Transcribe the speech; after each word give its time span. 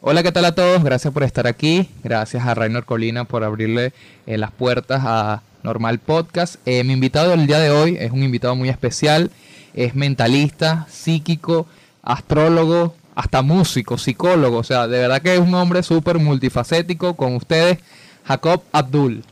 Hola, 0.00 0.22
¿qué 0.22 0.30
tal 0.30 0.44
a 0.44 0.54
todos? 0.54 0.84
Gracias 0.84 1.12
por 1.12 1.24
estar 1.24 1.48
aquí. 1.48 1.88
Gracias 2.04 2.46
a 2.46 2.54
Rainer 2.54 2.84
Colina 2.84 3.24
por 3.24 3.42
abrirle 3.42 3.92
eh, 4.28 4.38
las 4.38 4.52
puertas 4.52 5.02
a 5.04 5.42
Normal 5.64 5.98
Podcast. 5.98 6.54
Eh, 6.66 6.84
mi 6.84 6.92
invitado 6.92 7.30
del 7.30 7.48
día 7.48 7.58
de 7.58 7.70
hoy 7.70 7.96
es 7.98 8.12
un 8.12 8.22
invitado 8.22 8.54
muy 8.54 8.68
especial. 8.68 9.32
Es 9.74 9.96
mentalista, 9.96 10.86
psíquico, 10.88 11.66
astrólogo, 12.04 12.94
hasta 13.16 13.42
músico, 13.42 13.98
psicólogo. 13.98 14.58
O 14.58 14.62
sea, 14.62 14.86
de 14.86 15.00
verdad 15.00 15.20
que 15.20 15.34
es 15.34 15.40
un 15.40 15.52
hombre 15.54 15.82
súper 15.82 16.20
multifacético. 16.20 17.16
Con 17.16 17.34
ustedes, 17.34 17.78
Jacob 18.24 18.62
Abdul. 18.70 19.24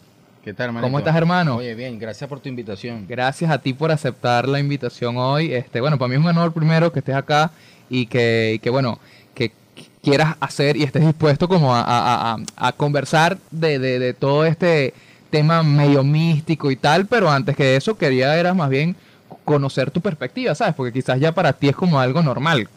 ¿Qué 0.43 0.53
tal, 0.53 0.67
hermanito? 0.67 0.89
¿Cómo 0.89 0.99
estás, 0.99 1.15
hermano? 1.15 1.59
Oye, 1.59 1.77
bien, 1.77 1.97
gracias 1.97 2.29
por 2.29 2.41
tu 2.41 2.49
invitación. 2.49 3.07
Gracias 3.09 3.53
a 3.53 3.59
ti 3.59 3.73
por 3.73 3.93
aceptar 3.93 4.49
la 4.49 4.59
invitación 4.59 5.17
hoy. 5.17 5.55
Este, 5.55 5.81
bueno, 5.81 5.97
para 5.97 6.09
mí 6.09 6.17
es 6.17 6.21
un 6.21 6.27
honor 6.27 6.53
primero 6.53 6.91
que 6.93 6.99
estés 6.99 7.15
acá 7.15 7.53
y 7.89 8.07
que, 8.07 8.55
y 8.57 8.59
que 8.59 8.71
bueno, 8.71 8.99
quieras 10.07 10.37
hacer 10.39 10.77
y 10.77 10.85
estés 10.85 11.05
dispuesto 11.05 11.49
como 11.49 11.75
a, 11.75 12.39
conversar 12.77 13.39
de, 13.51 13.81
de- 13.81 13.99
de 13.99 14.15
todo 14.15 14.45
este 14.45 14.95
tema 15.31 15.65
medio 15.65 16.05
místico 16.05 16.71
y 16.71 16.77
tal, 16.77 17.07
pero 17.07 17.29
antes 17.29 17.57
que 17.57 17.75
eso 17.75 17.97
quería 17.99 18.39
era 18.39 18.55
más 18.55 18.71
bien 18.71 18.95
conocer 19.45 19.91
tu 19.91 20.01
perspectiva, 20.01 20.55
¿sabes? 20.55 20.75
Porque 20.77 20.93
quizás 20.93 21.19
ya 21.19 21.33
para 21.33 21.53
ti 21.53 21.69
es 21.69 21.75
como 21.75 21.99
algo 21.99 22.23
normal. 22.23 22.69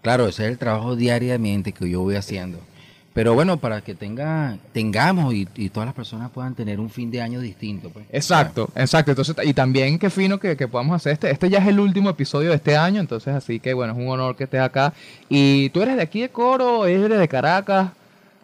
Claro, 0.00 0.26
ese 0.26 0.44
es 0.46 0.50
el 0.52 0.56
trabajo 0.58 0.96
diariamente 0.96 1.72
que 1.72 1.90
yo 1.90 2.00
voy 2.00 2.16
haciendo. 2.16 2.58
Pero 3.18 3.34
bueno, 3.34 3.56
para 3.56 3.80
que 3.80 3.96
tenga, 3.96 4.56
tengamos 4.72 5.34
y, 5.34 5.48
y 5.56 5.70
todas 5.70 5.88
las 5.88 5.94
personas 5.96 6.30
puedan 6.30 6.54
tener 6.54 6.78
un 6.78 6.88
fin 6.88 7.10
de 7.10 7.20
año 7.20 7.40
distinto. 7.40 7.90
Pues. 7.90 8.06
Exacto, 8.12 8.70
exacto. 8.76 9.10
Entonces, 9.10 9.34
y 9.42 9.54
también 9.54 9.98
qué 9.98 10.08
fino 10.08 10.38
que, 10.38 10.56
que 10.56 10.68
podamos 10.68 10.94
hacer 10.94 11.14
este. 11.14 11.28
Este 11.28 11.50
ya 11.50 11.58
es 11.58 11.66
el 11.66 11.80
último 11.80 12.10
episodio 12.10 12.50
de 12.50 12.54
este 12.54 12.76
año, 12.76 13.00
entonces 13.00 13.34
así 13.34 13.58
que 13.58 13.74
bueno, 13.74 13.92
es 13.92 13.98
un 13.98 14.06
honor 14.08 14.36
que 14.36 14.44
estés 14.44 14.60
acá. 14.60 14.94
Y 15.28 15.68
tú 15.70 15.82
eres 15.82 15.96
de 15.96 16.02
aquí 16.02 16.20
de 16.20 16.28
Coro, 16.28 16.86
eres 16.86 17.18
de 17.18 17.26
Caracas, 17.26 17.90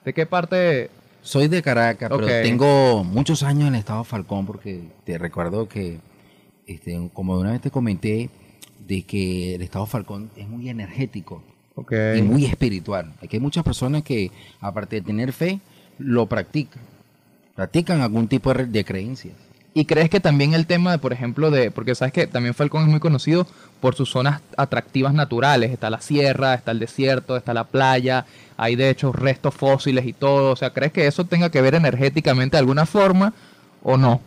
¿de 0.05 0.13
qué 0.13 0.27
parte? 0.27 0.91
Soy 1.23 1.47
de 1.47 1.63
Caracas, 1.63 2.11
pero 2.11 2.27
tengo 2.27 3.05
muchos 3.05 3.45
años 3.45 3.69
en 3.69 3.75
el 3.75 3.79
estado 3.79 4.03
Falcón 4.03 4.45
porque 4.45 4.89
te 5.05 5.19
recuerdo 5.19 5.69
que, 5.69 6.01
este, 6.67 7.11
como 7.13 7.39
una 7.39 7.53
vez 7.53 7.61
te 7.61 7.71
comenté, 7.71 8.29
de 8.85 9.03
que 9.03 9.55
el 9.55 9.63
estado 9.63 9.87
Falcón 9.87 10.33
es 10.35 10.49
muy 10.49 10.69
energético. 10.69 11.45
Y 12.17 12.23
muy 12.23 12.45
espiritual. 12.45 13.13
Aquí 13.23 13.37
hay 13.37 13.41
muchas 13.41 13.65
personas 13.65 14.03
que, 14.03 14.31
aparte 14.61 14.97
de 14.97 15.03
tener 15.03 15.33
fe, 15.33 15.61
lo 15.99 16.27
practican. 16.27 16.83
Practican 17.55 18.01
algún 18.01 18.29
tipo 18.29 18.53
de, 18.53 18.67
de 18.67 18.85
creencias. 18.85 19.35
¿Y 19.77 19.87
crees 19.87 20.09
que 20.09 20.21
también 20.21 20.55
el 20.55 20.67
tema 20.67 20.93
de, 20.93 20.99
por 20.99 21.13
ejemplo, 21.13 21.51
de, 21.51 21.73
porque 21.73 21.97
sabes 21.97 22.13
que 22.13 22.29
también 22.29 22.55
Falcón 22.55 22.85
es 22.85 22.89
muy 22.89 23.01
conocido 23.01 23.45
por 23.81 23.97
sus 23.97 24.09
zonas 24.09 24.41
atractivas 24.57 25.13
naturales, 25.13 25.73
está 25.73 25.91
la 25.91 26.01
sierra, 26.01 26.55
está 26.55 26.71
el 26.71 26.79
desierto, 26.79 27.37
está 27.37 27.53
la 27.53 27.65
playa, 27.65 28.25
hay 28.57 28.77
de 28.77 28.89
hecho 28.89 29.11
restos 29.11 29.53
fósiles 29.53 30.07
y 30.07 30.13
todo, 30.13 30.53
o 30.53 30.57
sea, 30.57 30.71
¿crees 30.71 30.93
que 30.93 31.09
eso 31.09 31.25
tenga 31.25 31.51
que 31.51 31.61
ver 31.61 31.75
energéticamente 31.75 32.57
de 32.57 32.61
alguna 32.61 32.87
forma 32.87 33.35
o 33.83 33.97
no? 33.97 34.21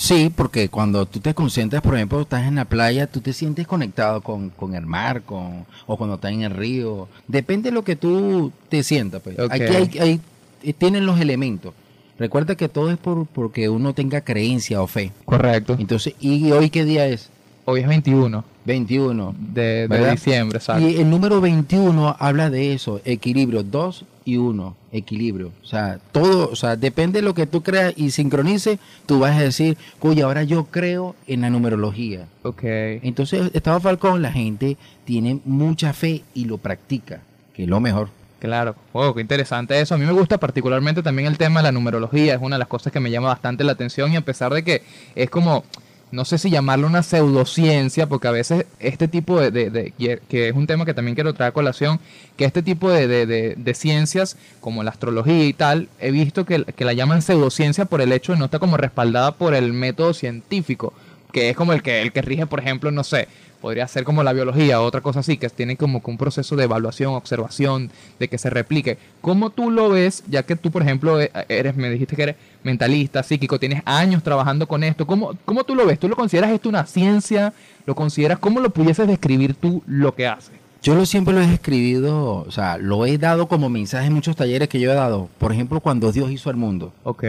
Sí, 0.00 0.32
porque 0.34 0.70
cuando 0.70 1.04
tú 1.04 1.20
te 1.20 1.34
concentras, 1.34 1.82
por 1.82 1.94
ejemplo, 1.94 2.22
estás 2.22 2.46
en 2.48 2.54
la 2.54 2.64
playa, 2.64 3.06
tú 3.06 3.20
te 3.20 3.34
sientes 3.34 3.66
conectado 3.66 4.22
con, 4.22 4.48
con 4.48 4.74
el 4.74 4.86
mar, 4.86 5.20
con, 5.20 5.66
o 5.86 5.98
cuando 5.98 6.14
estás 6.14 6.32
en 6.32 6.40
el 6.40 6.52
río. 6.52 7.06
Depende 7.28 7.68
de 7.68 7.74
lo 7.74 7.84
que 7.84 7.96
tú 7.96 8.50
te 8.70 8.82
sientas. 8.82 9.20
Pues. 9.20 9.38
Aquí 9.38 9.62
hay, 9.62 9.90
hay- 10.00 10.20
eh, 10.62 10.72
tienen 10.72 11.04
los 11.04 11.20
elementos. 11.20 11.74
Recuerda 12.18 12.54
que 12.54 12.70
todo 12.70 12.90
es 12.90 12.96
por 12.96 13.26
porque 13.26 13.68
uno 13.68 13.92
tenga 13.92 14.22
creencia 14.22 14.80
o 14.80 14.86
fe. 14.86 15.12
Correcto. 15.26 15.76
Entonces, 15.78 16.14
¿y 16.18 16.50
hoy 16.50 16.70
qué 16.70 16.86
día 16.86 17.06
es? 17.06 17.28
Hoy 17.66 17.80
es 17.80 17.86
21 17.88 18.42
21. 18.64 19.34
de, 19.38 19.86
de 19.86 20.10
diciembre, 20.12 20.56
exacto. 20.58 20.88
Y 20.88 20.96
el 20.96 21.10
número 21.10 21.42
21 21.42 22.16
habla 22.18 22.48
de 22.48 22.72
eso, 22.72 23.02
equilibrio, 23.04 23.62
2 23.62 24.06
y 24.24 24.36
1, 24.36 24.76
equilibrio. 24.92 25.52
O 25.62 25.66
sea, 25.66 25.98
todo, 26.12 26.50
o 26.50 26.56
sea, 26.56 26.76
depende 26.76 27.20
de 27.20 27.24
lo 27.24 27.34
que 27.34 27.46
tú 27.46 27.62
creas 27.62 27.94
y 27.96 28.10
sincronices, 28.10 28.78
tú 29.06 29.20
vas 29.20 29.36
a 29.36 29.42
decir, 29.42 29.76
oye, 30.00 30.22
ahora 30.22 30.42
yo 30.42 30.64
creo 30.64 31.14
en 31.26 31.42
la 31.42 31.50
numerología. 31.50 32.26
Ok. 32.42 32.62
Entonces, 32.62 33.50
Estado 33.54 33.80
Falcón, 33.80 34.22
la 34.22 34.32
gente 34.32 34.76
tiene 35.04 35.40
mucha 35.44 35.92
fe 35.92 36.22
y 36.34 36.44
lo 36.44 36.58
practica, 36.58 37.20
que 37.54 37.64
es 37.64 37.68
lo 37.68 37.80
mejor. 37.80 38.08
Claro, 38.40 38.74
wow, 38.94 39.14
qué 39.14 39.20
interesante 39.20 39.78
eso. 39.78 39.94
A 39.94 39.98
mí 39.98 40.06
me 40.06 40.12
gusta 40.12 40.38
particularmente 40.38 41.02
también 41.02 41.28
el 41.28 41.36
tema 41.36 41.60
de 41.60 41.64
la 41.64 41.72
numerología, 41.72 42.34
es 42.34 42.40
una 42.40 42.56
de 42.56 42.60
las 42.60 42.68
cosas 42.68 42.90
que 42.90 42.98
me 42.98 43.10
llama 43.10 43.28
bastante 43.28 43.64
la 43.64 43.72
atención 43.72 44.12
y 44.12 44.16
a 44.16 44.22
pesar 44.22 44.54
de 44.54 44.64
que 44.64 44.82
es 45.14 45.28
como, 45.28 45.64
no 46.12 46.24
sé 46.24 46.38
si 46.38 46.50
llamarlo 46.50 46.86
una 46.86 47.02
pseudociencia, 47.02 48.08
porque 48.08 48.28
a 48.28 48.32
veces 48.32 48.66
este 48.78 49.08
tipo 49.08 49.40
de, 49.40 49.92
que 50.28 50.48
es 50.48 50.54
un 50.54 50.66
tema 50.66 50.84
que 50.84 50.94
también 50.94 51.14
quiero 51.14 51.34
traer 51.34 51.50
a 51.50 51.54
colación, 51.54 52.00
que 52.36 52.44
este 52.44 52.62
tipo 52.62 52.90
de- 52.90 53.06
de 53.06 53.74
ciencias 53.74 54.36
como 54.60 54.82
la 54.82 54.90
astrología 54.90 55.44
y 55.46 55.52
tal, 55.52 55.88
he 56.00 56.10
visto 56.10 56.44
que, 56.44 56.64
que 56.64 56.84
la 56.84 56.92
llaman 56.92 57.22
pseudociencia 57.22 57.84
por 57.84 58.00
el 58.00 58.12
hecho 58.12 58.32
de 58.32 58.38
no 58.38 58.46
estar 58.46 58.60
como 58.60 58.76
respaldada 58.76 59.32
por 59.32 59.54
el 59.54 59.72
método 59.72 60.12
científico, 60.14 60.92
que 61.32 61.50
es 61.50 61.56
como 61.56 61.72
el 61.72 61.82
que, 61.82 62.02
el 62.02 62.12
que 62.12 62.22
rige, 62.22 62.46
por 62.46 62.60
ejemplo, 62.60 62.90
no 62.90 63.04
sé, 63.04 63.28
podría 63.60 63.86
ser 63.88 64.04
como 64.04 64.22
la 64.22 64.32
biología 64.32 64.80
o 64.80 64.84
otra 64.84 65.00
cosa 65.00 65.20
así, 65.20 65.36
que 65.36 65.48
tiene 65.50 65.76
como 65.76 66.02
que 66.02 66.10
un 66.10 66.18
proceso 66.18 66.56
de 66.56 66.64
evaluación, 66.64 67.14
observación, 67.14 67.90
de 68.18 68.28
que 68.28 68.38
se 68.38 68.50
replique. 68.50 68.98
¿Cómo 69.20 69.50
tú 69.50 69.70
lo 69.70 69.90
ves, 69.90 70.24
ya 70.28 70.42
que 70.42 70.56
tú, 70.56 70.70
por 70.70 70.82
ejemplo, 70.82 71.20
e- 71.20 71.30
eres, 71.48 71.76
me 71.76 71.90
dijiste 71.90 72.16
que 72.16 72.22
eres 72.22 72.36
mentalista, 72.62 73.22
psíquico, 73.22 73.58
tienes 73.58 73.82
años 73.84 74.22
trabajando 74.22 74.66
con 74.66 74.82
esto, 74.84 75.06
¿cómo, 75.06 75.36
cómo 75.44 75.64
tú 75.64 75.74
lo 75.74 75.86
ves? 75.86 75.98
¿Tú 75.98 76.08
lo 76.08 76.16
consideras 76.16 76.50
esto 76.50 76.68
una 76.68 76.86
ciencia? 76.86 77.52
¿Lo 77.86 77.94
consideras? 77.94 78.38
¿Cómo 78.38 78.60
lo 78.60 78.70
pudieses 78.70 79.06
describir 79.06 79.54
tú 79.54 79.82
lo 79.86 80.14
que 80.14 80.26
haces? 80.26 80.52
Yo 80.82 80.94
lo 80.94 81.04
siempre 81.04 81.34
lo 81.34 81.40
he 81.42 81.52
escribido, 81.52 82.36
o 82.36 82.50
sea, 82.50 82.78
lo 82.78 83.04
he 83.04 83.18
dado 83.18 83.48
como 83.48 83.68
mensaje 83.68 84.06
en 84.06 84.14
muchos 84.14 84.34
talleres 84.36 84.68
que 84.68 84.80
yo 84.80 84.90
he 84.90 84.94
dado. 84.94 85.28
Por 85.38 85.52
ejemplo, 85.52 85.80
cuando 85.80 86.10
Dios 86.10 86.30
hizo 86.30 86.48
el 86.50 86.56
mundo. 86.56 86.92
Ok. 87.04 87.24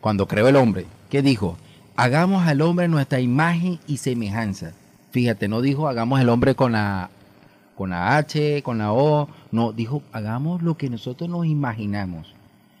cuando 0.00 0.26
creó 0.26 0.48
el 0.48 0.56
hombre, 0.56 0.86
¿qué 1.10 1.22
dijo? 1.22 1.56
Hagamos 1.96 2.46
al 2.46 2.60
hombre 2.60 2.88
nuestra 2.88 3.20
imagen 3.20 3.78
y 3.86 3.98
semejanza. 3.98 4.72
Fíjate, 5.10 5.48
no 5.48 5.60
dijo 5.60 5.88
hagamos 5.88 6.20
el 6.20 6.28
hombre 6.28 6.54
con 6.54 6.72
la 6.72 7.10
con 7.76 7.90
la 7.90 8.16
H, 8.16 8.62
con 8.62 8.78
la 8.78 8.92
O, 8.92 9.28
no, 9.52 9.72
dijo 9.72 10.02
hagamos 10.12 10.62
lo 10.62 10.76
que 10.76 10.90
nosotros 10.90 11.30
nos 11.30 11.46
imaginamos. 11.46 12.34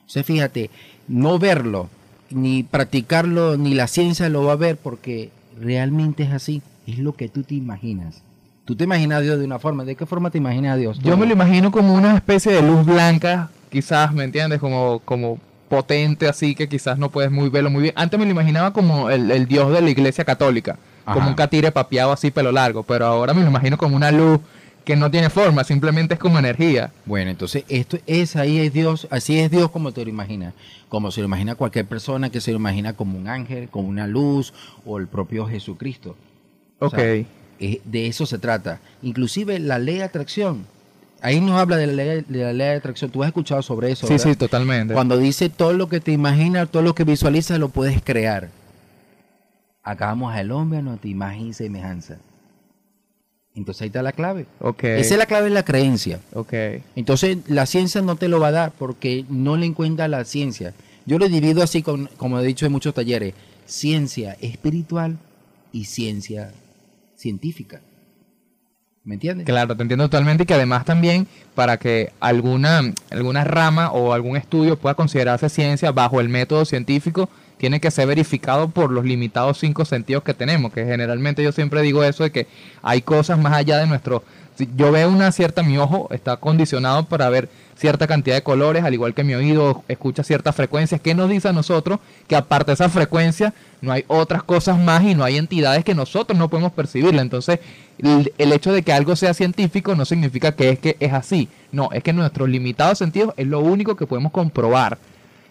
Sea, 0.06 0.24
fíjate, 0.24 0.70
no 1.06 1.38
verlo, 1.38 1.88
ni 2.30 2.62
practicarlo, 2.62 3.56
ni 3.56 3.74
la 3.74 3.86
ciencia 3.86 4.28
lo 4.28 4.44
va 4.44 4.54
a 4.54 4.56
ver 4.56 4.76
porque 4.76 5.30
realmente 5.60 6.24
es 6.24 6.32
así, 6.32 6.62
es 6.86 6.98
lo 6.98 7.14
que 7.14 7.28
tú 7.28 7.42
te 7.42 7.54
imaginas. 7.54 8.22
Tú 8.64 8.76
te 8.76 8.84
imaginas 8.84 9.18
a 9.18 9.20
Dios 9.22 9.38
de 9.38 9.44
una 9.44 9.58
forma, 9.58 9.84
¿de 9.84 9.96
qué 9.96 10.04
forma 10.04 10.30
te 10.30 10.38
imaginas 10.38 10.74
a 10.74 10.76
Dios? 10.76 10.98
Yo 10.98 11.16
me 11.16 11.26
lo 11.26 11.32
imagino 11.32 11.70
como 11.70 11.94
una 11.94 12.14
especie 12.16 12.52
de 12.52 12.62
luz 12.62 12.84
blanca, 12.84 13.50
quizás, 13.70 14.12
¿me 14.12 14.24
entiendes? 14.24 14.58
Como, 14.58 14.98
como 15.00 15.38
potente 15.68 16.28
así 16.28 16.54
que 16.54 16.68
quizás 16.68 16.98
no 16.98 17.10
puedes 17.10 17.30
muy 17.30 17.48
verlo 17.48 17.70
muy 17.70 17.82
bien. 17.82 17.94
Antes 17.96 18.18
me 18.18 18.26
lo 18.26 18.32
imaginaba 18.32 18.72
como 18.72 19.10
el, 19.10 19.30
el 19.30 19.46
dios 19.46 19.72
de 19.72 19.80
la 19.80 19.90
iglesia 19.90 20.24
católica, 20.24 20.78
como 21.12 21.28
un 21.28 21.34
catire 21.34 21.72
papiado 21.72 22.12
así 22.12 22.30
pelo 22.30 22.52
largo, 22.52 22.82
pero 22.82 23.06
ahora 23.06 23.34
me 23.34 23.42
lo 23.42 23.48
imagino 23.48 23.76
como 23.78 23.96
una 23.96 24.10
luz 24.10 24.40
que 24.84 24.96
no 24.96 25.10
tiene 25.10 25.28
forma, 25.28 25.64
simplemente 25.64 26.14
es 26.14 26.20
como 26.20 26.38
energía. 26.38 26.90
Bueno, 27.04 27.30
entonces 27.30 27.64
esto 27.68 27.98
es 28.06 28.36
ahí 28.36 28.58
es 28.58 28.72
Dios, 28.72 29.06
así 29.10 29.38
es 29.38 29.50
Dios 29.50 29.70
como 29.70 29.92
te 29.92 30.02
lo 30.02 30.08
imaginas, 30.08 30.54
como 30.88 31.10
se 31.10 31.20
lo 31.20 31.26
imagina 31.26 31.54
cualquier 31.56 31.84
persona 31.84 32.30
que 32.30 32.40
se 32.40 32.52
lo 32.52 32.56
imagina 32.56 32.94
como 32.94 33.18
un 33.18 33.28
ángel, 33.28 33.68
como 33.68 33.88
una 33.88 34.06
luz 34.06 34.54
o 34.86 34.98
el 34.98 35.06
propio 35.06 35.46
Jesucristo. 35.46 36.16
O 36.78 36.86
Ok. 36.86 36.94
sea, 36.96 37.24
de 37.84 38.06
eso 38.06 38.24
se 38.24 38.38
trata. 38.38 38.80
Inclusive 39.02 39.58
la 39.58 39.78
ley 39.78 39.96
de 39.96 40.04
atracción. 40.04 40.64
Ahí 41.20 41.40
nos 41.40 41.58
habla 41.60 41.76
de 41.76 41.88
la 41.88 41.92
ley 41.92 42.24
de, 42.28 42.38
la 42.44 42.52
ley 42.52 42.68
de 42.68 42.74
atracción. 42.76 43.10
Tú 43.10 43.22
has 43.24 43.28
escuchado 43.28 43.60
sobre 43.60 43.90
eso. 43.90 44.06
sí, 44.06 44.14
¿verdad? 44.14 44.28
sí, 44.30 44.36
totalmente. 44.36 44.94
Cuando 44.94 45.18
dice 45.18 45.48
todo 45.50 45.72
lo 45.72 45.88
que 45.88 46.00
te 46.00 46.12
imaginas, 46.12 46.68
todo 46.70 46.82
lo 46.82 46.94
que 46.94 47.04
visualizas, 47.04 47.58
lo 47.58 47.68
puedes 47.68 48.00
crear. 48.02 48.48
Hagamos 49.82 50.34
al 50.34 50.50
hombre 50.50 50.78
a 50.78 50.82
nuestra 50.82 51.08
imagen 51.08 51.48
y 51.48 51.52
semejanza. 51.52 52.18
Entonces 53.54 53.82
ahí 53.82 53.86
está 53.88 54.02
la 54.02 54.12
clave. 54.12 54.46
Esa 54.82 55.14
es 55.14 55.18
la 55.18 55.26
clave 55.26 55.44
de 55.44 55.54
la 55.54 55.64
creencia. 55.64 56.20
Entonces, 56.94 57.38
la 57.48 57.66
ciencia 57.66 58.00
no 58.02 58.16
te 58.16 58.28
lo 58.28 58.38
va 58.38 58.48
a 58.48 58.52
dar 58.52 58.72
porque 58.72 59.24
no 59.28 59.56
le 59.56 59.66
encuentra 59.66 60.06
la 60.06 60.24
ciencia. 60.24 60.74
Yo 61.06 61.18
lo 61.18 61.28
divido 61.28 61.62
así, 61.62 61.82
con, 61.82 62.08
como 62.16 62.38
he 62.38 62.44
dicho 62.44 62.66
en 62.66 62.72
muchos 62.72 62.94
talleres, 62.94 63.34
ciencia 63.66 64.36
espiritual 64.40 65.18
y 65.72 65.86
ciencia 65.86 66.52
científica. 67.16 67.80
¿Me 69.04 69.14
entiendes? 69.14 69.46
Claro, 69.46 69.74
te 69.74 69.82
entiendo 69.82 70.04
totalmente 70.04 70.42
y 70.42 70.46
que 70.46 70.54
además 70.54 70.84
también 70.84 71.26
para 71.54 71.78
que 71.78 72.12
alguna, 72.20 72.82
alguna 73.10 73.42
rama 73.42 73.90
o 73.90 74.12
algún 74.12 74.36
estudio 74.36 74.78
pueda 74.78 74.94
considerarse 74.94 75.48
ciencia 75.48 75.92
bajo 75.92 76.20
el 76.20 76.28
método 76.28 76.66
científico, 76.66 77.30
tiene 77.58 77.80
que 77.80 77.90
ser 77.90 78.06
verificado 78.06 78.68
por 78.68 78.90
los 78.90 79.04
limitados 79.04 79.58
cinco 79.58 79.84
sentidos 79.84 80.22
que 80.22 80.34
tenemos, 80.34 80.72
que 80.72 80.84
generalmente 80.84 81.42
yo 81.42 81.52
siempre 81.52 81.82
digo 81.82 82.02
eso 82.04 82.22
de 82.22 82.32
que 82.32 82.46
hay 82.82 83.02
cosas 83.02 83.38
más 83.38 83.52
allá 83.52 83.78
de 83.78 83.86
nuestro... 83.86 84.22
si 84.56 84.68
yo 84.76 84.90
veo 84.90 85.08
una 85.08 85.30
cierta, 85.32 85.62
mi 85.62 85.76
ojo 85.78 86.08
está 86.10 86.36
condicionado 86.36 87.04
para 87.04 87.28
ver 87.28 87.48
cierta 87.76 88.06
cantidad 88.06 88.34
de 88.34 88.42
colores, 88.42 88.82
al 88.82 88.94
igual 88.94 89.14
que 89.14 89.22
mi 89.22 89.34
oído 89.34 89.84
escucha 89.86 90.24
ciertas 90.24 90.56
frecuencias. 90.56 91.00
¿Qué 91.00 91.14
nos 91.14 91.30
dice 91.30 91.48
a 91.48 91.52
nosotros? 91.52 92.00
Que 92.26 92.34
aparte 92.34 92.72
de 92.72 92.74
esa 92.74 92.88
frecuencia, 92.88 93.54
no 93.80 93.92
hay 93.92 94.04
otras 94.08 94.42
cosas 94.42 94.78
más 94.78 95.04
y 95.04 95.14
no 95.14 95.22
hay 95.22 95.36
entidades 95.36 95.84
que 95.84 95.94
nosotros 95.94 96.36
no 96.36 96.48
podemos 96.48 96.72
percibirla. 96.72 97.22
Entonces, 97.22 97.60
el, 97.98 98.32
el 98.36 98.52
hecho 98.52 98.72
de 98.72 98.82
que 98.82 98.92
algo 98.92 99.14
sea 99.14 99.32
científico 99.32 99.94
no 99.94 100.04
significa 100.04 100.52
que 100.52 100.70
es 100.70 100.78
que 100.80 100.96
es 100.98 101.12
así. 101.12 101.48
No, 101.70 101.90
es 101.92 102.02
que 102.02 102.12
nuestros 102.12 102.48
limitados 102.48 102.98
sentidos 102.98 103.34
es 103.36 103.46
lo 103.46 103.60
único 103.60 103.94
que 103.94 104.06
podemos 104.06 104.32
comprobar. 104.32 104.98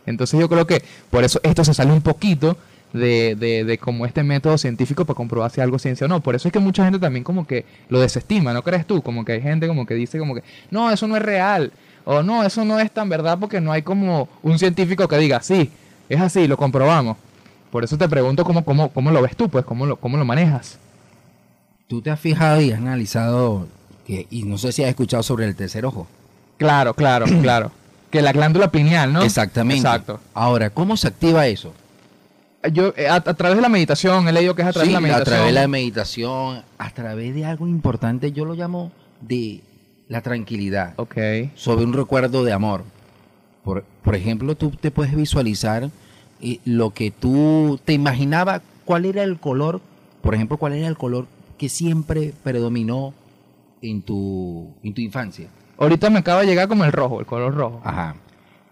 Entonces 0.07 0.39
yo 0.39 0.49
creo 0.49 0.65
que 0.65 0.81
por 1.11 1.23
eso 1.23 1.39
esto 1.43 1.63
se 1.63 1.75
sale 1.75 1.91
un 1.91 2.01
poquito 2.01 2.57
de, 2.93 3.35
de, 3.35 3.63
de 3.63 3.77
como 3.77 4.05
este 4.05 4.23
método 4.23 4.57
científico 4.57 5.05
para 5.05 5.15
comprobar 5.15 5.51
si 5.51 5.61
algo 5.61 5.75
es 5.75 5.83
ciencia 5.83 6.05
o 6.05 6.07
no. 6.07 6.21
Por 6.21 6.33
eso 6.33 6.47
es 6.47 6.51
que 6.51 6.59
mucha 6.59 6.83
gente 6.83 6.97
también 6.97 7.23
como 7.23 7.45
que 7.45 7.65
lo 7.89 7.99
desestima, 7.99 8.53
¿no 8.53 8.63
crees 8.63 8.87
tú? 8.87 9.01
Como 9.03 9.23
que 9.23 9.33
hay 9.33 9.41
gente 9.41 9.67
como 9.67 9.85
que 9.85 9.93
dice 9.93 10.17
como 10.17 10.33
que, 10.33 10.43
no, 10.71 10.89
eso 10.89 11.07
no 11.07 11.15
es 11.15 11.21
real. 11.21 11.71
O 12.05 12.23
no, 12.23 12.43
eso 12.43 12.63
no 12.63 12.79
es 12.79 12.89
tan 12.89 13.09
verdad 13.09 13.37
porque 13.37 13.59
no 13.59 13.71
hay 13.71 13.81
como 13.81 14.29
un 14.41 14.57
científico 14.57 15.07
que 15.07 15.17
diga, 15.17 15.41
sí, 15.41 15.69
es 16.07 16.21
así, 16.21 16.47
lo 16.47 16.55
comprobamos. 16.55 17.17
Por 17.71 17.83
eso 17.83 17.97
te 17.97 18.07
pregunto 18.07 18.45
cómo, 18.45 18.63
cómo, 18.63 18.89
cómo 18.89 19.11
lo 19.11 19.21
ves 19.21 19.35
tú, 19.35 19.49
pues, 19.49 19.65
cómo 19.65 19.85
lo, 19.85 19.97
cómo 19.97 20.15
lo 20.17 20.23
manejas. 20.23 20.79
Tú 21.87 22.01
te 22.01 22.09
has 22.09 22.19
fijado 22.19 22.61
y 22.61 22.71
has 22.71 22.79
analizado, 22.79 23.67
que, 24.05 24.25
y 24.29 24.43
no 24.43 24.57
sé 24.57 24.71
si 24.71 24.83
has 24.83 24.89
escuchado 24.89 25.21
sobre 25.21 25.45
el 25.45 25.55
tercer 25.55 25.85
ojo. 25.85 26.07
Claro, 26.57 26.93
claro, 26.93 27.25
claro. 27.41 27.71
Que 28.09 28.21
la 28.21 28.31
glándula 28.31 28.71
pineal, 28.71 29.11
¿no? 29.11 29.21
Exactamente. 29.23 29.81
Exacto. 29.81 30.19
Ahora, 30.33 30.69
¿cómo 30.69 30.95
se 30.97 31.07
activa 31.09 31.45
eso? 31.47 31.73
Yo, 32.71 32.93
eh, 32.97 33.07
a, 33.07 33.15
a 33.15 33.21
través 33.21 33.55
de 33.57 33.61
la 33.61 33.69
meditación, 33.69 34.27
he 34.27 34.31
leído 34.31 34.55
que 34.55 34.61
es 34.61 34.67
a 34.67 34.71
través 34.73 34.87
Sí, 34.89 34.93
de 34.93 34.99
la 34.99 35.01
meditación. 35.01 35.21
a 35.21 35.37
través 35.37 35.53
de 35.53 35.61
la 35.61 35.67
meditación, 35.67 36.63
a 36.77 36.89
través 36.91 37.35
de 37.35 37.45
algo 37.45 37.67
importante, 37.67 38.31
yo 38.31 38.45
lo 38.45 38.55
llamo 38.55 38.91
de 39.21 39.61
la 40.07 40.21
tranquilidad, 40.21 40.93
Ok, 40.97 41.15
sobre 41.55 41.83
un 41.85 41.93
recuerdo 41.93 42.43
de 42.43 42.53
amor. 42.53 42.83
Por, 43.63 43.83
por 44.03 44.15
ejemplo, 44.15 44.55
tú 44.55 44.71
te 44.71 44.89
puedes 44.91 45.15
visualizar 45.15 45.89
eh, 46.41 46.59
lo 46.65 46.91
que 46.91 47.11
tú 47.11 47.79
te 47.83 47.93
imaginaba, 47.93 48.61
cuál 48.85 49.05
era 49.05 49.23
el 49.23 49.37
color, 49.37 49.81
por 50.21 50.33
ejemplo, 50.33 50.57
cuál 50.57 50.73
era 50.73 50.87
el 50.87 50.97
color 50.97 51.27
que 51.57 51.67
siempre 51.69 52.33
predominó 52.43 53.13
en 53.81 54.01
tu, 54.01 54.73
en 54.83 54.93
tu 54.93 55.01
infancia. 55.01 55.47
Ahorita 55.77 56.09
me 56.09 56.19
acaba 56.19 56.41
de 56.41 56.47
llegar 56.47 56.67
como 56.67 56.83
el 56.85 56.91
rojo, 56.91 57.19
el 57.19 57.25
color 57.25 57.53
rojo. 57.55 57.81
Ajá. 57.83 58.15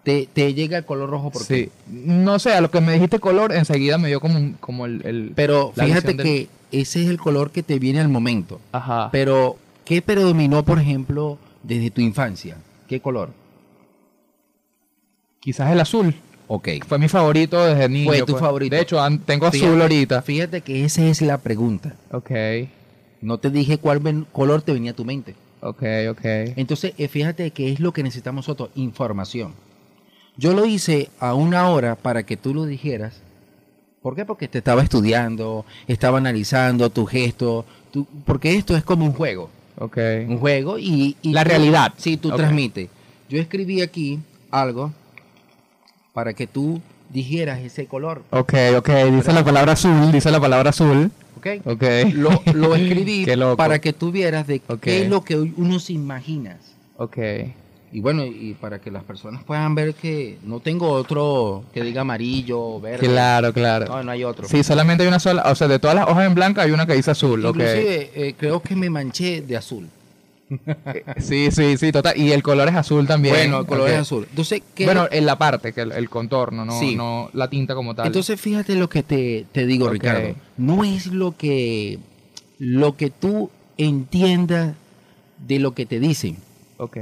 Te, 0.04 0.30
te 0.32 0.54
llega 0.54 0.78
el 0.78 0.86
color 0.86 1.10
rojo 1.10 1.32
porque 1.32 1.56
Sí, 1.56 1.72
no 1.90 2.38
sé, 2.38 2.54
a 2.54 2.62
lo 2.62 2.70
que 2.70 2.80
me 2.82 2.94
dijiste 2.94 3.20
color, 3.20 3.52
enseguida 3.54 3.98
me 3.98 4.08
dio 4.08 4.20
como, 4.20 4.38
un- 4.38 4.54
como 4.60 4.86
el, 4.86 5.02
el- 5.06 5.32
Pero 5.36 5.72
fíjate 5.76 6.14
del- 6.14 6.18
que 6.24 6.48
ese 6.72 7.02
es 7.04 7.10
el 7.10 7.18
color 7.18 7.50
que 7.52 7.64
te 7.64 7.80
viene 7.80 8.00
al 8.02 8.10
momento. 8.10 8.60
Ajá. 8.72 9.10
Pero, 9.12 9.58
¿qué 9.84 10.02
predominó, 10.04 10.64
por 10.64 10.80
ejemplo, 10.80 11.40
desde 11.64 11.90
tu 11.90 12.02
infancia? 12.02 12.58
¿Qué 12.88 13.00
color? 13.02 13.30
Quizás 15.40 15.72
el 15.72 15.80
azul. 15.80 16.14
Ok. 16.48 16.70
Fue 16.88 17.00
mi 17.00 17.08
favorito 17.08 17.64
desde 17.66 17.90
niño. 17.90 18.06
Fue 18.10 18.20
tu 18.20 18.34
pues. 18.34 18.40
favorito. 18.42 18.76
De 18.76 18.82
hecho, 18.82 19.00
tengo 19.26 19.48
azul 19.48 19.60
Fíjate- 19.62 19.82
ahorita. 19.82 20.22
Fíjate 20.22 20.62
que 20.62 20.86
esa 20.86 21.04
es 21.06 21.22
la 21.22 21.38
pregunta. 21.40 21.96
Ok, 22.12 22.32
No 23.22 23.40
te 23.40 23.50
dije 23.50 23.80
cuál 23.80 24.28
color 24.32 24.62
te 24.62 24.72
venía 24.74 24.92
a 24.92 24.96
tu 24.96 25.04
mente. 25.06 25.34
Ok, 25.70 25.84
ok. 26.12 26.22
Entonces, 26.56 26.94
eh, 26.98 27.08
fíjate 27.08 27.52
que 27.52 27.72
es 27.72 27.80
lo 27.80 27.92
que 27.92 28.04
necesitamos 28.04 28.46
nosotros, 28.48 28.70
información. 28.76 29.54
Yo 30.38 30.54
lo 30.54 30.66
hice 30.66 31.10
a 31.20 31.34
una 31.34 31.70
hora 31.70 31.96
para 31.96 32.24
que 32.24 32.38
tú 32.38 32.54
lo 32.54 32.66
dijeras. 32.66 33.22
¿Por 34.02 34.16
qué? 34.16 34.26
Porque 34.26 34.48
te 34.48 34.60
estaba 34.60 34.84
estudiando, 34.84 35.66
estaba 35.88 36.18
analizando 36.20 36.90
tu 36.90 37.06
gesto, 37.06 37.66
tu- 37.92 38.06
porque 38.26 38.56
esto 38.56 38.76
es 38.78 38.84
como 38.84 39.06
un 39.06 39.14
juego. 39.14 39.50
Ok. 39.78 39.98
Un 40.28 40.38
juego 40.38 40.78
y... 40.78 41.18
y 41.22 41.32
La 41.34 41.44
tú- 41.44 41.50
realidad. 41.50 41.94
Sí, 41.98 42.18
tú 42.18 42.30
transmites. 42.32 42.90
Yo 43.30 43.40
escribí 43.40 43.82
aquí 43.82 44.20
algo 44.52 44.94
para 46.14 46.34
que 46.34 46.48
tú 46.48 46.82
dijeras 47.10 47.60
ese 47.60 47.88
color. 47.88 48.24
Ok, 48.30 48.54
ok. 48.78 48.90
Dice 49.16 49.34
la 49.34 49.44
palabra 49.44 49.74
azul, 49.74 50.12
dice 50.12 50.30
la 50.32 50.40
palabra 50.40 50.70
azul. 50.70 51.12
¿Ok? 51.46 51.68
Ok. 51.68 51.84
Lo, 52.14 52.42
lo 52.54 52.76
escribí 52.76 53.26
para 53.56 53.80
que 53.80 53.94
tú 53.94 54.12
vieras 54.12 54.48
de 54.48 54.62
Ok. 54.68 54.80
qué 54.82 55.02
es 55.04 55.10
lo 55.10 55.24
que 55.24 55.36
uno 55.38 55.80
se 55.80 55.94
imagina. 55.94 56.58
Ok. 56.98 57.18
Y 57.92 58.02
bueno, 58.02 58.26
y 58.26 58.56
para 58.60 58.80
que 58.80 58.92
las 58.92 59.04
personas 59.04 59.44
puedan 59.44 59.74
ver 59.74 59.94
que 59.94 60.38
no 60.44 60.60
tengo 60.60 60.90
otro 60.90 61.64
que 61.74 61.82
diga 61.82 62.02
amarillo 62.02 62.60
o 62.60 62.82
verde. 62.82 63.08
Claro, 63.08 63.54
claro. 63.54 63.86
No, 63.86 64.04
no 64.04 64.12
hay 64.12 64.24
otro. 64.26 64.48
Sí, 64.50 64.64
solamente 64.64 65.04
hay 65.04 65.08
una 65.08 65.20
sola, 65.20 65.44
o 65.46 65.56
sea, 65.56 65.68
de 65.70 65.80
todas 65.80 65.96
las 65.96 66.08
hojas 66.10 66.26
en 66.28 66.36
blanca 66.36 66.64
hay 66.64 66.72
una 66.72 66.86
que 66.86 66.94
dice 66.94 67.12
azul. 67.12 67.46
Inclusive 67.46 68.12
eh, 68.16 68.36
creo 68.38 68.60
que 68.62 68.76
me 68.76 68.90
manché 68.90 69.42
de 69.42 69.56
azul. 69.56 69.88
Sí, 71.20 71.50
sí, 71.52 71.78
sí, 71.78 71.92
total. 71.92 72.18
Y 72.18 72.32
el 72.32 72.44
color 72.44 72.68
es 72.68 72.76
azul 72.76 73.08
también. 73.08 73.34
bueno, 73.36 73.60
el 73.62 73.66
color 73.66 73.90
es 73.90 73.98
azul. 73.98 74.28
Entonces, 74.30 74.62
¿qué 74.76 74.86
Bueno, 74.86 75.08
en 75.12 75.26
la 75.26 75.38
parte, 75.38 75.74
que 75.74 75.82
el, 75.82 75.92
el 75.92 76.10
contorno, 76.10 76.66
no, 76.66 76.80
Sí. 76.80 76.96
no 76.96 77.30
la 77.34 77.50
tinta 77.50 77.74
como 77.76 77.96
tal. 77.96 78.08
Entonces, 78.08 78.40
fíjate 78.40 78.76
lo 78.76 78.88
que 78.90 79.02
te, 79.04 79.46
te 79.52 79.66
digo. 79.66 79.90
Ricardo. 79.90 80.36
No 80.58 80.84
es 80.84 81.08
lo 81.08 81.36
que, 81.36 82.00
lo 82.60 82.96
que 82.96 83.10
tú 83.10 83.50
entiendas 83.78 84.76
de 85.48 85.60
lo 85.60 85.74
que 85.74 85.86
te 85.86 86.00
dicen, 86.00 86.38
ok. 86.78 86.98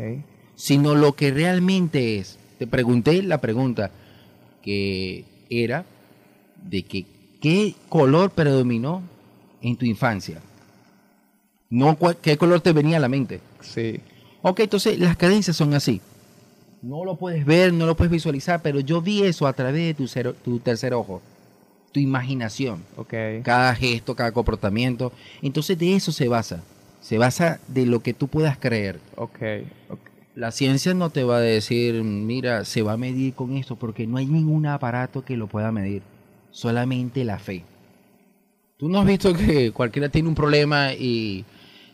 sino 0.55 0.95
lo 0.95 1.13
que 1.13 1.31
realmente 1.31 2.17
es. 2.17 2.39
Te 2.59 2.65
pregunté 2.67 3.21
la 3.23 3.39
pregunta 3.41 3.91
que 4.63 5.25
era 5.49 5.85
de 6.63 6.83
que 6.83 7.05
qué 7.41 7.75
color 7.89 8.31
predominó 8.31 9.01
en 9.61 9.75
tu 9.75 9.85
infancia. 9.85 10.41
No 11.73 11.97
qué 12.21 12.37
color 12.37 12.61
te 12.61 12.71
venía 12.71 12.97
a 12.97 12.99
la 12.99 13.09
mente. 13.09 13.41
Sí. 13.61 13.99
Ok, 14.41 14.59
entonces 14.59 14.99
las 14.99 15.17
cadencias 15.17 15.55
son 15.57 15.73
así. 15.73 16.01
No 16.81 17.03
lo 17.05 17.15
puedes 17.15 17.45
ver, 17.45 17.73
no 17.73 17.85
lo 17.85 17.95
puedes 17.95 18.11
visualizar, 18.11 18.61
pero 18.61 18.79
yo 18.79 19.01
vi 19.01 19.23
eso 19.23 19.47
a 19.47 19.53
través 19.53 19.85
de 19.85 19.93
tu, 19.93 20.07
cero- 20.07 20.35
tu 20.43 20.59
tercer 20.59 20.93
ojo, 20.93 21.21
tu 21.93 21.99
imaginación, 21.99 22.83
Ok. 22.97 23.13
cada 23.43 23.73
gesto, 23.73 24.15
cada 24.15 24.31
comportamiento. 24.33 25.13
Entonces 25.41 25.77
de 25.79 25.95
eso 25.95 26.11
se 26.11 26.27
basa. 26.27 26.61
Se 27.01 27.17
basa 27.17 27.59
de 27.67 27.85
lo 27.85 28.01
que 28.01 28.13
tú 28.13 28.27
puedas 28.27 28.57
creer. 28.57 28.99
Ok. 29.15 29.39
ok. 29.89 29.99
La 30.35 30.51
ciencia 30.51 30.93
no 30.93 31.09
te 31.09 31.23
va 31.23 31.37
a 31.37 31.41
decir, 31.41 32.03
mira, 32.03 32.65
se 32.65 32.81
va 32.81 32.93
a 32.93 32.97
medir 32.97 33.33
con 33.33 33.55
esto, 33.55 33.75
porque 33.77 34.05
no 34.07 34.17
hay 34.17 34.25
ningún 34.25 34.65
aparato 34.65 35.23
que 35.23 35.37
lo 35.37 35.47
pueda 35.47 35.71
medir. 35.71 36.01
Solamente 36.51 37.23
la 37.23 37.39
fe. 37.39 37.63
Tú 38.77 38.89
no 38.89 38.99
has 38.99 39.05
visto 39.05 39.33
que 39.33 39.71
cualquiera 39.71 40.09
tiene 40.09 40.27
un 40.29 40.35
problema 40.35 40.93
y, 40.93 41.45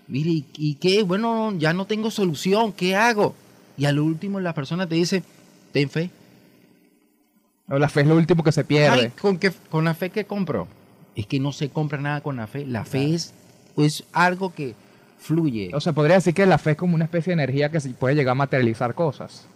mire, 0.10 0.30
¿y, 0.30 0.46
y 0.58 0.76
qué? 0.76 1.04
Bueno, 1.04 1.54
ya 1.58 1.74
no 1.74 1.86
tengo 1.86 2.12
solución, 2.12 2.74
¿qué 2.74 2.96
hago? 2.96 3.36
Y 3.78 3.86
al 3.86 4.00
último 4.00 4.40
la 4.42 4.54
persona 4.54 4.88
te 4.88 4.96
dice, 4.96 5.24
ten 5.72 5.90
fe. 5.90 6.10
No, 7.68 7.80
La 7.80 7.88
fe 7.88 8.02
es 8.02 8.08
lo 8.08 8.16
último 8.16 8.44
que 8.44 8.52
se 8.52 8.66
pierde. 8.66 9.02
Ay, 9.04 9.12
¿con, 9.22 9.38
qué, 9.38 9.52
¿Con 9.70 9.86
la 9.86 9.94
fe 9.94 10.10
que 10.10 10.26
compro? 10.26 10.68
Es 11.16 11.28
que 11.28 11.40
no 11.40 11.52
se 11.52 11.70
compra 11.70 12.02
nada 12.02 12.22
con 12.22 12.36
la 12.36 12.48
fe. 12.48 12.66
La 12.66 12.84
fe 12.84 13.14
es 13.14 13.34
pues, 13.76 14.04
algo 14.12 14.54
que 14.54 14.74
fluye. 15.20 15.72
O 15.74 15.80
sea, 15.80 15.94
podría 15.94 16.16
decir 16.16 16.34
que 16.34 16.46
la 16.46 16.58
fe 16.58 16.72
es 16.72 16.78
como 16.78 16.96
una 16.96 17.06
especie 17.06 17.32
de 17.32 17.44
energía 17.44 17.70
que 17.70 17.80
puede 17.92 18.16
llegar 18.16 18.32
a 18.32 18.36
materializar 18.36 18.96
cosas. 18.96 19.48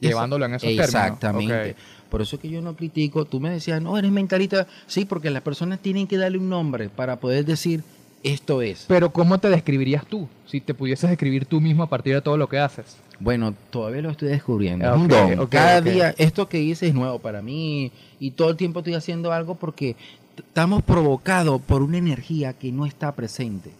Llevándolo 0.00 0.44
en 0.44 0.54
esos 0.54 0.68
términos. 0.68 0.88
Exactamente. 0.88 1.76
Por 2.10 2.20
eso 2.20 2.36
es 2.36 2.42
que 2.42 2.50
yo 2.50 2.60
no 2.60 2.76
critico. 2.76 3.24
Tú 3.24 3.40
me 3.40 3.50
decías, 3.50 3.80
no, 3.80 3.96
eres 3.96 4.10
mentalista. 4.10 4.66
Sí, 4.86 5.04
porque 5.04 5.30
las 5.30 5.42
personas 5.42 5.80
tienen 5.80 6.06
que 6.06 6.18
darle 6.18 6.38
un 6.38 6.48
nombre 6.48 6.88
para 6.88 7.16
poder 7.16 7.44
decir 7.44 7.82
esto 8.32 8.62
es. 8.62 8.84
Pero 8.88 9.10
¿cómo 9.12 9.38
te 9.38 9.48
describirías 9.48 10.04
tú? 10.06 10.28
Si 10.46 10.60
te 10.60 10.74
pudieses 10.74 11.08
describir 11.10 11.46
tú 11.46 11.60
mismo 11.60 11.82
a 11.82 11.88
partir 11.88 12.14
de 12.14 12.20
todo 12.22 12.36
lo 12.36 12.48
que 12.48 12.58
haces. 12.58 12.96
Bueno, 13.18 13.54
todavía 13.70 14.02
lo 14.02 14.10
estoy 14.10 14.28
descubriendo. 14.28 14.84
Cada 15.50 15.80
día, 15.80 16.14
esto 16.18 16.48
que 16.48 16.60
hice 16.60 16.88
es 16.88 16.94
nuevo 16.94 17.18
para 17.18 17.40
mí. 17.42 17.90
Y 18.20 18.32
todo 18.32 18.50
el 18.50 18.56
tiempo 18.56 18.80
estoy 18.80 18.94
haciendo 18.94 19.32
algo 19.32 19.54
porque 19.54 19.96
estamos 20.36 20.82
provocados 20.82 21.60
por 21.62 21.82
una 21.82 21.98
energía 21.98 22.52
que 22.52 22.70
no 22.72 22.84
está 22.86 23.12
presente. 23.12 23.70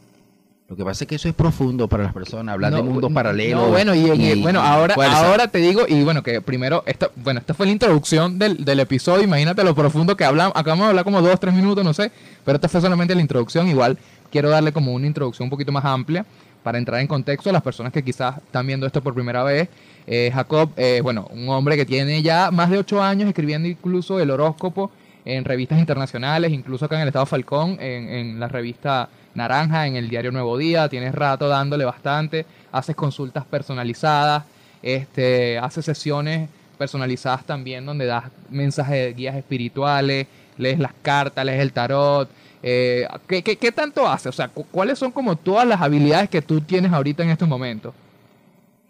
Lo 0.69 0.75
que 0.75 0.85
pasa 0.85 1.05
es 1.05 1.09
que 1.09 1.15
eso 1.15 1.29
es 1.29 1.35
profundo 1.35 1.87
para 1.87 2.03
las 2.03 2.13
personas, 2.13 2.53
hablar 2.55 2.73
de 2.73 2.79
No, 2.79 2.85
mundos 2.91 3.09
no, 3.09 3.15
paralelos. 3.15 3.71
y, 3.95 4.11
y- 4.11 4.43
bueno, 4.43 4.61
ahora, 4.61 4.97
fuerza. 4.97 5.25
ahora 5.31 5.47
te 5.47 5.59
digo, 5.59 5.83
y 5.87 6.03
bueno, 6.03 6.25
que 6.25 6.41
primero, 6.41 6.83
esta, 6.87 7.09
bueno, 7.15 7.39
esta 7.39 7.55
fue 7.55 7.67
la 7.67 7.73
introducción 7.73 8.37
del, 8.37 8.65
del 8.65 8.81
episodio, 8.81 9.23
imagínate 9.23 9.63
lo 9.63 9.77
profundo 9.77 10.17
que 10.17 10.25
hablamos, 10.25 10.55
acabamos 10.57 10.87
de 10.87 10.91
hablar 10.91 11.05
como 11.05 11.23
dos, 11.23 11.39
tres 11.39 11.55
minutos, 11.55 11.85
no 11.85 11.95
sé, 11.95 12.11
pero 12.45 12.57
esta 12.57 12.69
fue 12.69 12.81
solamente 12.81 13.15
la 13.15 13.21
introducción, 13.21 13.69
igual 13.69 13.97
quiero 14.31 14.51
darle 14.51 14.73
como 14.73 14.93
una 14.93 15.07
introducción 15.07 15.47
un 15.47 15.51
poquito 15.51 15.73
más 15.73 15.85
amplia 15.85 16.25
para 16.63 16.79
entrar 16.79 17.01
en 17.01 17.07
contexto 17.07 17.51
a 17.51 17.53
las 17.53 17.63
personas 17.63 17.93
que 17.93 18.03
quizás 18.03 18.39
están 18.39 18.67
viendo 18.67 18.87
esto 18.87 19.01
por 19.03 19.15
primera 19.15 19.45
vez. 19.45 19.69
Eh, 20.07 20.31
Jacob, 20.33 20.71
eh, 20.77 21.01
bueno, 21.03 21.29
un 21.33 21.49
hombre 21.49 21.77
que 21.77 21.87
tiene 21.87 22.23
ya 22.23 22.51
más 22.51 22.71
de 22.71 22.79
ocho 22.79 23.03
años 23.03 23.29
escribiendo 23.29 23.69
incluso 23.69 24.19
el 24.21 24.31
horóscopo 24.31 24.91
en 25.25 25.45
revistas 25.45 25.79
internacionales, 25.79 26.53
incluso 26.53 26.85
acá 26.85 26.97
en 26.97 27.03
el 27.03 27.09
Estado 27.09 27.27
Falcón, 27.27 27.79
en, 27.81 28.09
en 28.09 28.41
la 28.41 28.49
revista 28.49 29.09
Naranja, 29.35 29.87
en 29.87 29.97
el 29.97 30.09
diario 30.09 30.33
Nuevo 30.33 30.57
Día, 30.57 30.89
tienes 30.89 31.15
rato 31.15 31.47
dándole 31.49 31.85
bastante, 31.85 32.47
haces 32.73 32.97
consultas 32.97 33.45
personalizadas, 33.45 34.45
este, 34.83 35.59
haces 35.59 35.85
sesiones 35.85 36.49
personalizadas 36.77 37.45
también 37.45 37.87
donde 37.87 38.07
das 38.07 38.25
mensajes 38.51 38.95
de 38.95 39.13
guías 39.15 39.37
espirituales, 39.37 40.27
lees 40.59 40.79
las 40.79 40.93
cartas, 41.03 41.45
lees 41.45 41.61
el 41.61 41.73
tarot. 41.73 42.29
Eh, 42.69 43.07
¿qué, 43.29 43.43
qué, 43.45 43.57
qué 43.57 43.71
tanto 43.71 44.09
haces? 44.09 44.27
O 44.27 44.33
sea, 44.33 44.49
cu- 44.49 44.67
¿cuáles 44.73 44.99
son 44.99 45.13
como 45.13 45.37
todas 45.37 45.65
las 45.67 45.81
habilidades 45.81 46.29
que 46.29 46.43
tú 46.43 46.61
tienes 46.61 46.93
ahorita 46.93 47.23
en 47.23 47.31
estos 47.31 47.49
momentos? 47.49 47.95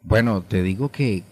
Bueno, 0.02 0.40
te 0.40 0.62
digo 0.62 0.88
que 0.90 1.25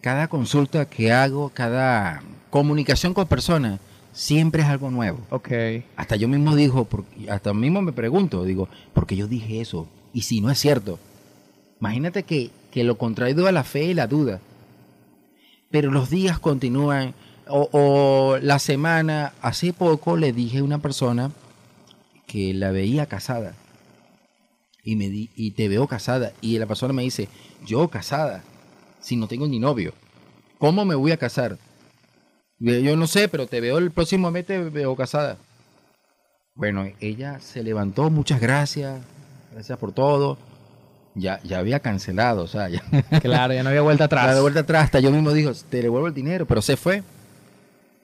cada 0.00 0.26
consulta 0.26 0.84
que 0.86 1.12
hago, 1.12 1.50
cada 1.50 2.22
comunicación 2.50 3.14
con 3.14 3.28
personas, 3.28 3.78
siempre 4.12 4.62
es 4.62 4.68
algo 4.68 4.90
nuevo. 4.90 5.20
Ok. 5.30 5.48
Hasta 5.94 6.16
yo 6.16 6.26
mismo 6.26 6.56
digo, 6.56 6.88
hasta 7.30 7.54
mismo 7.54 7.82
me 7.82 7.92
pregunto, 7.92 8.42
digo, 8.44 8.68
¿por 8.92 9.06
qué 9.06 9.14
yo 9.14 9.28
dije 9.28 9.60
eso? 9.60 9.86
Y 10.12 10.22
si 10.22 10.40
no 10.40 10.50
es 10.50 10.58
cierto, 10.58 10.98
imagínate 11.80 12.24
que, 12.24 12.50
que 12.72 12.82
lo 12.82 12.98
contrario 12.98 13.46
a 13.46 13.52
la 13.52 13.62
fe 13.62 13.84
y 13.84 13.94
la 13.94 14.08
duda. 14.08 14.40
Pero 15.70 15.92
los 15.92 16.10
días 16.10 16.40
continúan, 16.40 17.14
o, 17.46 17.68
o 17.72 18.38
la 18.38 18.58
semana, 18.58 19.34
hace 19.40 19.72
poco 19.72 20.16
le 20.16 20.32
dije 20.32 20.58
a 20.58 20.64
una 20.64 20.78
persona 20.78 21.30
que 22.32 22.54
la 22.54 22.70
veía 22.70 23.04
casada. 23.04 23.52
Y, 24.82 24.96
me 24.96 25.10
di, 25.10 25.28
y 25.36 25.50
te 25.50 25.68
veo 25.68 25.86
casada. 25.86 26.32
Y 26.40 26.58
la 26.58 26.64
persona 26.66 26.94
me 26.94 27.02
dice, 27.02 27.28
yo 27.66 27.88
casada, 27.88 28.42
si 29.00 29.16
no 29.16 29.28
tengo 29.28 29.46
ni 29.46 29.58
novio. 29.58 29.92
¿Cómo 30.56 30.86
me 30.86 30.94
voy 30.94 31.12
a 31.12 31.18
casar? 31.18 31.58
Yo 32.58 32.96
no 32.96 33.06
sé, 33.06 33.28
pero 33.28 33.46
te 33.46 33.60
veo 33.60 33.76
el 33.76 33.90
próximo 33.90 34.30
mes, 34.30 34.46
te 34.46 34.58
veo 34.58 34.96
casada. 34.96 35.36
Bueno, 36.54 36.86
ella 37.00 37.38
se 37.40 37.62
levantó, 37.62 38.08
muchas 38.08 38.40
gracias, 38.40 39.02
gracias 39.52 39.78
por 39.78 39.92
todo. 39.92 40.38
Ya, 41.14 41.38
ya 41.42 41.58
había 41.58 41.80
cancelado, 41.80 42.44
o 42.44 42.46
sea, 42.46 42.70
ya, 42.70 42.82
Claro, 43.20 43.52
ya 43.52 43.62
no 43.62 43.68
había 43.68 43.82
vuelta 43.82 44.04
atrás. 44.04 44.34
de 44.34 44.40
vuelta 44.40 44.60
atrás, 44.60 44.84
hasta 44.84 45.00
yo 45.00 45.10
mismo 45.10 45.32
dijo, 45.32 45.52
te 45.68 45.82
devuelvo 45.82 46.06
el 46.08 46.14
dinero, 46.14 46.46
pero 46.46 46.62
se 46.62 46.78
fue. 46.78 47.02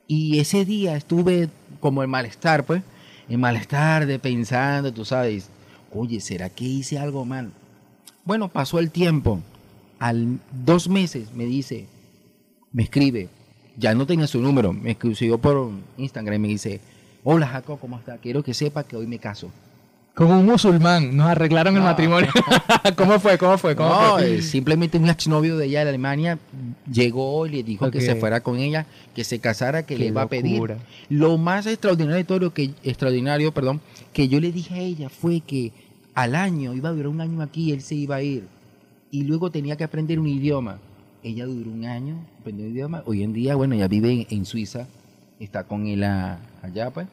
Y 0.06 0.38
ese 0.38 0.66
día 0.66 0.96
estuve 0.96 1.48
como 1.80 2.02
en 2.02 2.10
malestar, 2.10 2.64
pues, 2.64 2.82
en 3.28 3.40
malestar 3.40 4.06
de 4.06 4.18
pensando, 4.18 4.92
tú 4.92 5.04
sabes, 5.04 5.48
oye, 5.92 6.20
¿será 6.20 6.48
que 6.48 6.64
hice 6.64 6.98
algo 6.98 7.24
mal? 7.24 7.52
Bueno, 8.24 8.48
pasó 8.48 8.78
el 8.78 8.90
tiempo. 8.90 9.40
Al 9.98 10.38
dos 10.52 10.88
meses 10.88 11.32
me 11.32 11.44
dice, 11.44 11.86
me 12.72 12.84
escribe, 12.84 13.28
ya 13.76 13.94
no 13.94 14.06
tenía 14.06 14.26
su 14.26 14.40
número, 14.40 14.72
me 14.72 14.92
escribió 14.92 15.38
por 15.38 15.70
Instagram 15.96 16.34
y 16.34 16.38
me 16.38 16.48
dice, 16.48 16.80
hola 17.24 17.46
Jacob, 17.46 17.78
¿cómo 17.80 17.98
está? 17.98 18.18
Quiero 18.18 18.42
que 18.42 18.54
sepa 18.54 18.84
que 18.84 18.96
hoy 18.96 19.06
me 19.06 19.18
caso. 19.18 19.50
Como 20.18 20.36
un 20.40 20.46
musulmán, 20.46 21.16
nos 21.16 21.28
arreglaron 21.28 21.76
el 21.76 21.82
matrimonio. 21.84 22.28
¿Cómo 22.96 23.20
fue? 23.20 23.38
¿Cómo 23.38 23.56
fue? 23.56 23.76
¿Cómo 23.76 23.88
No, 23.90 24.12
fue? 24.16 24.34
eh, 24.38 24.42
simplemente 24.42 24.98
un 24.98 25.08
exnovio 25.08 25.56
de 25.56 25.66
ella 25.66 25.84
de 25.84 25.90
Alemania 25.90 26.40
llegó 26.92 27.46
y 27.46 27.50
le 27.50 27.62
dijo 27.62 27.88
que 27.92 28.00
se 28.00 28.16
fuera 28.16 28.40
con 28.40 28.58
ella, 28.58 28.84
que 29.14 29.22
se 29.22 29.38
casara, 29.38 29.84
que 29.84 29.94
Qué 29.94 30.00
le 30.00 30.06
iba 30.06 30.22
a 30.22 30.28
pedir. 30.28 30.74
Lo 31.08 31.38
más 31.38 31.66
extraordinario 31.66 32.16
de 32.16 32.24
todo 32.24 32.40
lo 32.40 32.52
que 32.52 32.72
extraordinario, 32.82 33.52
perdón, 33.54 33.80
que 34.12 34.26
yo 34.26 34.40
le 34.40 34.50
dije 34.50 34.74
a 34.74 34.78
ella 34.78 35.08
fue 35.08 35.38
que 35.40 35.70
al 36.14 36.34
año 36.34 36.74
iba 36.74 36.88
a 36.88 36.92
durar 36.92 37.06
un 37.08 37.20
año 37.20 37.40
aquí, 37.40 37.70
él 37.70 37.80
se 37.80 37.94
iba 37.94 38.16
a 38.16 38.22
ir 38.22 38.42
y 39.12 39.22
luego 39.22 39.52
tenía 39.52 39.76
que 39.76 39.84
aprender 39.84 40.18
un 40.18 40.26
idioma. 40.26 40.78
Ella 41.22 41.46
duró 41.46 41.70
un 41.70 41.84
año 41.84 42.16
aprendió 42.40 42.66
un 42.66 42.72
idioma. 42.72 43.02
Hoy 43.06 43.22
en 43.22 43.32
día, 43.32 43.54
bueno, 43.54 43.76
ella 43.76 43.86
vive 43.86 44.10
en, 44.12 44.26
en 44.30 44.44
Suiza, 44.44 44.88
está 45.38 45.62
con 45.62 45.86
él 45.86 46.02
a- 46.02 46.40
allá, 46.60 46.90
pues. 46.90 47.06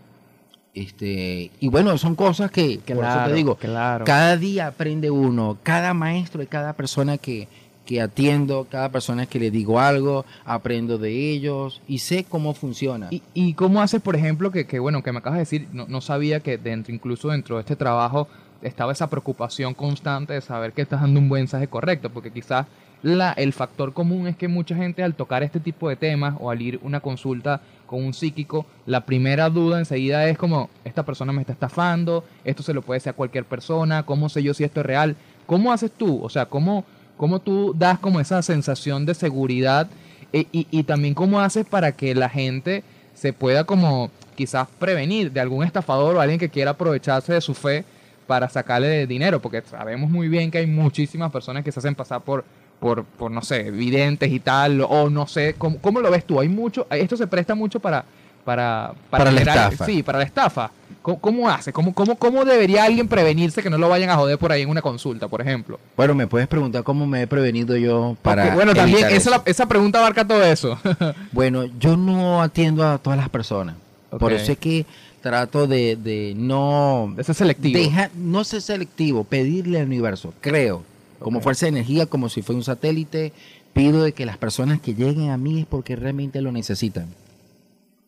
Este, 0.75 1.51
y 1.61 1.69
bueno, 1.69 1.97
son 1.97 2.15
cosas 2.15 2.51
que, 2.51 2.81
por 2.85 2.97
eso 2.97 3.01
Claro, 3.01 3.29
te 3.29 3.33
digo, 3.33 3.55
claro. 3.55 4.03
cada 4.03 4.35
día 4.35 4.67
aprende 4.67 5.09
uno, 5.09 5.57
cada 5.63 5.93
maestro 5.93 6.43
y 6.43 6.47
cada 6.47 6.73
persona 6.73 7.17
que, 7.17 7.47
que 7.85 8.01
atiendo, 8.01 8.67
cada 8.69 8.89
persona 8.89 9.25
que 9.25 9.39
le 9.39 9.51
digo 9.51 9.79
algo, 9.79 10.25
aprendo 10.43 10.97
de 10.97 11.31
ellos 11.31 11.81
y 11.87 11.99
sé 11.99 12.25
cómo 12.25 12.53
funciona. 12.53 13.07
¿Y, 13.09 13.23
y 13.33 13.53
cómo 13.53 13.81
haces, 13.81 14.01
por 14.01 14.17
ejemplo, 14.17 14.51
que, 14.51 14.67
que, 14.67 14.79
bueno, 14.79 15.01
que 15.01 15.13
me 15.13 15.19
acabas 15.19 15.37
de 15.37 15.43
decir, 15.43 15.67
no, 15.71 15.85
no 15.87 16.01
sabía 16.01 16.41
que 16.41 16.57
dentro, 16.57 16.93
incluso 16.93 17.29
dentro 17.29 17.55
de 17.55 17.61
este 17.61 17.77
trabajo 17.77 18.27
estaba 18.61 18.91
esa 18.91 19.09
preocupación 19.09 19.75
constante 19.75 20.33
de 20.33 20.41
saber 20.41 20.73
que 20.73 20.81
estás 20.81 20.99
dando 20.99 21.21
un 21.21 21.29
buen 21.29 21.43
mensaje 21.43 21.67
correcto, 21.69 22.09
porque 22.09 22.31
quizás 22.31 22.65
la, 23.01 23.31
el 23.33 23.53
factor 23.53 23.93
común 23.93 24.27
es 24.27 24.35
que 24.35 24.47
mucha 24.47 24.75
gente 24.75 25.03
al 25.03 25.13
tocar 25.13 25.43
este 25.43 25.59
tipo 25.59 25.87
de 25.87 25.95
temas 25.95 26.35
o 26.39 26.49
al 26.49 26.61
ir 26.61 26.79
una 26.83 26.99
consulta 26.99 27.61
con 27.85 28.03
un 28.03 28.13
psíquico, 28.13 28.65
la 28.85 29.05
primera 29.05 29.49
duda 29.49 29.79
enseguida 29.79 30.27
es 30.27 30.37
como, 30.37 30.69
esta 30.83 31.03
persona 31.03 31.31
me 31.33 31.41
está 31.41 31.53
estafando, 31.53 32.23
esto 32.43 32.63
se 32.63 32.73
lo 32.73 32.81
puede 32.81 32.97
decir 32.97 33.11
a 33.11 33.13
cualquier 33.13 33.45
persona, 33.45 34.03
¿cómo 34.03 34.29
sé 34.29 34.43
yo 34.43 34.53
si 34.53 34.63
esto 34.63 34.79
es 34.79 34.85
real? 34.85 35.15
¿Cómo 35.45 35.71
haces 35.71 35.91
tú? 35.91 36.23
O 36.23 36.29
sea, 36.29 36.47
¿cómo, 36.47 36.83
cómo 37.17 37.39
tú 37.39 37.73
das 37.77 37.99
como 37.99 38.19
esa 38.19 38.41
sensación 38.41 39.05
de 39.05 39.13
seguridad 39.13 39.87
e- 40.33 40.47
y, 40.51 40.67
y 40.71 40.83
también 40.83 41.13
cómo 41.13 41.39
haces 41.39 41.65
para 41.65 41.91
que 41.91 42.15
la 42.15 42.29
gente 42.29 42.83
se 43.13 43.33
pueda 43.33 43.63
como 43.63 44.09
quizás 44.35 44.67
prevenir 44.79 45.31
de 45.31 45.39
algún 45.39 45.63
estafador 45.63 46.15
o 46.15 46.21
alguien 46.21 46.39
que 46.39 46.49
quiera 46.49 46.71
aprovecharse 46.71 47.33
de 47.33 47.41
su 47.41 47.53
fe 47.53 47.85
para 48.27 48.49
sacarle 48.49 49.07
dinero, 49.07 49.41
porque 49.41 49.61
sabemos 49.61 50.09
muy 50.09 50.27
bien 50.27 50.51
que 50.51 50.57
hay 50.57 50.67
muchísimas 50.67 51.31
personas 51.31 51.63
que 51.63 51.71
se 51.71 51.79
hacen 51.79 51.95
pasar 51.95 52.21
por, 52.21 52.43
por, 52.79 53.03
por 53.03 53.31
no 53.31 53.41
sé, 53.41 53.71
videntes 53.71 54.31
y 54.31 54.39
tal, 54.39 54.81
o 54.81 55.09
no 55.09 55.27
sé, 55.27 55.55
¿cómo, 55.57 55.77
cómo 55.79 55.99
lo 56.01 56.11
ves 56.11 56.25
tú? 56.25 56.39
Hay 56.39 56.49
mucho, 56.49 56.85
esto 56.89 57.17
se 57.17 57.27
presta 57.27 57.55
mucho 57.55 57.79
para... 57.79 58.03
Para, 58.45 58.93
Para 59.09 59.31
la 59.31 59.39
generar- 59.39 59.71
estafa. 59.73 59.85
Sí, 59.87 60.03
para 60.03 60.19
la 60.19 60.23
estafa. 60.25 60.69
¿Cómo, 61.01 61.19
cómo 61.19 61.49
hace? 61.49 61.73
¿Cómo, 61.73 61.95
cómo, 61.95 62.15
¿Cómo 62.15 62.45
debería 62.45 62.83
alguien 62.83 63.07
prevenirse 63.07 63.63
que 63.63 63.71
no 63.71 63.77
lo 63.79 63.89
vayan 63.89 64.11
a 64.11 64.17
joder 64.17 64.37
por 64.37 64.51
ahí 64.51 64.61
en 64.61 64.69
una 64.69 64.83
consulta, 64.83 65.27
por 65.27 65.41
ejemplo? 65.41 65.79
Bueno, 65.97 66.13
me 66.13 66.27
puedes 66.27 66.47
preguntar 66.47 66.83
cómo 66.83 67.07
me 67.07 67.23
he 67.23 67.27
prevenido 67.27 67.75
yo 67.75 68.15
para. 68.21 68.53
Bueno, 68.53 68.75
también 68.75 69.07
esa, 69.09 69.31
la- 69.31 69.41
esa 69.45 69.65
pregunta 69.67 69.97
abarca 69.97 70.27
todo 70.27 70.43
eso. 70.43 70.77
Bueno, 71.31 71.65
yo 71.79 71.97
no 71.97 72.43
atiendo 72.43 72.87
a 72.87 72.99
todas 72.99 73.17
las 73.17 73.29
personas. 73.29 73.77
Por 74.19 74.31
eso 74.31 74.51
es 74.51 74.59
que 74.59 74.85
trato 75.23 75.65
de, 75.65 75.95
de 75.95 76.33
no. 76.37 77.11
de 77.17 77.23
ser 77.23 77.33
selectivo. 77.33 77.79
deja- 77.79 78.11
no 78.15 78.43
ser 78.43 78.61
selectivo, 78.61 79.23
pedirle 79.23 79.79
al 79.79 79.87
universo, 79.87 80.35
creo, 80.39 80.83
como 81.19 81.41
fuerza 81.41 81.65
de 81.65 81.71
energía, 81.71 82.05
como 82.05 82.29
si 82.29 82.41
fuera 82.41 82.57
un 82.57 82.63
satélite, 82.63 83.33
pido 83.73 84.03
de 84.03 84.13
que 84.13 84.25
las 84.25 84.37
personas 84.37 84.79
que 84.79 84.93
lleguen 84.93 85.29
a 85.29 85.37
mí 85.37 85.61
es 85.61 85.65
porque 85.65 85.95
realmente 85.95 86.41
lo 86.41 86.51
necesitan. 86.51 87.07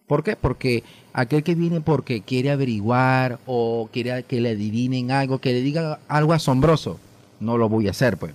¿Por 0.07 0.23
qué? 0.23 0.37
Porque 0.37 0.83
aquel 1.11 1.43
que 1.43 1.55
viene 1.55 1.81
porque 1.81 2.21
quiere 2.21 2.51
averiguar 2.51 3.39
o 3.45 3.89
quiere 3.91 4.23
que 4.23 4.39
le 4.39 4.51
adivinen 4.51 5.11
algo, 5.11 5.39
que 5.39 5.51
le 5.51 5.61
diga 5.61 5.99
algo 6.07 6.33
asombroso, 6.33 6.99
no 7.39 7.57
lo 7.57 7.67
voy 7.67 7.87
a 7.87 7.91
hacer, 7.91 8.17
pues. 8.17 8.33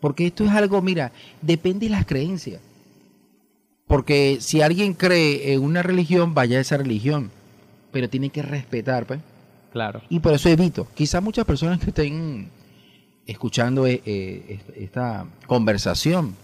Porque 0.00 0.26
esto 0.26 0.44
es 0.44 0.50
algo, 0.50 0.80
mira, 0.82 1.10
depende 1.42 1.86
de 1.86 1.90
las 1.90 2.06
creencias. 2.06 2.60
Porque 3.88 4.38
si 4.40 4.62
alguien 4.62 4.94
cree 4.94 5.52
en 5.52 5.62
una 5.62 5.82
religión, 5.82 6.34
vaya 6.34 6.58
a 6.58 6.60
esa 6.60 6.76
religión. 6.76 7.30
Pero 7.90 8.08
tiene 8.08 8.30
que 8.30 8.42
respetar, 8.42 9.06
pues. 9.06 9.20
Claro. 9.72 10.02
Y 10.08 10.20
por 10.20 10.32
eso 10.32 10.48
evito. 10.48 10.86
Quizás 10.94 11.22
muchas 11.22 11.44
personas 11.44 11.80
que 11.80 11.90
estén 11.90 12.48
escuchando 13.26 13.86
eh, 13.86 14.02
eh, 14.06 14.44
est- 14.48 14.76
esta 14.76 15.26
conversación, 15.46 16.34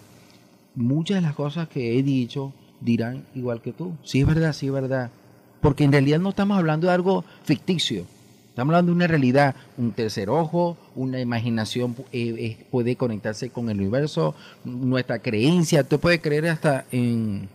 muchas 0.74 1.16
de 1.16 1.20
las 1.22 1.34
cosas 1.34 1.68
que 1.68 1.98
he 1.98 2.02
dicho 2.02 2.52
dirán 2.80 3.24
igual 3.34 3.60
que 3.62 3.72
tú. 3.72 3.92
Sí 4.02 4.20
es 4.20 4.26
verdad, 4.26 4.52
sí 4.52 4.66
es 4.66 4.72
verdad. 4.72 5.10
Porque 5.60 5.84
en 5.84 5.92
realidad 5.92 6.18
no 6.18 6.30
estamos 6.30 6.58
hablando 6.58 6.88
de 6.88 6.92
algo 6.94 7.24
ficticio. 7.44 8.04
Estamos 8.48 8.72
hablando 8.74 8.90
de 8.92 8.96
una 8.96 9.06
realidad, 9.06 9.54
un 9.78 9.92
tercer 9.92 10.28
ojo, 10.28 10.76
una 10.94 11.20
imaginación 11.20 11.94
eh, 12.12 12.66
puede 12.70 12.96
conectarse 12.96 13.48
con 13.50 13.70
el 13.70 13.78
universo, 13.80 14.34
nuestra 14.64 15.20
creencia. 15.20 15.84
Tú 15.84 15.98
puedes 15.98 16.20
creer 16.20 16.48
hasta 16.48 16.84
en... 16.92 17.48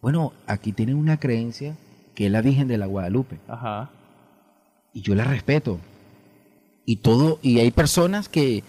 Bueno, 0.00 0.32
aquí 0.46 0.72
tienen 0.72 0.96
una 0.96 1.18
creencia 1.18 1.76
que 2.14 2.26
es 2.26 2.32
la 2.32 2.40
Virgen 2.40 2.68
de 2.68 2.78
la 2.78 2.86
Guadalupe 2.86 3.38
Ajá. 3.48 3.90
y 4.94 5.02
yo 5.02 5.14
la 5.14 5.24
respeto. 5.24 5.80
Y 6.86 6.96
todo, 6.96 7.40
y 7.42 7.58
hay 7.58 7.72
personas 7.72 8.28
que, 8.28 8.62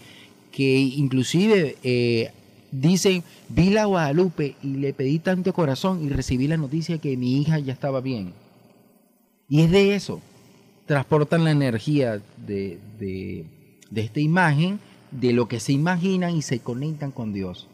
que 0.51 0.77
inclusive 0.79 1.77
eh, 1.83 2.31
dicen, 2.71 3.24
vi 3.47 3.69
la 3.69 3.86
Guadalupe 3.86 4.55
y 4.63 4.77
le 4.77 4.91
pedí 4.91 5.19
tanto 5.19 5.53
corazón 5.53 6.03
y 6.03 6.09
recibí 6.09 6.47
la 6.47 6.57
noticia 6.57 6.97
que 6.97 7.15
mi 7.15 7.39
hija 7.39 7.59
ya 7.59 7.74
estaba 7.74 8.01
bien. 8.01 8.33
Y 9.47 9.62
es 9.62 9.71
de 9.71 9.95
eso. 9.95 10.19
Transportan 10.88 11.43
la 11.43 11.51
energía 11.51 12.21
de, 12.45 12.79
de, 13.00 13.45
de 13.91 14.01
esta 14.01 14.19
imagen, 14.19 14.79
de 15.12 15.31
lo 15.33 15.47
que 15.47 15.59
se 15.59 15.74
imaginan 15.74 16.36
y 16.36 16.41
se 16.41 16.59
conectan 16.59 17.12
con 17.12 17.33
Dios. 17.33 17.67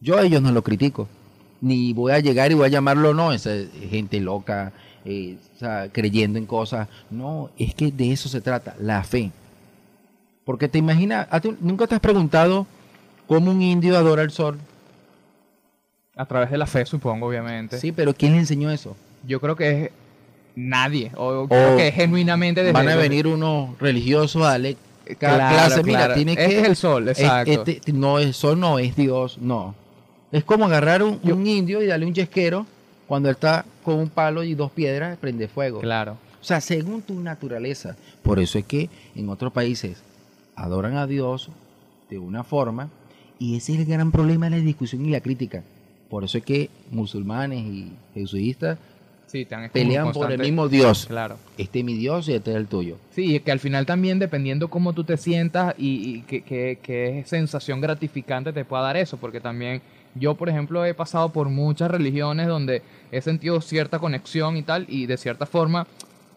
Yo 0.00 0.18
a 0.18 0.24
ellos 0.24 0.42
no 0.42 0.52
lo 0.52 0.62
critico. 0.62 1.08
Ni 1.60 1.92
voy 1.92 2.12
a 2.12 2.20
llegar 2.20 2.50
y 2.50 2.54
voy 2.54 2.66
a 2.66 2.70
llamarlo, 2.70 3.14
no, 3.14 3.32
esa 3.32 3.54
es 3.54 3.68
gente 3.90 4.20
loca, 4.20 4.72
eh, 5.04 5.36
creyendo 5.92 6.38
en 6.38 6.46
cosas. 6.46 6.88
No, 7.10 7.50
es 7.58 7.74
que 7.74 7.90
de 7.90 8.12
eso 8.12 8.28
se 8.28 8.40
trata, 8.40 8.76
la 8.80 9.02
fe. 9.02 9.32
Porque 10.48 10.66
te 10.66 10.78
imaginas, 10.78 11.28
¿a 11.30 11.40
ti 11.42 11.54
¿nunca 11.60 11.86
te 11.86 11.94
has 11.94 12.00
preguntado 12.00 12.66
cómo 13.26 13.50
un 13.50 13.60
indio 13.60 13.98
adora 13.98 14.22
el 14.22 14.30
sol? 14.30 14.56
A 16.16 16.24
través 16.24 16.50
de 16.50 16.56
la 16.56 16.64
fe, 16.66 16.86
supongo, 16.86 17.26
obviamente. 17.26 17.78
Sí, 17.78 17.92
pero 17.92 18.14
¿quién 18.14 18.32
le 18.32 18.38
enseñó 18.38 18.70
eso? 18.70 18.96
Yo 19.26 19.42
creo 19.42 19.56
que 19.56 19.84
es 19.84 19.90
nadie. 20.56 21.12
O 21.16 21.46
creo 21.46 21.76
que 21.76 21.88
es 21.88 21.94
genuinamente 21.94 22.62
desde 22.62 22.72
Van 22.72 22.88
a 22.88 22.96
venir 22.96 23.26
unos 23.26 23.78
religiosos 23.78 24.40
a 24.40 24.52
darle 24.52 24.78
cada 25.18 25.36
Claro, 25.36 25.54
clase. 25.66 25.82
Mira, 25.82 25.98
claro. 25.98 26.14
tiene 26.14 26.32
Este 26.32 26.46
que. 26.48 26.60
es 26.62 26.66
el 26.66 26.76
sol, 26.76 27.08
es- 27.10 27.20
exacto. 27.20 27.50
este- 27.66 27.92
no, 27.92 28.18
eso 28.18 28.56
no 28.56 28.78
es 28.78 28.96
Dios, 28.96 29.36
no. 29.42 29.74
Es 30.32 30.44
como 30.44 30.64
agarrar 30.64 31.02
un, 31.02 31.20
un 31.24 31.46
indio 31.46 31.82
y 31.82 31.86
darle 31.88 32.06
un 32.06 32.14
yesquero 32.14 32.64
cuando 33.06 33.28
él 33.28 33.34
está 33.34 33.66
con 33.84 33.96
un 33.96 34.08
palo 34.08 34.42
y 34.44 34.54
dos 34.54 34.70
piedras, 34.70 35.18
prende 35.18 35.46
fuego. 35.46 35.80
Claro. 35.80 36.16
O 36.40 36.44
sea, 36.44 36.62
según 36.62 37.02
tu 37.02 37.20
naturaleza. 37.20 37.96
Por 38.22 38.38
eso 38.38 38.58
es 38.58 38.64
que 38.64 38.88
en 39.14 39.28
otros 39.28 39.52
países 39.52 40.02
adoran 40.62 40.96
a 40.96 41.06
Dios 41.06 41.50
de 42.10 42.18
una 42.18 42.42
forma 42.44 42.88
Y 43.38 43.56
ese 43.56 43.74
es 43.74 43.80
el 43.80 43.84
gran 43.86 44.10
problema 44.10 44.50
de 44.50 44.58
la 44.58 44.64
discusión 44.64 45.04
y 45.06 45.10
la 45.10 45.20
crítica. 45.20 45.62
Por 46.10 46.24
eso 46.24 46.38
es 46.38 46.44
que 46.44 46.70
musulmanes 46.90 47.60
y 47.60 47.92
jesuitas 48.14 48.78
Sí, 49.26 49.46
pelean 49.74 50.10
por 50.12 50.32
el 50.32 50.38
mismo 50.40 50.68
Dios. 50.68 51.04
Claro. 51.06 51.36
Este 51.58 51.80
es 51.80 51.84
mi 51.84 51.94
Dios 51.94 52.28
y 52.30 52.32
este 52.32 52.50
es 52.52 52.56
el 52.56 52.66
tuyo. 52.66 52.96
Sí, 53.14 53.34
y 53.36 53.40
que 53.40 53.52
al 53.52 53.60
final 53.60 53.84
también 53.84 54.18
dependiendo 54.18 54.68
cómo 54.68 54.94
tú 54.94 55.04
te 55.04 55.18
sientas 55.18 55.74
y, 55.76 55.86
y 56.16 56.22
qué, 56.22 56.40
qué- 56.42 56.78
qué 56.82 57.22
sensación 57.26 57.82
gratificante 57.82 58.54
te 58.54 58.64
pueda 58.64 58.84
dar 58.84 58.96
eso, 58.96 59.18
porque 59.18 59.38
también 59.40 59.82
yo, 60.14 60.34
por 60.34 60.48
ejemplo, 60.48 60.82
he 60.86 60.94
pasado 60.94 61.28
por 61.28 61.50
muchas 61.50 61.90
religiones 61.90 62.46
donde 62.48 62.80
he 63.12 63.20
sentido 63.20 63.60
cierta 63.60 63.98
conexión 63.98 64.56
y 64.56 64.62
tal, 64.62 64.86
y 64.88 65.04
de 65.04 65.18
cierta 65.18 65.44
forma 65.44 65.86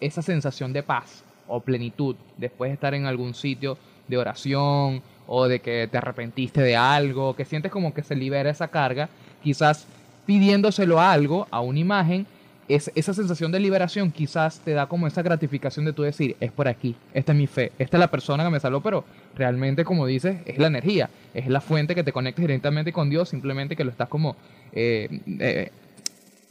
esa 0.01 0.21
sensación 0.21 0.73
de 0.73 0.83
paz 0.83 1.23
o 1.47 1.61
plenitud 1.61 2.17
después 2.37 2.69
de 2.71 2.73
estar 2.73 2.93
en 2.93 3.05
algún 3.05 3.33
sitio 3.33 3.77
de 4.11 4.17
oración 4.17 5.01
o 5.25 5.47
de 5.47 5.59
que 5.59 5.87
te 5.91 5.97
arrepentiste 5.97 6.61
de 6.61 6.75
algo, 6.75 7.35
que 7.35 7.45
sientes 7.45 7.71
como 7.71 7.93
que 7.93 8.03
se 8.03 8.15
libera 8.15 8.51
esa 8.51 8.67
carga, 8.67 9.09
quizás 9.41 9.87
pidiéndoselo 10.27 10.99
a 10.99 11.11
algo, 11.11 11.47
a 11.49 11.61
una 11.61 11.79
imagen, 11.79 12.27
es, 12.67 12.91
esa 12.95 13.13
sensación 13.13 13.51
de 13.51 13.59
liberación 13.59 14.11
quizás 14.11 14.59
te 14.59 14.71
da 14.71 14.85
como 14.85 15.07
esa 15.07 15.21
gratificación 15.21 15.85
de 15.85 15.93
tú 15.93 16.03
decir, 16.03 16.35
es 16.39 16.51
por 16.51 16.67
aquí, 16.67 16.95
esta 17.13 17.31
es 17.31 17.37
mi 17.37 17.47
fe, 17.47 17.71
esta 17.79 17.97
es 17.97 17.99
la 17.99 18.11
persona 18.11 18.43
que 18.43 18.49
me 18.49 18.59
salvó, 18.59 18.81
pero 18.81 19.03
realmente, 19.35 19.83
como 19.83 20.05
dices, 20.05 20.37
es 20.45 20.57
la 20.57 20.67
energía, 20.67 21.09
es 21.33 21.47
la 21.47 21.61
fuente 21.61 21.95
que 21.95 22.03
te 22.03 22.11
conecta 22.11 22.41
directamente 22.41 22.93
con 22.93 23.09
Dios, 23.09 23.29
simplemente 23.29 23.75
que 23.75 23.83
lo 23.83 23.91
estás 23.91 24.09
como 24.09 24.35
eh, 24.73 25.09
eh, 25.39 25.71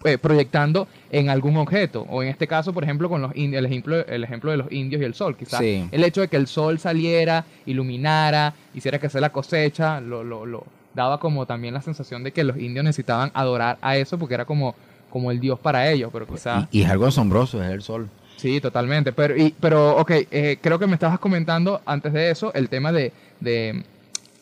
eh, 0.04 0.16
proyectando 0.18 0.88
en 1.10 1.28
algún 1.28 1.56
objeto, 1.58 2.06
o 2.08 2.22
en 2.22 2.28
este 2.28 2.46
caso, 2.46 2.72
por 2.72 2.84
ejemplo, 2.84 3.08
con 3.08 3.20
los 3.20 3.32
el 3.34 3.66
ejemplo, 3.66 4.06
el 4.06 4.24
ejemplo 4.24 4.50
de 4.50 4.56
los 4.56 4.72
indios 4.72 5.02
y 5.02 5.04
el 5.04 5.14
sol, 5.14 5.36
quizás 5.36 5.60
Sí. 5.60 5.86
el 5.92 6.04
hecho 6.04 6.20
de 6.22 6.28
que 6.28 6.36
el 6.36 6.46
sol 6.46 6.78
saliera, 6.78 7.44
iluminara, 7.66 8.54
hiciera 8.74 8.98
que 8.98 9.08
sea 9.08 9.20
la 9.20 9.30
cosecha, 9.30 10.00
lo, 10.00 10.22
lo, 10.24 10.46
lo 10.46 10.64
daba 10.94 11.18
como 11.20 11.46
también 11.46 11.74
la 11.74 11.82
sensación 11.82 12.24
de 12.24 12.32
que 12.32 12.44
los 12.44 12.56
indios 12.56 12.84
necesitaban 12.84 13.30
adorar 13.34 13.78
a 13.80 13.96
eso 13.96 14.18
porque 14.18 14.34
era 14.34 14.44
como, 14.44 14.74
como 15.10 15.30
el 15.30 15.40
dios 15.40 15.58
para 15.58 15.90
ellos, 15.90 16.10
pero 16.12 16.26
quizás... 16.26 16.66
Y, 16.70 16.80
y 16.80 16.82
es 16.82 16.90
algo 16.90 17.06
asombroso, 17.06 17.62
es 17.62 17.70
el 17.70 17.82
sol. 17.82 18.08
Sí, 18.36 18.60
totalmente. 18.60 19.12
Pero, 19.12 19.36
y, 19.36 19.54
pero 19.60 19.96
ok, 19.98 20.10
eh, 20.30 20.58
creo 20.62 20.78
que 20.78 20.86
me 20.86 20.94
estabas 20.94 21.18
comentando 21.18 21.82
antes 21.84 22.12
de 22.12 22.30
eso 22.30 22.52
el 22.54 22.68
tema 22.70 22.90
de, 22.90 23.12
de, 23.38 23.82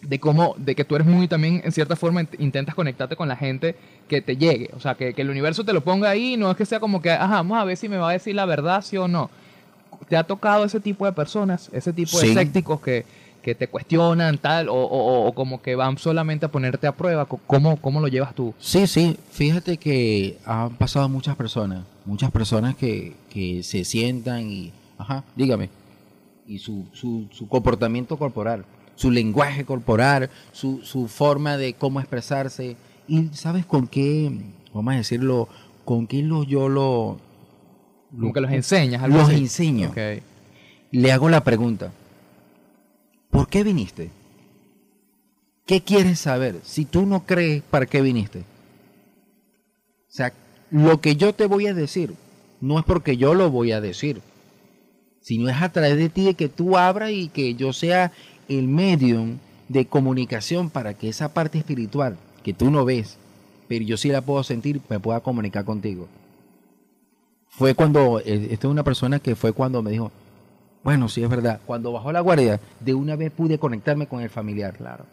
de 0.00 0.20
cómo, 0.20 0.54
de 0.58 0.74
que 0.74 0.84
tú 0.84 0.94
eres 0.94 1.06
muy 1.06 1.26
también, 1.28 1.60
en 1.64 1.72
cierta 1.72 1.96
forma, 1.96 2.22
int- 2.22 2.38
intentas 2.38 2.74
conectarte 2.74 3.16
con 3.16 3.26
la 3.28 3.36
gente 3.36 3.74
que 4.08 4.20
te 4.22 4.36
llegue. 4.36 4.70
O 4.76 4.80
sea, 4.80 4.94
que, 4.94 5.12
que 5.14 5.22
el 5.22 5.30
universo 5.30 5.64
te 5.64 5.72
lo 5.72 5.80
ponga 5.82 6.08
ahí, 6.10 6.36
no 6.36 6.50
es 6.50 6.56
que 6.56 6.64
sea 6.66 6.78
como 6.80 7.02
que, 7.02 7.10
ajá, 7.10 7.36
vamos 7.36 7.58
a 7.58 7.64
ver 7.64 7.76
si 7.76 7.88
me 7.88 7.96
va 7.96 8.10
a 8.10 8.12
decir 8.12 8.34
la 8.34 8.46
verdad, 8.46 8.82
sí 8.82 8.96
o 8.96 9.08
no. 9.08 9.30
¿Te 10.08 10.16
ha 10.16 10.22
tocado 10.24 10.64
ese 10.64 10.80
tipo 10.80 11.04
de 11.04 11.12
personas, 11.12 11.68
ese 11.72 11.92
tipo 11.92 12.18
de 12.20 12.26
escépticos 12.38 12.80
que, 12.80 13.04
que 13.42 13.54
te 13.56 13.66
cuestionan, 13.66 14.38
tal, 14.38 14.68
o, 14.68 14.74
o- 14.74 15.26
o 15.26 15.32
como 15.34 15.60
que 15.60 15.74
van 15.74 15.98
solamente 15.98 16.46
a 16.46 16.50
ponerte 16.50 16.86
a 16.86 16.92
prueba? 16.92 17.26
¿Cómo, 17.26 17.76
cómo 17.78 18.00
lo 18.00 18.06
llevas 18.08 18.34
tú? 18.34 18.54
Sí, 18.60 18.86
sí, 18.86 19.16
fíjate 19.32 19.76
que 19.78 20.38
han 20.46 20.76
pasado 20.76 21.08
muchas 21.08 21.34
personas, 21.34 21.82
muchas 22.04 22.30
personas 22.30 22.76
que, 22.76 23.14
que 23.30 23.62
se 23.64 23.84
sientan 23.84 24.48
y, 24.48 24.72
ajá, 24.96 25.24
dígame, 25.34 25.70
y 26.46 26.60
su, 26.60 26.86
su, 26.92 27.26
su 27.32 27.48
comportamiento 27.48 28.16
corporal, 28.16 28.64
su 28.98 29.12
lenguaje 29.12 29.64
corporal, 29.64 30.28
su, 30.50 30.80
su 30.82 31.06
forma 31.06 31.56
de 31.56 31.74
cómo 31.74 32.00
expresarse, 32.00 32.76
y 33.06 33.28
sabes 33.32 33.64
con 33.64 33.86
qué, 33.86 34.28
vamos 34.74 34.92
a 34.92 34.96
decirlo, 34.96 35.48
con 35.84 36.08
qué 36.08 36.20
lo, 36.20 36.42
yo 36.42 36.68
lo, 36.68 37.20
Como 38.10 38.32
que 38.32 38.40
los 38.40 38.50
enseñas. 38.50 39.00
algo 39.04 39.18
los 39.18 39.28
así. 39.28 39.36
enseño. 39.38 39.92
Le 40.90 41.12
hago 41.12 41.28
la 41.28 41.44
pregunta, 41.44 41.92
¿por 43.30 43.48
qué 43.48 43.62
viniste? 43.62 44.10
¿Qué 45.64 45.80
quieres 45.82 46.18
saber? 46.18 46.56
Si 46.64 46.84
tú 46.84 47.06
no 47.06 47.24
crees, 47.24 47.62
¿para 47.62 47.86
qué 47.86 48.00
viniste? 48.02 48.40
O 48.40 50.10
sea, 50.10 50.32
lo 50.72 51.00
que 51.00 51.14
yo 51.14 51.32
te 51.34 51.46
voy 51.46 51.68
a 51.68 51.74
decir 51.74 52.14
no 52.60 52.80
es 52.80 52.84
porque 52.84 53.16
yo 53.16 53.34
lo 53.34 53.48
voy 53.50 53.70
a 53.70 53.80
decir, 53.80 54.22
sino 55.20 55.48
es 55.48 55.62
a 55.62 55.70
través 55.70 55.96
de 55.98 56.08
ti 56.08 56.24
de 56.24 56.34
que 56.34 56.48
tú 56.48 56.76
abras 56.76 57.12
y 57.12 57.28
que 57.28 57.54
yo 57.54 57.72
sea 57.72 58.10
el 58.48 58.68
medium 58.68 59.38
de 59.68 59.86
comunicación 59.86 60.70
para 60.70 60.94
que 60.94 61.08
esa 61.08 61.34
parte 61.34 61.58
espiritual 61.58 62.16
que 62.42 62.54
tú 62.54 62.70
no 62.70 62.84
ves, 62.84 63.18
pero 63.68 63.84
yo 63.84 63.96
sí 63.96 64.08
la 64.08 64.22
puedo 64.22 64.42
sentir, 64.42 64.80
me 64.88 65.00
pueda 65.00 65.20
comunicar 65.20 65.64
contigo. 65.64 66.08
Fue 67.48 67.74
cuando, 67.74 68.20
eh, 68.20 68.48
esta 68.50 68.66
es 68.66 68.70
una 68.70 68.84
persona 68.84 69.18
que 69.18 69.34
fue 69.34 69.52
cuando 69.52 69.82
me 69.82 69.90
dijo, 69.90 70.10
bueno, 70.84 71.08
sí 71.08 71.22
es 71.22 71.28
verdad, 71.28 71.60
cuando 71.66 71.92
bajó 71.92 72.12
la 72.12 72.20
guardia, 72.20 72.60
de 72.80 72.94
una 72.94 73.16
vez 73.16 73.30
pude 73.30 73.58
conectarme 73.58 74.06
con 74.06 74.20
el 74.20 74.30
familiar. 74.30 74.76
Claro. 74.76 75.04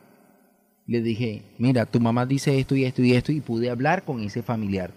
Le 0.88 1.02
dije, 1.02 1.44
mira, 1.58 1.86
tu 1.86 2.00
mamá 2.00 2.26
dice 2.26 2.60
esto 2.60 2.76
y 2.76 2.86
esto 2.86 3.02
y 3.02 3.14
esto, 3.14 3.32
y 3.32 3.42
pude 3.42 3.70
hablar 3.70 4.04
con 4.04 4.22
ese 4.22 4.44
familiar. 4.44 4.92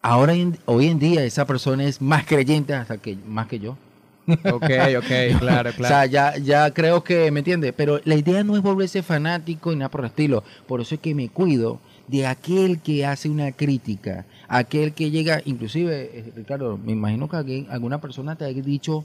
Ahora, 0.00 0.34
hoy 0.66 0.88
en 0.88 0.98
día, 0.98 1.24
esa 1.24 1.46
persona 1.46 1.84
es 1.84 2.00
más 2.00 2.26
creyente 2.26 2.74
hasta 2.74 2.98
que, 2.98 3.16
más 3.26 3.46
que 3.46 3.58
yo. 3.58 3.76
Ok, 4.26 4.64
ok, 4.98 5.10
claro, 5.38 5.70
O 5.70 5.72
sea, 5.72 6.06
claro. 6.06 6.10
ya, 6.10 6.36
ya 6.38 6.70
creo 6.72 7.04
que, 7.04 7.30
¿me 7.30 7.40
entiendes? 7.40 7.72
Pero 7.76 8.00
la 8.04 8.14
idea 8.14 8.42
no 8.44 8.56
es 8.56 8.62
volverse 8.62 9.02
fanático 9.02 9.72
y 9.72 9.76
nada 9.76 9.90
por 9.90 10.00
el 10.00 10.06
estilo. 10.06 10.42
Por 10.66 10.80
eso 10.80 10.94
es 10.94 11.00
que 11.00 11.14
me 11.14 11.28
cuido 11.28 11.80
de 12.08 12.26
aquel 12.26 12.80
que 12.80 13.04
hace 13.06 13.28
una 13.28 13.52
crítica, 13.52 14.26
aquel 14.48 14.92
que 14.92 15.10
llega, 15.10 15.40
inclusive, 15.44 16.10
eh, 16.14 16.32
Ricardo, 16.36 16.78
me 16.78 16.92
imagino 16.92 17.28
que 17.28 17.36
alguien- 17.36 17.66
alguna 17.70 18.00
persona 18.00 18.36
te 18.36 18.44
ha 18.44 18.48
dicho 18.48 19.04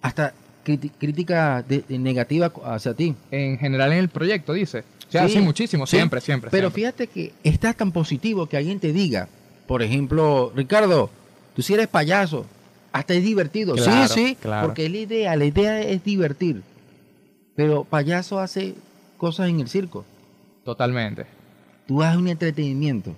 hasta 0.00 0.34
crítica 0.98 1.62
de- 1.68 1.82
de 1.88 1.98
negativa 1.98 2.52
hacia 2.64 2.94
ti. 2.94 3.14
En 3.30 3.58
general 3.58 3.92
en 3.92 3.98
el 3.98 4.08
proyecto, 4.08 4.52
dice. 4.52 4.80
O 5.08 5.12
sea, 5.12 5.26
Sí, 5.26 5.34
sí, 5.34 5.40
muchísimo, 5.40 5.86
sí. 5.86 5.96
siempre, 5.96 6.20
siempre. 6.20 6.50
Pero 6.50 6.70
siempre. 6.70 6.82
fíjate 6.82 7.06
que 7.08 7.32
está 7.44 7.72
tan 7.74 7.92
positivo 7.92 8.46
que 8.46 8.56
alguien 8.56 8.80
te 8.80 8.92
diga, 8.92 9.28
por 9.66 9.82
ejemplo, 9.82 10.52
Ricardo, 10.54 11.10
tú 11.54 11.62
sí 11.62 11.74
eres 11.74 11.88
payaso, 11.88 12.46
hasta 12.92 13.14
es 13.14 13.22
divertido. 13.24 13.74
Claro, 13.74 14.08
sí, 14.08 14.26
sí, 14.28 14.34
claro. 14.40 14.66
porque 14.68 14.86
es 14.86 14.92
la 14.92 14.98
idea, 14.98 15.36
la 15.36 15.44
idea 15.44 15.80
es 15.80 16.04
divertir. 16.04 16.62
Pero 17.54 17.84
payaso 17.84 18.38
hace 18.38 18.74
cosas 19.18 19.48
en 19.48 19.60
el 19.60 19.68
circo. 19.68 20.04
Totalmente. 20.64 21.26
Tú 21.86 22.02
haces 22.02 22.18
un 22.18 22.28
entretenimiento. 22.28 23.14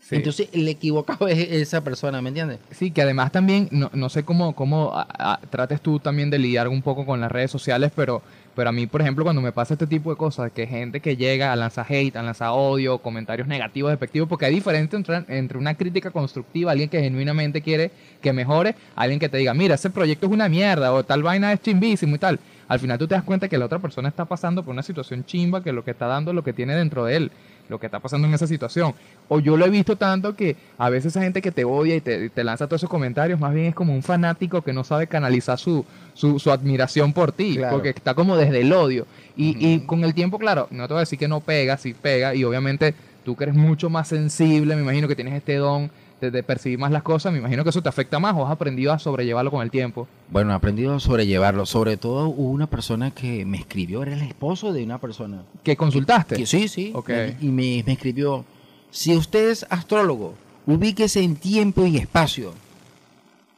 Sí. 0.00 0.16
Entonces, 0.16 0.48
el 0.52 0.68
equivocado 0.68 1.28
es 1.28 1.38
esa 1.50 1.82
persona, 1.82 2.20
¿me 2.20 2.28
entiendes? 2.28 2.58
Sí, 2.70 2.90
que 2.90 3.02
además 3.02 3.32
también, 3.32 3.68
no, 3.70 3.90
no 3.94 4.08
sé 4.08 4.22
cómo, 4.24 4.54
cómo 4.54 4.92
a- 4.94 5.06
a- 5.10 5.40
trates 5.50 5.80
tú 5.80 5.98
también 5.98 6.30
de 6.30 6.38
lidiar 6.38 6.68
un 6.68 6.82
poco 6.82 7.06
con 7.06 7.20
las 7.20 7.32
redes 7.32 7.50
sociales, 7.50 7.90
pero, 7.96 8.22
pero 8.54 8.68
a 8.68 8.72
mí, 8.72 8.86
por 8.86 9.00
ejemplo, 9.00 9.24
cuando 9.24 9.42
me 9.42 9.52
pasa 9.52 9.74
este 9.74 9.86
tipo 9.86 10.10
de 10.10 10.16
cosas, 10.16 10.52
que 10.52 10.66
gente 10.66 11.00
que 11.00 11.16
llega 11.16 11.52
a 11.52 11.56
lanzar 11.56 11.86
hate, 11.88 12.16
a 12.16 12.22
lanzar 12.22 12.50
odio, 12.52 12.98
comentarios 12.98 13.48
negativos, 13.48 13.90
despectivos, 13.90 14.28
porque 14.28 14.46
hay 14.46 14.54
diferencia 14.54 14.96
entre, 14.96 15.24
entre 15.28 15.58
una 15.58 15.74
crítica 15.74 16.10
constructiva, 16.10 16.72
alguien 16.72 16.88
que 16.88 17.00
genuinamente 17.00 17.60
quiere 17.60 17.90
que 18.20 18.32
mejore, 18.32 18.74
alguien 18.94 19.18
que 19.18 19.28
te 19.28 19.36
diga, 19.36 19.54
mira, 19.54 19.74
ese 19.74 19.90
proyecto 19.90 20.26
es 20.26 20.32
una 20.32 20.48
mierda, 20.48 20.92
o 20.92 21.04
tal 21.04 21.22
vaina 21.22 21.52
es 21.52 21.60
chimbísimo 21.62 22.16
y 22.16 22.18
tal. 22.18 22.38
Al 22.68 22.78
final 22.80 22.98
tú 22.98 23.06
te 23.06 23.14
das 23.14 23.24
cuenta 23.24 23.48
que 23.48 23.58
la 23.58 23.66
otra 23.66 23.78
persona 23.78 24.08
está 24.08 24.24
pasando 24.24 24.62
por 24.62 24.72
una 24.72 24.82
situación 24.82 25.24
chimba, 25.24 25.62
que 25.62 25.72
lo 25.72 25.84
que 25.84 25.90
está 25.90 26.06
dando 26.06 26.30
es 26.30 26.34
lo 26.34 26.42
que 26.44 26.52
tiene 26.52 26.74
dentro 26.74 27.04
de 27.04 27.16
él, 27.16 27.30
lo 27.68 27.78
que 27.78 27.86
está 27.86 28.00
pasando 28.00 28.26
en 28.26 28.34
esa 28.34 28.46
situación. 28.46 28.94
O 29.28 29.40
yo 29.40 29.56
lo 29.56 29.64
he 29.66 29.70
visto 29.70 29.96
tanto 29.96 30.34
que 30.36 30.56
a 30.78 30.90
veces 30.90 31.12
esa 31.12 31.22
gente 31.22 31.42
que 31.42 31.50
te 31.52 31.64
odia 31.64 31.96
y 31.96 32.00
te, 32.00 32.30
lanza 32.44 32.66
todos 32.66 32.80
esos 32.80 32.90
comentarios, 32.90 33.38
más 33.40 33.52
bien 33.54 33.66
es 33.66 33.74
como 33.74 33.94
un 33.94 34.02
fanático 34.02 34.62
que 34.62 34.72
no 34.72 34.84
sabe 34.84 35.06
canalizar 35.06 35.58
su, 35.58 35.84
su, 36.14 36.38
su 36.38 36.50
admiración 36.50 37.12
por 37.12 37.32
ti, 37.32 37.56
Claro. 37.56 37.74
porque 37.76 37.90
está 37.90 38.14
como 38.14 38.36
desde 38.36 38.60
el 38.60 38.72
odio. 38.72 39.06
Y, 39.36 39.56
y 39.66 39.80
con 39.80 40.04
el 40.04 40.14
tiempo, 40.14 40.38
claro, 40.38 40.68
no 40.70 40.86
te 40.86 40.94
voy 40.94 40.98
a 40.98 41.00
decir 41.00 41.18
que 41.18 41.28
no 41.28 41.40
pega, 41.40 41.76
sí 41.76 41.94
pega, 41.94 42.34
y 42.34 42.44
obviamente 42.44 42.94
tú 43.24 43.34
que 43.36 43.44
eres 43.44 43.54
mucho 43.56 43.88
más 43.90 44.08
sensible, 44.08 44.76
me 44.76 44.82
imagino 44.82 45.08
que 45.08 45.14
tienes 45.16 45.34
este 45.34 45.56
don 45.56 45.90
de, 46.20 46.30
de 46.30 46.42
percibir 46.42 46.78
más 46.78 46.90
las 46.90 47.02
cosas, 47.02 47.32
me 47.32 47.38
imagino 47.38 47.64
que 47.64 47.70
eso 47.70 47.82
te 47.82 47.88
afecta 47.88 48.18
más 48.18 48.34
o 48.36 48.44
has 48.46 48.52
aprendido 48.52 48.92
a 48.92 48.98
sobrellevarlo 48.98 49.50
con 49.50 49.62
el 49.62 49.70
tiempo. 49.70 50.06
Bueno, 50.30 50.52
he 50.52 50.54
aprendido 50.54 50.94
a 50.94 51.00
sobrellevarlo. 51.00 51.66
Sobre 51.66 51.96
todo 51.96 52.28
hubo 52.28 52.50
una 52.50 52.66
persona 52.66 53.10
que 53.10 53.44
me 53.44 53.58
escribió, 53.58 54.02
era 54.02 54.14
el 54.14 54.22
esposo 54.22 54.72
de 54.72 54.84
una 54.84 54.98
persona. 54.98 55.42
¿Que 55.62 55.76
consultaste? 55.76 56.36
Que 56.36 56.46
sí, 56.46 56.68
sí. 56.68 56.92
Ok. 56.94 57.10
Y 57.40 57.48
me, 57.48 57.82
me 57.86 57.92
escribió, 57.92 58.44
si 58.90 59.16
usted 59.16 59.50
es 59.50 59.66
astrólogo, 59.70 60.34
ubíquese 60.66 61.22
en 61.22 61.36
tiempo 61.36 61.84
y 61.86 61.96
espacio. 61.96 62.52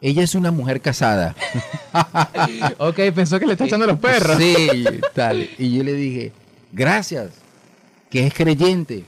Ella 0.00 0.22
es 0.22 0.34
una 0.34 0.50
mujer 0.50 0.80
casada. 0.80 1.34
ok, 2.78 3.00
pensó 3.14 3.40
que 3.40 3.46
le 3.46 3.52
está 3.52 3.64
echando 3.64 3.86
los 3.86 3.98
perros. 3.98 4.36
Sí, 4.36 4.84
tal. 5.14 5.48
Y 5.58 5.76
yo 5.76 5.82
le 5.82 5.94
dije, 5.94 6.32
gracias, 6.72 7.30
que 8.10 8.26
es 8.26 8.34
creyente. 8.34 9.04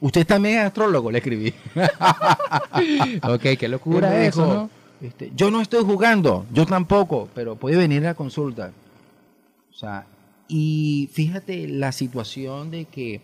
Usted 0.00 0.26
también 0.26 0.58
es 0.58 0.64
astrólogo, 0.64 1.10
le 1.10 1.18
escribí. 1.18 1.52
ok, 3.22 3.42
qué 3.58 3.68
locura 3.68 4.24
eso, 4.24 4.42
dijo, 4.42 4.54
¿no? 4.54 4.70
este, 5.00 5.32
yo 5.34 5.50
no 5.50 5.60
estoy 5.60 5.84
jugando, 5.84 6.46
yo 6.52 6.66
tampoco, 6.66 7.28
pero 7.34 7.56
puede 7.56 7.76
venir 7.76 8.02
a 8.02 8.10
la 8.10 8.14
consulta. 8.14 8.72
O 9.70 9.74
sea, 9.74 10.06
y 10.48 11.08
fíjate 11.12 11.68
la 11.68 11.92
situación 11.92 12.70
de 12.70 12.84
que, 12.84 13.20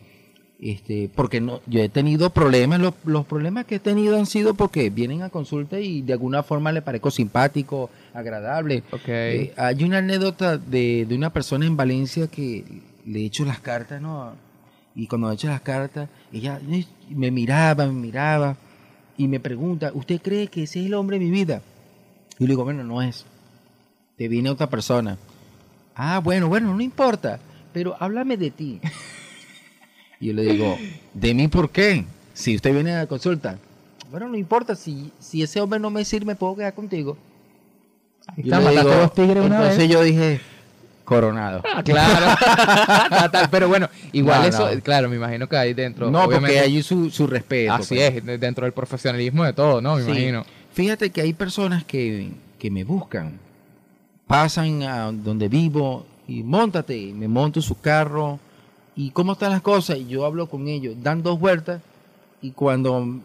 este, 0.60 1.10
porque 1.14 1.40
no, 1.40 1.60
yo 1.66 1.80
he 1.80 1.88
tenido 1.88 2.30
problemas, 2.30 2.80
los, 2.80 2.94
los 3.04 3.24
problemas 3.24 3.66
que 3.66 3.76
he 3.76 3.80
tenido 3.80 4.16
han 4.16 4.26
sido 4.26 4.54
porque 4.54 4.90
vienen 4.90 5.22
a 5.22 5.30
consulta 5.30 5.78
y 5.78 6.02
de 6.02 6.12
alguna 6.12 6.42
forma 6.42 6.72
le 6.72 6.82
parezco 6.82 7.10
simpático, 7.10 7.90
agradable. 8.12 8.82
Ok. 8.92 9.08
Eh, 9.08 9.52
hay 9.56 9.84
una 9.84 9.98
anécdota 9.98 10.58
de, 10.58 11.06
de 11.08 11.14
una 11.14 11.32
persona 11.32 11.66
en 11.66 11.76
Valencia 11.76 12.26
que 12.26 12.64
le 13.06 13.20
he 13.20 13.26
hecho 13.26 13.44
las 13.44 13.60
cartas, 13.60 14.00
¿no? 14.00 14.34
Y 14.94 15.06
cuando 15.06 15.30
eché 15.32 15.48
las 15.48 15.60
cartas, 15.60 16.08
ella 16.32 16.60
me 17.10 17.30
miraba, 17.30 17.86
me 17.86 17.92
miraba 17.92 18.56
y 19.16 19.26
me 19.28 19.40
pregunta, 19.40 19.90
¿usted 19.94 20.20
cree 20.22 20.48
que 20.48 20.62
ese 20.64 20.80
es 20.80 20.86
el 20.86 20.94
hombre 20.94 21.18
de 21.18 21.24
mi 21.24 21.30
vida? 21.30 21.62
Y 22.38 22.44
le 22.44 22.50
digo, 22.50 22.64
bueno, 22.64 22.84
no 22.84 23.02
es. 23.02 23.24
Te 24.16 24.28
viene 24.28 24.50
otra 24.50 24.68
persona. 24.68 25.18
Ah, 25.96 26.20
bueno, 26.22 26.48
bueno, 26.48 26.74
no 26.74 26.80
importa, 26.80 27.38
pero 27.72 27.96
háblame 28.00 28.36
de 28.36 28.50
ti. 28.50 28.80
Y 30.20 30.28
yo 30.28 30.32
le 30.32 30.42
digo, 30.44 30.78
¿de 31.12 31.34
mí 31.34 31.48
por 31.48 31.68
qué? 31.70 32.04
Si 32.32 32.54
usted 32.54 32.72
viene 32.72 32.92
a 32.94 32.98
la 32.98 33.06
consulta. 33.06 33.58
Bueno, 34.10 34.28
no 34.28 34.36
importa, 34.38 34.74
si, 34.76 35.10
si 35.18 35.42
ese 35.42 35.60
hombre 35.60 35.80
no 35.80 35.90
me 35.90 36.04
sirve, 36.04 36.26
me 36.26 36.34
puedo 36.36 36.56
quedar 36.56 36.72
contigo. 36.72 37.18
Ahí 38.28 38.44
Yo 38.44 38.54
está, 38.54 38.58
le 38.58 38.64
mataste 38.64 38.88
digo, 38.90 39.00
dos 39.02 39.12
tigres 39.14 39.44
una 39.44 39.56
entonces 39.56 39.78
vez. 39.78 39.88
yo 39.90 40.02
dije, 40.02 40.40
coronado. 41.04 41.62
Ah, 41.74 41.82
claro. 41.82 42.36
Pero 43.50 43.68
bueno, 43.68 43.88
igual 44.12 44.42
No, 44.42 44.48
eso, 44.48 44.74
no. 44.74 44.80
claro, 44.80 45.08
me 45.08 45.16
imagino 45.16 45.48
que 45.48 45.56
hay 45.56 45.74
dentro. 45.74 46.10
no, 46.10 46.20
porque 46.24 46.38
obviamente, 46.38 46.60
hay 46.60 46.82
su, 46.82 47.10
su 47.10 47.26
respeto. 47.26 47.72
Así 47.74 47.94
pues. 47.96 48.14
es, 48.16 48.24
de- 48.24 48.38
dentro 48.38 48.64
del 48.64 48.72
profesionalismo 48.72 49.44
de 49.44 49.52
todo, 49.52 49.80
¿no? 49.80 49.96
Me 49.96 50.02
Sí. 50.02 50.10
imagino. 50.10 50.44
Fíjate 50.72 51.10
que 51.10 51.20
hay 51.20 51.32
personas 51.34 51.84
que, 51.84 52.30
que 52.58 52.70
me 52.70 52.82
buscan, 52.84 53.38
pasan 54.26 54.82
a 54.82 55.12
donde 55.12 55.48
vivo 55.48 56.04
y 56.26 56.42
montate, 56.42 57.12
me 57.14 57.28
monto 57.28 57.58
en 57.60 57.62
su 57.62 57.78
carro 57.80 58.38
y 58.96 59.10
cómo 59.10 59.32
están 59.32 59.50
las 59.52 59.60
cosas 59.62 59.98
y 59.98 60.06
yo 60.06 60.24
hablo 60.24 60.48
con 60.48 60.66
ellos, 60.68 60.94
dan 61.02 61.22
dos 61.22 61.38
vueltas 61.38 61.80
y 62.40 62.50
cuando 62.52 63.20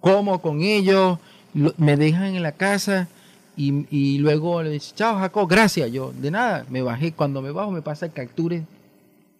como 0.00 0.40
con 0.40 0.62
ellos 0.62 1.18
lo- 1.54 1.74
me 1.78 1.96
dejan 1.96 2.34
en 2.36 2.42
la 2.42 2.52
casa 2.52 3.08
y, 3.56 3.86
y 3.90 4.18
luego 4.18 4.62
le 4.62 4.70
dicen, 4.70 4.96
chao 4.96 5.18
Jacob, 5.18 5.48
gracias, 5.48 5.90
yo 5.90 6.12
de 6.12 6.30
nada, 6.30 6.66
me 6.68 6.82
bajé, 6.82 7.12
cuando 7.12 7.40
me 7.42 7.50
bajo 7.50 7.70
me 7.70 7.82
pasa 7.82 8.08
capture 8.10 8.64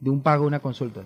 de 0.00 0.10
un 0.10 0.20
pago 0.20 0.46
una 0.46 0.58
consulta. 0.60 1.02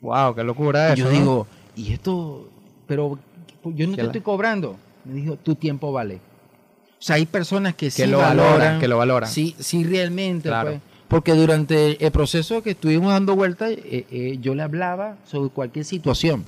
Wow, 0.00 0.34
qué 0.34 0.44
locura 0.44 0.90
Y 0.90 0.92
eso. 0.92 1.04
yo 1.04 1.04
¿no? 1.06 1.10
digo, 1.18 1.46
y 1.74 1.92
esto, 1.92 2.48
pero 2.86 3.18
yo 3.64 3.86
no 3.86 3.96
te 3.96 4.02
la- 4.02 4.06
estoy 4.08 4.20
cobrando. 4.20 4.76
Me 5.04 5.14
dijo, 5.14 5.36
tu 5.36 5.54
tiempo 5.54 5.92
vale. 5.92 6.16
O 6.16 7.02
sea, 7.06 7.16
hay 7.16 7.26
personas 7.26 7.74
que, 7.74 7.86
que 7.86 7.90
sí 7.90 8.06
lo 8.06 8.18
valoran, 8.18 8.52
valoran, 8.52 8.80
que 8.80 8.88
lo 8.88 8.98
valoran. 8.98 9.30
Sí, 9.30 9.54
sí, 9.58 9.84
realmente. 9.84 10.48
Claro. 10.48 10.70
pues. 10.70 10.80
porque 11.08 11.32
durante 11.34 12.04
el 12.04 12.10
proceso 12.12 12.62
que 12.62 12.70
estuvimos 12.70 13.12
dando 13.12 13.36
vueltas, 13.36 13.70
eh, 13.70 14.06
eh, 14.10 14.38
yo 14.40 14.54
le 14.54 14.62
hablaba 14.62 15.16
sobre 15.24 15.50
cualquier 15.50 15.84
situación. 15.84 16.44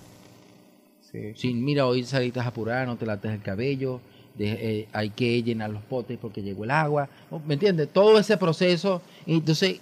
Sí. 1.12 1.32
Sí, 1.36 1.54
mira, 1.54 1.86
hoy 1.86 2.04
saliste 2.04 2.40
apurada, 2.40 2.84
no 2.84 2.96
te 2.96 3.06
lates 3.06 3.32
el 3.32 3.40
cabello, 3.42 4.00
de- 4.38 4.52
eh, 4.80 4.88
hay 4.92 5.10
que 5.10 5.42
llenar 5.42 5.70
los 5.70 5.82
potes 5.82 6.16
porque 6.20 6.42
llegó 6.42 6.64
el 6.64 6.70
agua. 6.70 7.08
¿Me 7.46 7.54
entiendes? 7.54 7.88
Todo 7.92 8.18
ese 8.18 8.36
proceso. 8.36 9.02
Entonces, 9.26 9.80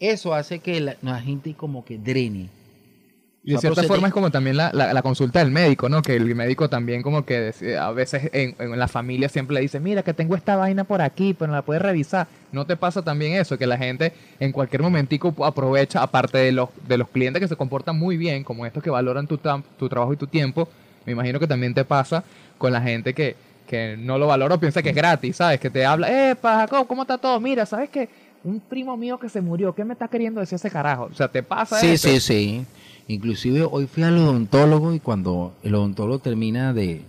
eso 0.00 0.34
hace 0.34 0.58
que 0.58 0.80
la, 0.80 0.96
la 1.02 1.20
gente 1.20 1.54
como 1.54 1.84
que 1.84 1.96
drene. 1.96 2.48
Y 3.46 3.52
de 3.52 3.58
cierta 3.58 3.82
forma 3.82 4.08
es 4.08 4.14
como 4.14 4.30
también 4.30 4.56
la, 4.56 4.70
la- 4.72 4.94
la 4.94 5.02
consulta 5.02 5.38
del 5.40 5.50
médico, 5.50 5.90
¿no? 5.90 6.00
Que 6.00 6.16
el 6.16 6.34
médico 6.34 6.70
también 6.70 7.02
como 7.02 7.26
que 7.26 7.50
dec- 7.52 7.76
a 7.78 7.90
veces 7.92 8.30
en, 8.32 8.56
en 8.58 8.78
la 8.78 8.88
familia 8.88 9.28
siempre 9.28 9.52
le 9.54 9.60
dice, 9.60 9.80
mira 9.80 10.02
que 10.02 10.14
tengo 10.14 10.34
esta 10.34 10.56
vaina 10.56 10.84
por 10.84 11.02
aquí, 11.02 11.34
pero 11.34 11.48
no 11.50 11.56
la 11.56 11.60
puedes 11.62 11.82
revisar. 11.82 12.26
¿No 12.52 12.64
te 12.64 12.74
pasa 12.76 13.02
también 13.02 13.34
eso? 13.34 13.58
Que 13.58 13.66
la 13.66 13.76
gente 13.76 14.14
en 14.40 14.50
cualquier 14.50 14.80
momentico 14.80 15.34
aprovecha, 15.44 16.02
aparte 16.02 16.38
de 16.38 16.52
los, 16.52 16.70
de 16.88 16.96
los 16.96 17.08
clientes 17.10 17.38
que 17.40 17.48
se 17.48 17.54
comportan 17.56 17.98
muy 17.98 18.16
bien, 18.16 18.44
como 18.44 18.64
estos 18.64 18.82
que 18.82 18.88
valoran 18.88 19.26
tu, 19.26 19.38
tu 19.78 19.88
trabajo 19.90 20.14
y 20.14 20.16
tu 20.16 20.26
tiempo, 20.26 20.66
me 21.04 21.12
imagino 21.12 21.38
que 21.38 21.46
también 21.46 21.74
te 21.74 21.84
pasa 21.84 22.24
con 22.56 22.72
la 22.72 22.80
gente 22.80 23.12
que, 23.12 23.36
que 23.66 23.96
no 23.98 24.18
lo 24.18 24.26
valora 24.26 24.54
o 24.56 24.60
piensa 24.60 24.82
que 24.82 24.90
es 24.90 24.94
gratis, 24.96 25.36
¿sabes? 25.36 25.58
Que 25.60 25.70
te 25.70 25.84
habla, 25.86 26.10
eh, 26.30 26.36
Jacob, 26.40 26.86
¿cómo 26.86 27.02
está 27.02 27.18
todo? 27.18 27.40
Mira, 27.40 27.64
¿sabes 27.66 27.90
qué? 27.90 28.08
Un 28.44 28.60
primo 28.60 28.96
mío 28.96 29.18
que 29.18 29.28
se 29.28 29.40
murió, 29.40 29.74
¿qué 29.74 29.84
me 29.84 29.94
está 29.94 30.06
queriendo 30.08 30.40
decir 30.40 30.56
ese 30.56 30.70
carajo? 30.70 31.08
O 31.10 31.14
sea, 31.14 31.28
¿te 31.28 31.42
pasa 31.42 31.78
Sí, 31.80 31.92
eso? 31.92 32.08
sí, 32.08 32.20
sí. 32.20 32.66
Inclusive 33.08 33.66
hoy 33.70 33.86
fui 33.86 34.02
al 34.02 34.16
odontólogo 34.18 34.92
y 34.94 35.00
cuando 35.00 35.54
el 35.62 35.74
odontólogo 35.74 36.18
termina 36.18 36.72
de, 36.72 37.02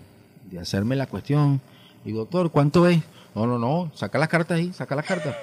de 0.51 0.59
hacerme 0.59 0.95
la 0.95 1.07
cuestión, 1.07 1.59
digo, 2.03 2.19
doctor, 2.19 2.51
¿cuánto 2.51 2.87
es? 2.87 2.99
No, 3.33 3.45
no, 3.47 3.59
no, 3.59 3.91
saca 3.95 4.17
las 4.17 4.29
cartas 4.29 4.57
ahí, 4.57 4.71
saca 4.73 4.95
las 4.95 5.05
cartas. 5.05 5.35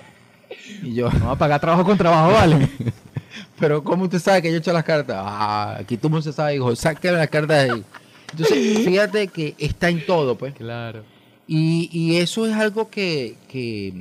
Y 0.83 0.95
yo, 0.95 1.11
No 1.19 1.27
va 1.27 1.33
a 1.33 1.39
pagar 1.39 1.61
trabajo 1.61 1.85
con 1.85 1.97
trabajo, 1.99 2.33
vale. 2.33 2.69
pero 3.59 3.83
¿cómo 3.85 4.05
usted 4.05 4.19
sabe 4.19 4.43
que 4.43 4.49
yo 4.49 4.57
he 4.57 4.59
hecho 4.59 4.73
las 4.73 4.85
cartas? 4.85 5.17
Ah, 5.21 5.77
aquí 5.81 5.97
todo 5.97 6.09
el 6.09 6.13
mundo 6.13 6.23
se 6.23 6.33
sabe, 6.33 6.53
dijo, 6.53 6.75
sáqueme 6.75 7.19
las 7.19 7.29
cartas 7.29 7.71
ahí. 7.71 7.85
Entonces, 8.33 8.79
fíjate 8.85 9.29
que 9.29 9.55
está 9.59 9.89
en 9.89 10.05
todo, 10.05 10.37
pues. 10.37 10.55
Claro. 10.55 11.05
Y, 11.47 11.89
y 11.93 12.17
eso 12.17 12.47
es 12.47 12.55
algo 12.55 12.91
que, 12.91 13.37
que 13.49 13.93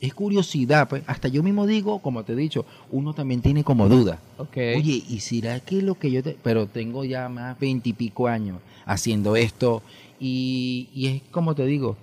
es 0.00 0.14
curiosidad, 0.14 0.88
pues. 0.88 1.02
Hasta 1.06 1.28
yo 1.28 1.42
mismo 1.42 1.66
digo, 1.66 2.00
como 2.00 2.24
te 2.24 2.32
he 2.32 2.36
dicho, 2.36 2.64
uno 2.90 3.12
también 3.12 3.42
tiene 3.42 3.64
como 3.64 3.88
duda. 3.88 4.20
Ok. 4.38 4.56
Oye, 4.76 5.02
¿y 5.08 5.20
será 5.20 5.60
que 5.60 5.82
lo 5.82 5.98
que 5.98 6.10
yo 6.10 6.22
te... 6.22 6.36
Pero 6.42 6.66
tengo 6.66 7.04
ya 7.04 7.28
más 7.28 7.58
veintipico 7.58 8.28
años 8.28 8.60
haciendo 8.86 9.36
esto 9.36 9.82
y, 10.18 10.88
y 10.94 11.06
es 11.06 11.22
como 11.30 11.54
te 11.54 11.66
digo, 11.66 11.96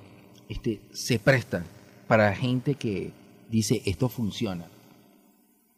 este, 0.48 0.80
se 0.92 1.20
presta 1.20 1.66
para 2.08 2.34
gente 2.36 2.76
que 2.76 3.12
dice 3.50 3.82
esto 3.86 4.10
funciona. 4.10 4.66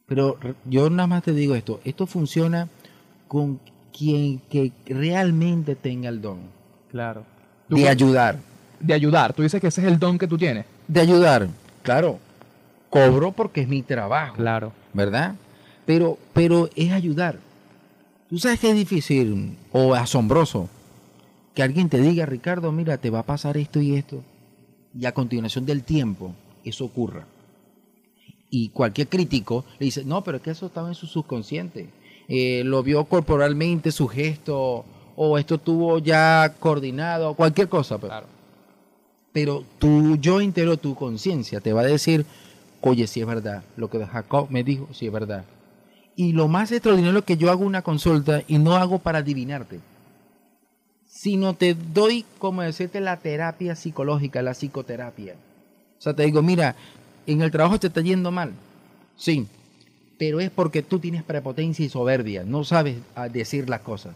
Pero 0.05 0.37
yo 0.65 0.89
nada 0.89 1.07
más 1.07 1.23
te 1.23 1.33
digo 1.33 1.55
esto, 1.55 1.79
esto 1.83 2.07
funciona 2.07 2.67
con 3.27 3.59
quien 3.97 4.39
que 4.49 4.71
realmente 4.87 5.75
tenga 5.75 6.09
el 6.09 6.21
don 6.21 6.39
claro. 6.89 7.23
Tú 7.67 7.75
de 7.75 7.87
ayudar. 7.87 8.39
de 8.79 8.93
ayudar. 8.93 9.33
Tú 9.33 9.43
dices 9.43 9.61
que 9.61 9.67
ese 9.67 9.81
es 9.81 9.87
el 9.87 9.99
don 9.99 10.17
que 10.17 10.27
tú 10.27 10.37
tienes. 10.37 10.65
De 10.87 10.99
ayudar, 10.99 11.47
claro, 11.83 12.19
cobro 12.89 13.31
porque 13.31 13.61
es 13.61 13.67
mi 13.67 13.83
trabajo. 13.83 14.35
Claro. 14.35 14.73
¿verdad? 14.93 15.35
Pero, 15.85 16.17
pero 16.33 16.69
es 16.75 16.91
ayudar. 16.91 17.39
Tú 18.29 18.37
sabes 18.37 18.59
que 18.59 18.69
es 18.69 18.75
difícil 18.75 19.57
o 19.71 19.95
asombroso 19.95 20.69
que 21.55 21.63
alguien 21.63 21.89
te 21.89 21.99
diga, 21.99 22.25
Ricardo, 22.25 22.71
mira, 22.71 22.97
te 22.97 23.09
va 23.09 23.19
a 23.19 23.25
pasar 23.25 23.57
esto 23.57 23.81
y 23.81 23.95
esto, 23.95 24.23
y 24.97 25.05
a 25.05 25.13
continuación 25.13 25.65
del 25.65 25.83
tiempo 25.83 26.33
eso 26.63 26.85
ocurra. 26.85 27.25
Y 28.51 28.69
cualquier 28.69 29.07
crítico 29.09 29.65
le 29.79 29.85
dice, 29.85 30.03
no, 30.05 30.23
pero 30.23 30.37
es 30.37 30.43
que 30.43 30.51
eso 30.51 30.67
estaba 30.67 30.89
en 30.89 30.95
su 30.95 31.07
subconsciente. 31.07 31.89
Eh, 32.31 32.61
lo 32.63 32.83
vio 32.83 33.05
corporalmente, 33.05 33.91
su 33.91 34.07
gesto, 34.07 34.85
o 35.15 35.37
esto 35.37 35.55
estuvo 35.55 35.97
ya 35.97 36.53
coordinado, 36.59 37.33
cualquier 37.33 37.67
cosa. 37.67 37.97
pues. 37.97 38.11
Claro. 38.11 38.27
Pero 39.33 39.65
tu 39.79 40.15
yo 40.17 40.39
interior, 40.39 40.77
tu 40.77 40.93
conciencia, 40.93 41.59
te 41.59 41.73
va 41.73 41.81
a 41.81 41.85
decir, 41.85 42.25
oye, 42.81 43.07
si 43.07 43.19
es 43.19 43.25
verdad, 43.27 43.63
lo 43.75 43.89
que 43.89 44.05
Jacob 44.05 44.47
me 44.51 44.63
dijo, 44.63 44.87
si 44.93 45.07
es 45.07 45.11
verdad. 45.11 45.43
Y 46.15 46.33
lo 46.33 46.47
más 46.47 46.71
extraordinario 46.71 47.19
es 47.19 47.25
que 47.25 47.37
yo 47.37 47.49
hago 47.49 47.65
una 47.65 47.81
consulta 47.81 48.43
y 48.47 48.59
no 48.59 48.75
hago 48.75 48.99
para 48.99 49.19
adivinarte, 49.19 49.79
sino 51.07 51.53
te 51.55 51.73
doy, 51.73 52.25
como 52.37 52.61
decirte, 52.61 53.01
la 53.01 53.17
terapia 53.17 53.75
psicológica, 53.75 54.41
la 54.41 54.53
psicoterapia. 54.53 55.33
O 55.97 56.01
sea, 56.01 56.13
te 56.13 56.23
digo, 56.23 56.41
mira, 56.41 56.75
en 57.25 57.41
el 57.41 57.51
trabajo 57.51 57.79
te 57.79 57.87
está 57.87 58.01
yendo 58.01 58.31
mal. 58.31 58.53
Sí, 59.17 59.47
pero 60.19 60.41
es 60.41 60.51
porque 60.51 60.83
tú 60.83 60.99
tienes 60.99 61.23
prepotencia 61.23 61.83
y 61.83 61.89
soberbia, 61.89 62.43
no 62.43 62.65
sabes 62.65 62.97
ah, 63.15 63.29
decir 63.29 63.69
las 63.69 63.79
cosas. 63.79 64.13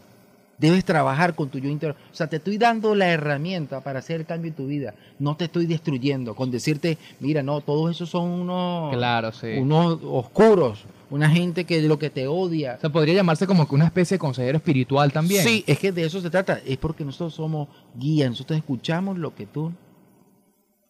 Debes 0.58 0.84
trabajar 0.84 1.34
con 1.34 1.48
tu 1.48 1.58
yo 1.58 1.68
interior. 1.68 1.96
O 2.12 2.14
sea, 2.14 2.28
te 2.28 2.36
estoy 2.36 2.58
dando 2.58 2.94
la 2.94 3.08
herramienta 3.08 3.80
para 3.80 3.98
hacer 3.98 4.20
el 4.20 4.26
cambio 4.26 4.50
en 4.50 4.54
tu 4.54 4.66
vida. 4.68 4.94
No 5.18 5.36
te 5.36 5.46
estoy 5.46 5.66
destruyendo 5.66 6.36
con 6.36 6.50
decirte, 6.52 6.96
mira, 7.18 7.42
no, 7.42 7.60
todos 7.60 7.90
esos 7.90 8.10
son 8.10 8.28
unos, 8.28 8.94
Claro, 8.94 9.32
sí. 9.32 9.48
unos 9.58 9.98
oscuros, 10.04 10.84
una 11.10 11.28
gente 11.28 11.64
que 11.64 11.82
lo 11.82 11.98
que 11.98 12.10
te 12.10 12.28
odia. 12.28 12.74
O 12.76 12.80
sea, 12.80 12.90
podría 12.90 13.14
llamarse 13.14 13.48
como 13.48 13.66
que 13.66 13.74
una 13.74 13.86
especie 13.86 14.16
de 14.16 14.20
consejero 14.20 14.58
espiritual 14.58 15.10
también. 15.10 15.42
Sí, 15.42 15.64
es 15.66 15.78
que 15.78 15.90
de 15.90 16.04
eso 16.04 16.20
se 16.20 16.30
trata. 16.30 16.60
Es 16.64 16.76
porque 16.76 17.04
nosotros 17.04 17.34
somos 17.34 17.66
guías, 17.98 18.30
nosotros 18.30 18.58
escuchamos 18.58 19.18
lo 19.18 19.34
que 19.34 19.46
tú 19.46 19.72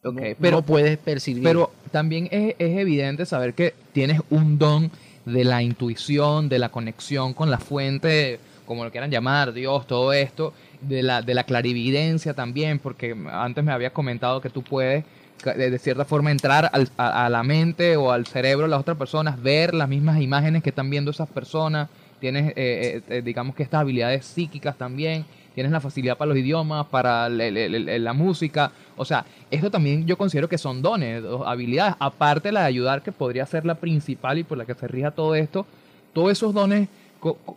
Ok, 0.05 0.15
no, 0.21 0.23
pero, 0.41 0.57
no 0.59 0.63
puedes 0.63 0.99
percibir. 0.99 1.43
pero 1.43 1.71
también 1.91 2.29
es, 2.31 2.55
es 2.59 2.77
evidente 2.79 3.25
saber 3.27 3.55
que 3.55 3.75
tienes 3.93 4.21
un 4.31 4.59
don 4.59 4.91
de 5.25 5.45
la 5.45 5.63
intuición, 5.63 6.49
de 6.49 6.59
la 6.59 6.69
conexión 6.69 7.33
con 7.33 7.51
la 7.51 7.59
fuente, 7.59 8.39
como 8.67 8.85
lo 8.85 8.91
quieran 8.91 9.11
llamar, 9.11 9.53
Dios, 9.53 9.87
todo 9.87 10.13
esto, 10.13 10.53
de 10.83 11.03
la, 11.03 11.23
de 11.23 11.35
la 11.35 11.45
clarividencia 11.45 12.35
también, 12.35 12.79
porque 12.79 13.17
antes 13.31 13.65
me 13.65 13.73
habías 13.73 13.93
comentado 13.93 14.41
que 14.41 14.51
tú 14.51 14.63
puedes 14.63 15.05
de 15.45 15.79
cierta 15.79 16.05
forma 16.07 16.31
entrar 16.31 16.71
al- 16.73 16.89
a, 16.97 17.27
a 17.27 17.29
la 17.29 17.43
mente 17.43 17.97
o 17.97 18.13
al 18.13 18.27
cerebro 18.27 18.65
de 18.65 18.71
las 18.71 18.81
otras 18.81 18.97
personas, 18.97 19.43
ver 19.43 19.75
las 19.75 19.89
mismas 19.89 20.21
imágenes 20.21 20.63
que 20.63 20.71
están 20.71 20.89
viendo 20.89 21.11
esas 21.11 21.29
personas, 21.29 21.89
tienes, 22.21 22.51
eh, 22.51 22.55
eh, 22.57 23.03
eh, 23.09 23.23
digamos 23.23 23.55
que 23.55 23.63
estas 23.63 23.81
habilidades 23.83 24.25
psíquicas 24.25 24.77
también, 24.79 25.25
tienes 25.55 25.73
la 25.73 25.81
facilidad 25.81 26.17
para 26.17 26.31
los 26.31 26.39
idiomas, 26.39 26.87
para 26.87 27.29
la 27.29 28.13
música, 28.13 28.73
o 28.97 29.05
sea, 29.05 29.25
esto 29.51 29.71
también 29.71 30.07
yo 30.07 30.19
considero 30.19 30.49
que 30.49 30.59
son 30.59 30.83
dones, 30.83 31.23
habilidades, 31.47 31.95
aparte 31.99 32.49
de 32.49 32.53
la 32.53 32.61
de 32.61 32.67
ayudar, 32.67 33.03
que 33.03 33.13
podría 33.13 33.47
ser 33.47 33.65
la 33.65 33.77
principal 33.77 34.39
y 34.39 34.45
por 34.45 34.59
la 34.59 34.65
que 34.65 34.75
se 34.75 34.89
rija 34.89 35.11
todo 35.11 35.35
esto, 35.35 35.67
todos 36.13 36.33
esos 36.33 36.53
dones, 36.53 36.89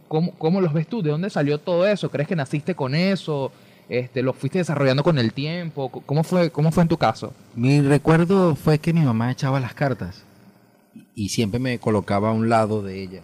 ¿cómo, 0.07 0.31
cómo 0.37 0.61
los 0.61 0.73
ves 0.73 0.87
tú? 0.87 1.01
¿De 1.01 1.11
dónde 1.11 1.29
salió 1.29 1.57
todo 1.57 1.87
eso? 1.87 2.09
¿Crees 2.09 2.27
que 2.27 2.35
naciste 2.35 2.75
con 2.75 2.95
eso? 2.95 3.51
Este, 3.89 4.21
¿Lo 4.21 4.33
fuiste 4.33 4.57
desarrollando 4.57 5.03
con 5.03 5.17
el 5.17 5.31
tiempo? 5.33 5.89
¿Cómo 5.89 6.23
fue, 6.23 6.49
cómo 6.49 6.71
fue 6.71 6.83
en 6.83 6.89
tu 6.89 6.97
caso? 6.97 7.33
Mi 7.55 7.81
recuerdo 7.81 8.55
fue 8.55 8.79
que 8.79 8.93
mi 8.93 9.01
mamá 9.01 9.31
echaba 9.31 9.59
las 9.59 9.73
cartas 9.73 10.23
y 11.15 11.29
siempre 11.29 11.59
me 11.59 11.79
colocaba 11.79 12.29
a 12.29 12.33
un 12.33 12.49
lado 12.49 12.81
de 12.81 13.01
ella. 13.01 13.21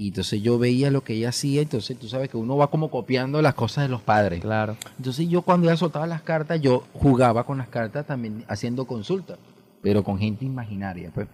Y 0.00 0.08
entonces 0.08 0.40
yo 0.40 0.58
veía 0.58 0.90
lo 0.90 1.04
que 1.04 1.12
ella 1.12 1.28
hacía, 1.28 1.60
entonces 1.60 1.98
tú 1.98 2.08
sabes 2.08 2.30
que 2.30 2.38
uno 2.38 2.56
va 2.56 2.70
como 2.70 2.90
copiando 2.90 3.42
las 3.42 3.52
cosas 3.52 3.84
de 3.84 3.90
los 3.90 4.00
padres. 4.00 4.40
Claro. 4.40 4.78
Entonces 4.96 5.28
yo 5.28 5.42
cuando 5.42 5.68
ella 5.68 5.76
soltaba 5.76 6.06
las 6.06 6.22
cartas, 6.22 6.58
yo 6.58 6.84
jugaba 6.94 7.44
con 7.44 7.58
las 7.58 7.68
cartas 7.68 8.06
también 8.06 8.42
haciendo 8.48 8.86
consultas, 8.86 9.36
pero 9.82 10.02
con 10.02 10.18
gente 10.18 10.46
imaginaria. 10.46 11.10
Pues. 11.14 11.28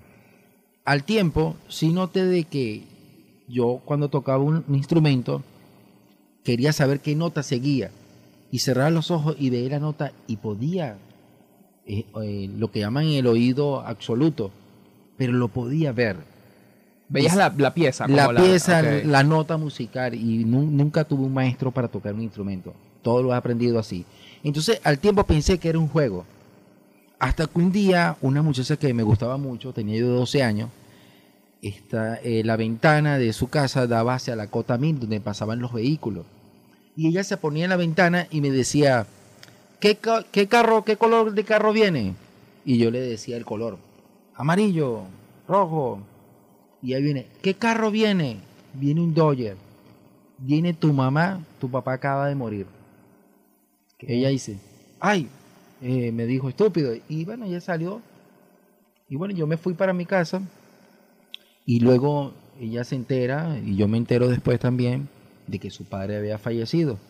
Al 0.85 1.05
tiempo, 1.05 1.55
sí 1.68 1.92
noté 1.92 2.24
de 2.24 2.42
que 2.42 2.83
yo 3.46 3.81
cuando 3.85 4.09
tocaba 4.09 4.42
un, 4.42 4.64
instrumento, 4.70 5.44
quería 6.42 6.72
saber 6.72 6.98
qué 6.98 7.14
nota 7.14 7.44
seguía. 7.44 7.92
Y 8.50 8.59
cerraba 8.59 8.90
los 8.90 9.12
ojos 9.12 9.37
y 9.38 9.48
veía 9.48 9.70
la 9.70 9.79
nota 9.79 10.11
y 10.26 10.38
podía, 10.38 10.98
eh, 11.87 12.05
eh, 12.20 12.50
lo 12.59 12.72
que 12.72 12.81
llaman 12.81 13.05
el 13.05 13.29
oído 13.29 13.83
absoluto, 13.83 14.50
pero 15.16 15.33
lo 15.33 15.46
podía 15.46 15.92
ver. 15.92 16.16
Veías 17.09 17.33
Es- 17.33 17.38
la, 17.38 17.55
la 17.57 17.73
pieza. 17.75 18.09
La 18.09 18.29
pieza, 18.35 18.83
la 19.05 19.23
nota 19.23 19.57
musical 19.57 20.14
y 20.14 20.45
nu- 20.45 20.71
nunca 20.71 21.05
tuve 21.05 21.25
un 21.25 21.33
maestro 21.35 21.71
para 21.71 21.88
tocar 21.88 22.14
un 22.14 22.23
instrumento. 22.23 22.75
Todo 23.03 23.23
lo 23.23 23.33
he 23.33 23.37
aprendido 23.37 23.79
así. 23.79 24.05
Entonces 24.42 24.81
al 24.85 24.99
tiempo 24.99 25.25
pensé 25.25 25.59
que 25.59 25.69
era 25.69 25.79
un 25.79 25.88
juego. 25.88 26.25
Hasta 27.19 27.47
que 27.47 27.59
un 27.59 27.73
día 27.73 28.16
una 28.21 28.42
muchacha 28.42 28.77
que 28.77 28.92
me 28.92 29.03
gustaba 29.03 29.37
mucho, 29.37 29.73
tenía 29.73 29.99
yo 29.99 30.09
12 30.09 30.42
años, 30.42 30.69
esta, 31.62 32.16
eh, 32.23 32.42
la 32.45 32.57
ventana 32.57 33.19
de 33.19 33.33
su 33.33 33.49
casa 33.49 33.87
daba 33.87 34.14
hacia 34.14 34.37
la 34.37 34.49
cota 34.49 34.77
mil 34.77 34.99
donde 35.01 35.21
pasaban 35.21 35.61
los 35.61 35.73
vehículos. 35.73 36.27
Y 36.97 37.09
ella 37.09 37.25
se 37.25 37.37
ponía 37.37 37.64
en 37.64 37.71
la 37.71 37.77
ventana 37.77 38.27
y 38.31 38.40
me 38.40 38.51
decía, 38.51 39.07
¿qué, 39.81 39.99
qué 40.33 40.47
carro, 40.49 40.85
qué 40.85 40.97
color 40.97 41.33
de 41.33 41.45
carro 41.45 41.73
viene? 41.73 42.14
Y 42.64 42.79
yo 42.79 42.90
le 42.90 43.01
decía 43.01 43.37
el 43.37 43.45
color, 43.45 43.79
amarillo, 44.35 45.03
rojo. 45.49 46.01
Y 46.87 46.94
ahí 46.94 47.03
viene, 47.03 47.27
¿qué 47.42 47.55
carro 47.55 47.90
viene? 47.90 48.37
Viene 48.72 49.01
un 49.01 49.12
Dodge. 49.12 49.57
Viene 50.38 50.72
tu 50.72 50.92
mamá, 50.92 51.44
tu 51.59 51.68
papá 51.68 51.94
acaba 51.94 52.29
de 52.29 52.37
morir. 52.37 52.66
Ella 53.99 54.29
dice, 54.29 54.61
ay, 55.01 55.27
eh, 55.83 56.12
me 56.12 56.27
dijo 56.27 56.49
estúpido. 56.49 56.94
Y 57.09 57.25
bueno, 57.25 57.44
ella 57.44 57.61
salió. 57.61 58.03
Y 59.09 59.16
bueno, 59.16 59.35
yo 59.35 59.49
me 59.49 59.57
fui 59.57 59.75
para 59.75 59.92
mi 59.92 60.07
casa. 60.07 60.40
Y 61.64 61.81
luego 61.81 62.35
ella 62.61 62.85
se 62.85 62.94
entera, 62.94 63.59
y 63.59 63.75
yo 63.75 63.88
me 63.88 63.99
entero 63.99 64.29
después 64.29 64.61
también, 64.61 65.09
de 65.49 65.59
que 65.59 65.70
su 65.70 65.87
padre 65.87 66.18
había 66.18 66.38
fallecido. 66.38 67.01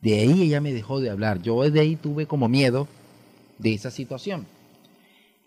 De 0.00 0.20
ahí 0.20 0.42
ella 0.42 0.60
me 0.60 0.72
dejó 0.72 1.00
de 1.00 1.10
hablar. 1.10 1.42
Yo 1.42 1.68
de 1.68 1.80
ahí 1.80 1.96
tuve 1.96 2.26
como 2.26 2.48
miedo 2.48 2.86
de 3.58 3.74
esa 3.74 3.90
situación. 3.90 4.46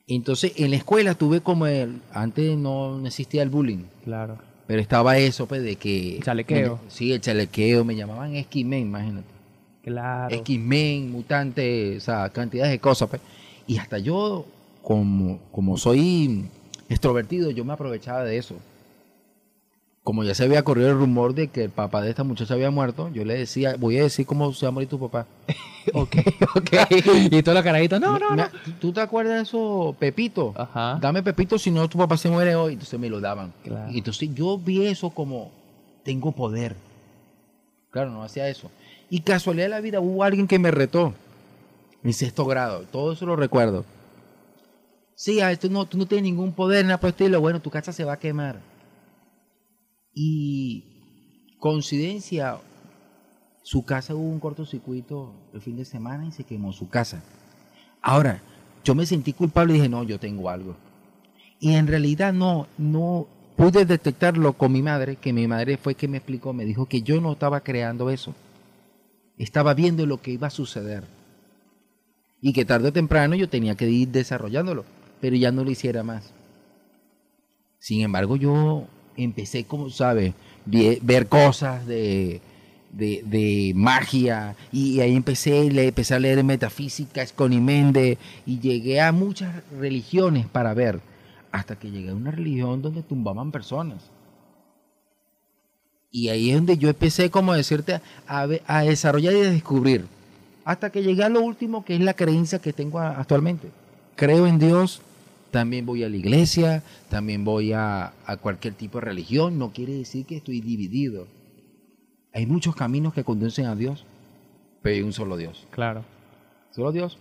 Entonces, 0.08 0.54
en 0.56 0.72
la 0.72 0.78
escuela 0.78 1.15
tuve 1.15 1.41
como 1.41 1.67
el, 1.67 2.02
antes 2.13 2.58
no 2.58 3.06
existía 3.06 3.43
el 3.43 3.50
bullying, 3.50 3.84
Claro. 4.06 4.38
pero 4.65 4.82
estaba 4.82 5.17
eso, 5.17 5.48
pues, 5.48 5.62
de 5.63 5.76
que... 5.76 6.20
Chalequeo. 6.24 6.80
Sí, 6.88 7.12
el 7.12 7.20
chalequeo, 7.22 7.84
me 7.84 7.96
llamaban 7.96 8.36
esquimen, 8.36 8.82
imagínate. 8.84 9.28
Claro. 9.84 10.34
X-Men, 10.36 11.12
mutante, 11.12 11.98
o 11.98 12.00
sea, 12.00 12.30
cantidades 12.30 12.72
de 12.72 12.80
cosas. 12.80 13.10
pues. 13.10 13.22
Y 13.67 13.78
hasta 13.78 13.98
yo, 14.00 14.46
como, 14.82 15.39
como 15.52 15.78
soy 15.78 16.46
extrovertido, 16.89 17.52
yo 17.52 17.65
me 17.65 17.74
aprovechaba 17.74 18.24
de 18.24 18.38
eso. 18.38 18.56
Como 20.08 20.24
ya 20.24 20.34
se 20.34 20.46
había 20.46 20.63
corrido 20.63 20.88
el 20.89 20.96
rumor 20.98 21.34
de 21.34 21.50
que 21.50 21.65
el 21.65 21.70
papá 21.70 22.02
de 22.02 22.10
esta 22.12 22.24
muchacha 22.24 22.54
había 22.54 22.72
muerto, 22.72 23.10
yo 23.12 23.26
le 23.26 23.34
decía, 23.38 23.76
voy 23.78 23.98
a 24.00 24.04
decir 24.04 24.26
cómo 24.26 24.54
se 24.54 24.65
va 24.65 24.70
a 24.70 24.72
morir 24.72 24.88
tu 24.88 24.98
papá. 24.98 25.28
ok, 25.93 26.15
ok. 26.56 26.70
y 27.30 27.43
todos 27.43 27.56
los 27.56 27.63
carajitos, 27.65 28.00
no, 28.00 28.17
no, 28.17 28.34
no. 28.34 28.46
¿tú- 28.63 28.72
¿Tú 28.80 28.93
te 28.93 29.02
acuerdas 29.02 29.36
de 29.36 29.41
eso, 29.41 29.93
Pepito? 30.00 30.54
Ajá. 30.56 30.98
Dame 31.02 31.22
Pepito, 31.24 31.60
si 31.60 31.72
no 31.72 31.89
tu 31.89 31.98
papá 31.98 32.15
se 32.15 32.30
muere 32.30 32.56
hoy. 32.56 32.72
Entonces 32.74 32.98
me 32.98 33.10
lo 33.10 33.20
daban. 33.20 33.52
Claro. 33.65 33.91
Y 33.91 33.98
entonces 33.98 34.30
yo 34.34 34.58
vi 34.58 34.86
eso 34.88 35.10
como, 35.10 35.52
tengo 36.04 36.32
poder. 36.32 36.78
Claro, 37.91 38.10
no 38.12 38.24
hacía 38.24 38.48
eso. 38.48 38.72
Y 39.10 39.20
casualidad 39.20 39.65
de 39.65 39.70
la 39.72 39.82
vida, 39.82 40.00
hubo 40.00 40.24
alguien 40.24 40.48
que 40.48 40.58
me 40.58 40.72
retó 40.72 41.15
en 42.02 42.13
sexto 42.13 42.46
grado. 42.46 42.84
Todo 42.89 43.12
eso 43.12 43.26
lo 43.26 43.36
recuerdo. 43.36 43.84
Sí, 45.15 45.41
ah, 45.41 45.54
tú 45.58 45.70
no, 45.70 45.86
tú 45.86 45.98
no 45.98 46.06
tienes 46.06 46.24
ningún 46.24 46.54
poder, 46.54 46.86
nada 46.86 46.98
por 46.98 47.10
el 47.10 47.12
estilo. 47.13 47.41
Bueno, 47.41 47.60
tu 47.60 47.70
casa 47.70 47.91
se 47.91 48.06
va 48.06 48.13
a 48.13 48.20
quemar. 48.20 48.62
Y 50.19 50.84
coincidencia, 51.60 52.58
su 53.62 53.86
casa 53.86 54.15
hubo 54.15 54.27
un 54.27 54.39
cortocircuito 54.39 55.32
el 55.53 55.62
fin 55.62 55.77
de 55.77 55.86
semana 55.86 56.25
y 56.25 56.32
se 56.32 56.43
quemó 56.43 56.73
su 56.73 56.89
casa. 56.89 57.21
Ahora, 58.01 58.41
yo 58.84 58.95
me 58.95 59.06
sentí 59.06 59.34
culpable 59.34 59.73
y 59.73 59.75
dije, 59.75 59.89
no, 59.89 60.01
yo 60.01 60.19
tengo 60.19 60.49
algo. 60.49 60.75
Y 61.60 61.73
en 61.75 61.86
realidad 61.86 62.34
no, 62.34 62.65
no 62.80 63.27
pude 63.56 63.86
detectarlo 63.86 64.53
con 64.53 64.71
mi 64.71 64.82
madre, 64.82 65.17
que 65.17 65.34
mi 65.34 65.47
madre 65.47 65.77
fue 65.77 65.93
que 65.93 66.08
me 66.08 66.17
explicó, 66.17 66.51
me 66.51 66.65
dijo 66.65 66.88
que 66.88 67.03
yo 67.03 67.21
no 67.21 67.34
estaba 67.34 67.60
creando 67.60 68.10
eso. 68.10 68.34
Estaba 69.38 69.75
viendo 69.75 70.08
lo 70.08 70.19
que 70.19 70.32
iba 70.32 70.47
a 70.47 70.49
suceder. 70.49 71.03
Y 72.41 72.53
que 72.53 72.65
tarde 72.65 72.88
o 72.88 72.93
temprano 72.93 73.36
yo 73.36 73.49
tenía 73.49 73.75
que 73.75 73.88
ir 73.88 74.08
desarrollándolo, 74.08 74.84
pero 75.21 75.36
ya 75.36 75.51
no 75.51 75.63
lo 75.63 75.69
hiciera 75.69 76.01
más. 76.01 76.34
Sin 77.77 78.01
embargo, 78.01 78.36
yo 78.36 78.88
empecé, 79.17 79.65
como 79.65 79.89
sabes, 79.89 80.34
vie- 80.65 80.99
ver 81.01 81.27
cosas 81.27 81.86
de, 81.86 82.39
de, 82.91 83.23
de 83.25 83.73
magia 83.75 84.56
y 84.71 84.99
ahí 84.99 85.15
empecé, 85.15 85.69
le, 85.71 85.93
a 86.15 86.19
leer 86.19 86.43
metafísica, 86.43 87.21
Esconimende 87.21 88.17
y 88.45 88.60
llegué 88.60 89.01
a 89.01 89.12
muchas 89.12 89.56
religiones 89.80 90.45
para 90.47 90.73
ver, 90.73 90.99
hasta 91.51 91.77
que 91.77 91.91
llegué 91.91 92.10
a 92.10 92.15
una 92.15 92.32
religión 92.32 92.82
donde 92.82 93.03
tumbaban 93.03 93.51
personas. 93.51 94.03
Y 96.10 96.30
ahí 96.30 96.49
es 96.49 96.56
donde 96.56 96.77
yo 96.77 96.89
empecé, 96.89 97.30
como 97.30 97.53
decirte, 97.53 97.99
a, 98.27 98.47
a 98.65 98.82
desarrollar 98.84 99.34
y 99.34 99.41
a 99.41 99.51
descubrir, 99.51 100.06
hasta 100.63 100.89
que 100.89 101.03
llegué 101.03 101.23
a 101.23 101.30
lo 101.30 101.41
último, 101.41 101.84
que 101.84 101.95
es 101.95 102.01
la 102.01 102.13
creencia 102.13 102.60
que 102.60 102.73
tengo 102.73 102.99
actualmente. 102.99 103.69
Creo 104.15 104.47
en 104.47 104.58
Dios, 104.58 105.01
también 105.51 105.86
voy 105.86 106.03
a 106.03 106.10
la 106.10 106.15
iglesia, 106.17 106.83
también 107.10 107.43
voy 107.45 107.73
a, 107.73 108.13
a 108.25 108.38
cualquier 108.38 108.73
tipo 108.73 108.99
de 108.99 109.05
religión, 109.05 109.57
no 109.57 109.71
quiere 109.71 109.93
decir 109.93 110.25
que 110.25 110.38
estoy 110.38 110.62
dividido. 110.62 111.27
Hay 112.33 112.45
muchos 112.45 112.75
caminos 112.75 113.13
que 113.13 113.23
conducen 113.23 113.65
a 113.65 113.75
Dios, 113.75 114.05
pero 114.81 114.95
hay 114.95 115.01
un 115.01 115.13
solo 115.13 115.38
Dios. 115.38 115.65
Claro. 115.71 116.03
Solo 116.71 116.91
Dios. 116.91 117.17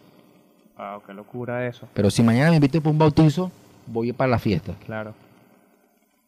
Wow, 0.76 1.02
qué 1.06 1.14
locura 1.14 1.66
eso. 1.66 1.88
Pero 1.94 2.10
si 2.10 2.22
mañana 2.22 2.50
me 2.50 2.56
invito 2.56 2.80
para 2.80 2.90
un 2.90 2.98
bautizo, 2.98 3.50
voy 3.86 4.12
para 4.12 4.30
la 4.32 4.38
fiesta. 4.38 4.74
Claro. 4.84 5.14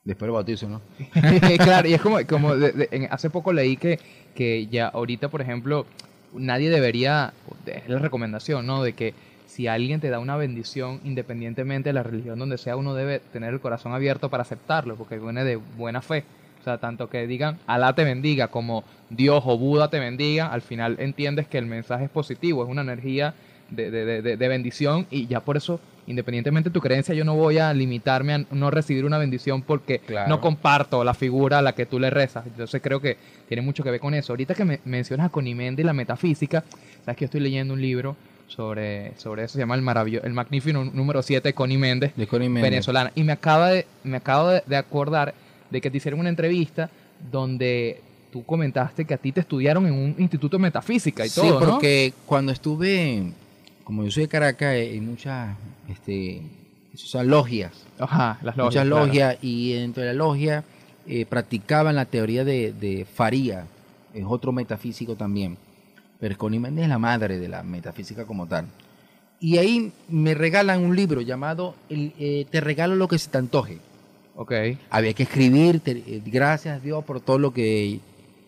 Después 0.04 0.26
del 0.26 0.32
bautizo, 0.32 0.68
¿no? 0.70 0.80
claro, 1.58 1.86
y 1.86 1.92
es 1.92 2.00
como, 2.00 2.16
como 2.26 2.56
de- 2.56 2.72
de- 2.72 2.88
en- 2.92 3.08
hace 3.10 3.28
poco 3.28 3.52
leí 3.52 3.76
que, 3.76 3.98
que 4.34 4.66
ya 4.68 4.88
ahorita, 4.88 5.28
por 5.28 5.42
ejemplo, 5.42 5.84
nadie 6.32 6.70
debería, 6.70 7.34
es 7.66 7.86
la 7.90 7.98
recomendación, 7.98 8.66
¿no? 8.66 8.82
De 8.82 8.94
que 8.94 9.12
si 9.58 9.66
alguien 9.66 9.98
te 10.00 10.08
da 10.08 10.20
una 10.20 10.36
bendición, 10.36 11.00
independientemente 11.02 11.88
de 11.88 11.92
la 11.92 12.04
religión 12.04 12.38
donde 12.38 12.58
sea, 12.58 12.76
uno 12.76 12.94
debe 12.94 13.18
tener 13.18 13.52
el 13.52 13.58
corazón 13.58 13.92
abierto 13.92 14.30
para 14.30 14.42
aceptarlo, 14.42 14.94
porque 14.94 15.18
viene 15.18 15.42
de 15.42 15.56
buena 15.56 16.00
fe. 16.00 16.22
O 16.60 16.62
sea, 16.62 16.78
tanto 16.78 17.10
que 17.10 17.26
digan 17.26 17.58
Alá 17.66 17.92
te 17.92 18.04
bendiga 18.04 18.46
como 18.46 18.84
Dios 19.10 19.42
o 19.44 19.58
Buda 19.58 19.90
te 19.90 19.98
bendiga, 19.98 20.46
al 20.46 20.62
final 20.62 20.94
entiendes 21.00 21.48
que 21.48 21.58
el 21.58 21.66
mensaje 21.66 22.04
es 22.04 22.10
positivo, 22.10 22.62
es 22.62 22.70
una 22.70 22.82
energía 22.82 23.34
de, 23.68 23.90
de- 23.90 24.22
de- 24.22 24.36
de- 24.36 24.48
bendición 24.48 25.06
y 25.10 25.26
ya 25.26 25.40
por 25.40 25.56
eso, 25.56 25.80
independientemente 26.06 26.70
de 26.70 26.74
tu 26.74 26.80
creencia, 26.80 27.12
yo 27.16 27.24
no 27.24 27.34
voy 27.34 27.58
a 27.58 27.74
limitarme 27.74 28.34
a 28.34 28.44
no 28.52 28.70
recibir 28.70 29.04
una 29.04 29.18
bendición 29.18 29.62
porque 29.62 29.98
Claro. 29.98 30.28
no 30.28 30.40
comparto 30.40 31.02
la 31.02 31.14
figura 31.14 31.58
a 31.58 31.62
la 31.62 31.72
que 31.74 31.84
tú 31.84 31.98
le 31.98 32.10
rezas. 32.10 32.46
Entonces 32.46 32.80
creo 32.80 33.00
que 33.00 33.16
tiene 33.48 33.60
mucho 33.62 33.82
que 33.82 33.90
ver 33.90 33.98
con 34.00 34.14
eso. 34.14 34.32
Ahorita 34.34 34.54
que 34.54 34.64
me 34.64 34.78
mencionas 34.84 35.26
a 35.26 35.30
Conimende 35.30 35.82
y 35.82 35.84
la 35.84 35.92
metafísica, 35.94 36.62
sabes 37.04 37.16
que 37.16 37.22
yo 37.22 37.26
estoy 37.26 37.40
leyendo 37.40 37.74
un 37.74 37.82
libro 37.82 38.14
sobre, 38.48 39.12
sobre 39.18 39.44
eso, 39.44 39.52
se 39.54 39.58
llama 39.60 39.74
El 39.76 39.82
maravilloso, 39.82 40.26
el 40.26 40.32
magnífico 40.32 40.82
número 40.84 41.22
7 41.22 41.48
de 41.48 41.52
Connie 41.54 41.78
Méndez, 41.78 42.12
De 42.16 42.26
Connie 42.26 42.48
Méndez. 42.48 42.70
venezolana. 42.70 43.12
Y 43.14 43.22
me 43.22 43.32
acaba 43.32 43.70
de, 43.70 43.86
me 44.04 44.16
acabo 44.16 44.48
de, 44.48 44.62
de 44.66 44.76
acordar 44.76 45.34
de 45.70 45.80
que 45.80 45.90
te 45.90 45.98
hicieron 45.98 46.18
una 46.20 46.28
entrevista 46.30 46.90
donde 47.30 48.00
tú 48.32 48.44
comentaste 48.44 49.04
que 49.04 49.14
a 49.14 49.18
ti 49.18 49.32
te 49.32 49.40
estudiaron 49.40 49.86
en 49.86 49.92
un 49.92 50.14
instituto 50.18 50.56
de 50.56 50.62
metafísica 50.62 51.24
y 51.24 51.28
sí, 51.28 51.40
todo, 51.40 51.60
¿no? 51.60 51.70
porque 51.72 52.12
cuando 52.26 52.52
estuve, 52.52 53.32
como 53.84 54.04
yo 54.04 54.10
soy 54.10 54.24
de 54.24 54.28
Caracas, 54.28 54.74
eh, 54.74 54.90
hay 54.92 55.00
muchas, 55.00 55.56
este, 55.88 56.42
esas 56.92 57.26
logias, 57.26 57.72
Ajá, 57.98 58.38
las 58.42 58.56
logias. 58.56 58.64
muchas 58.64 58.86
claro. 58.86 59.06
logias, 59.06 59.36
y 59.42 59.72
dentro 59.74 60.02
de 60.02 60.08
la 60.08 60.14
logia 60.14 60.64
eh, 61.06 61.24
practicaban 61.26 61.94
la 61.96 62.04
teoría 62.04 62.44
de, 62.44 62.72
de 62.72 63.06
Faría, 63.06 63.66
es 64.14 64.24
otro 64.26 64.52
metafísico 64.52 65.16
también, 65.16 65.56
pero 66.20 66.36
Connie 66.36 66.58
Méndez 66.58 66.84
es 66.84 66.88
la 66.88 66.98
madre 66.98 67.38
de 67.38 67.48
la 67.48 67.62
metafísica 67.62 68.24
como 68.26 68.46
tal. 68.46 68.66
Y 69.40 69.58
ahí 69.58 69.92
me 70.08 70.34
regalan 70.34 70.82
un 70.84 70.96
libro 70.96 71.20
llamado 71.20 71.74
el, 71.88 72.12
eh, 72.18 72.46
Te 72.50 72.60
regalo 72.60 72.96
lo 72.96 73.06
que 73.08 73.18
se 73.18 73.30
te 73.30 73.38
antoje. 73.38 73.78
Ok. 74.34 74.52
Había 74.90 75.12
que 75.14 75.22
escribir, 75.24 75.80
te- 75.80 75.92
eh, 76.06 76.22
gracias 76.26 76.76
a 76.76 76.80
Dios 76.80 77.04
por 77.04 77.20
todo 77.20 77.38
lo 77.38 77.52
que 77.52 78.00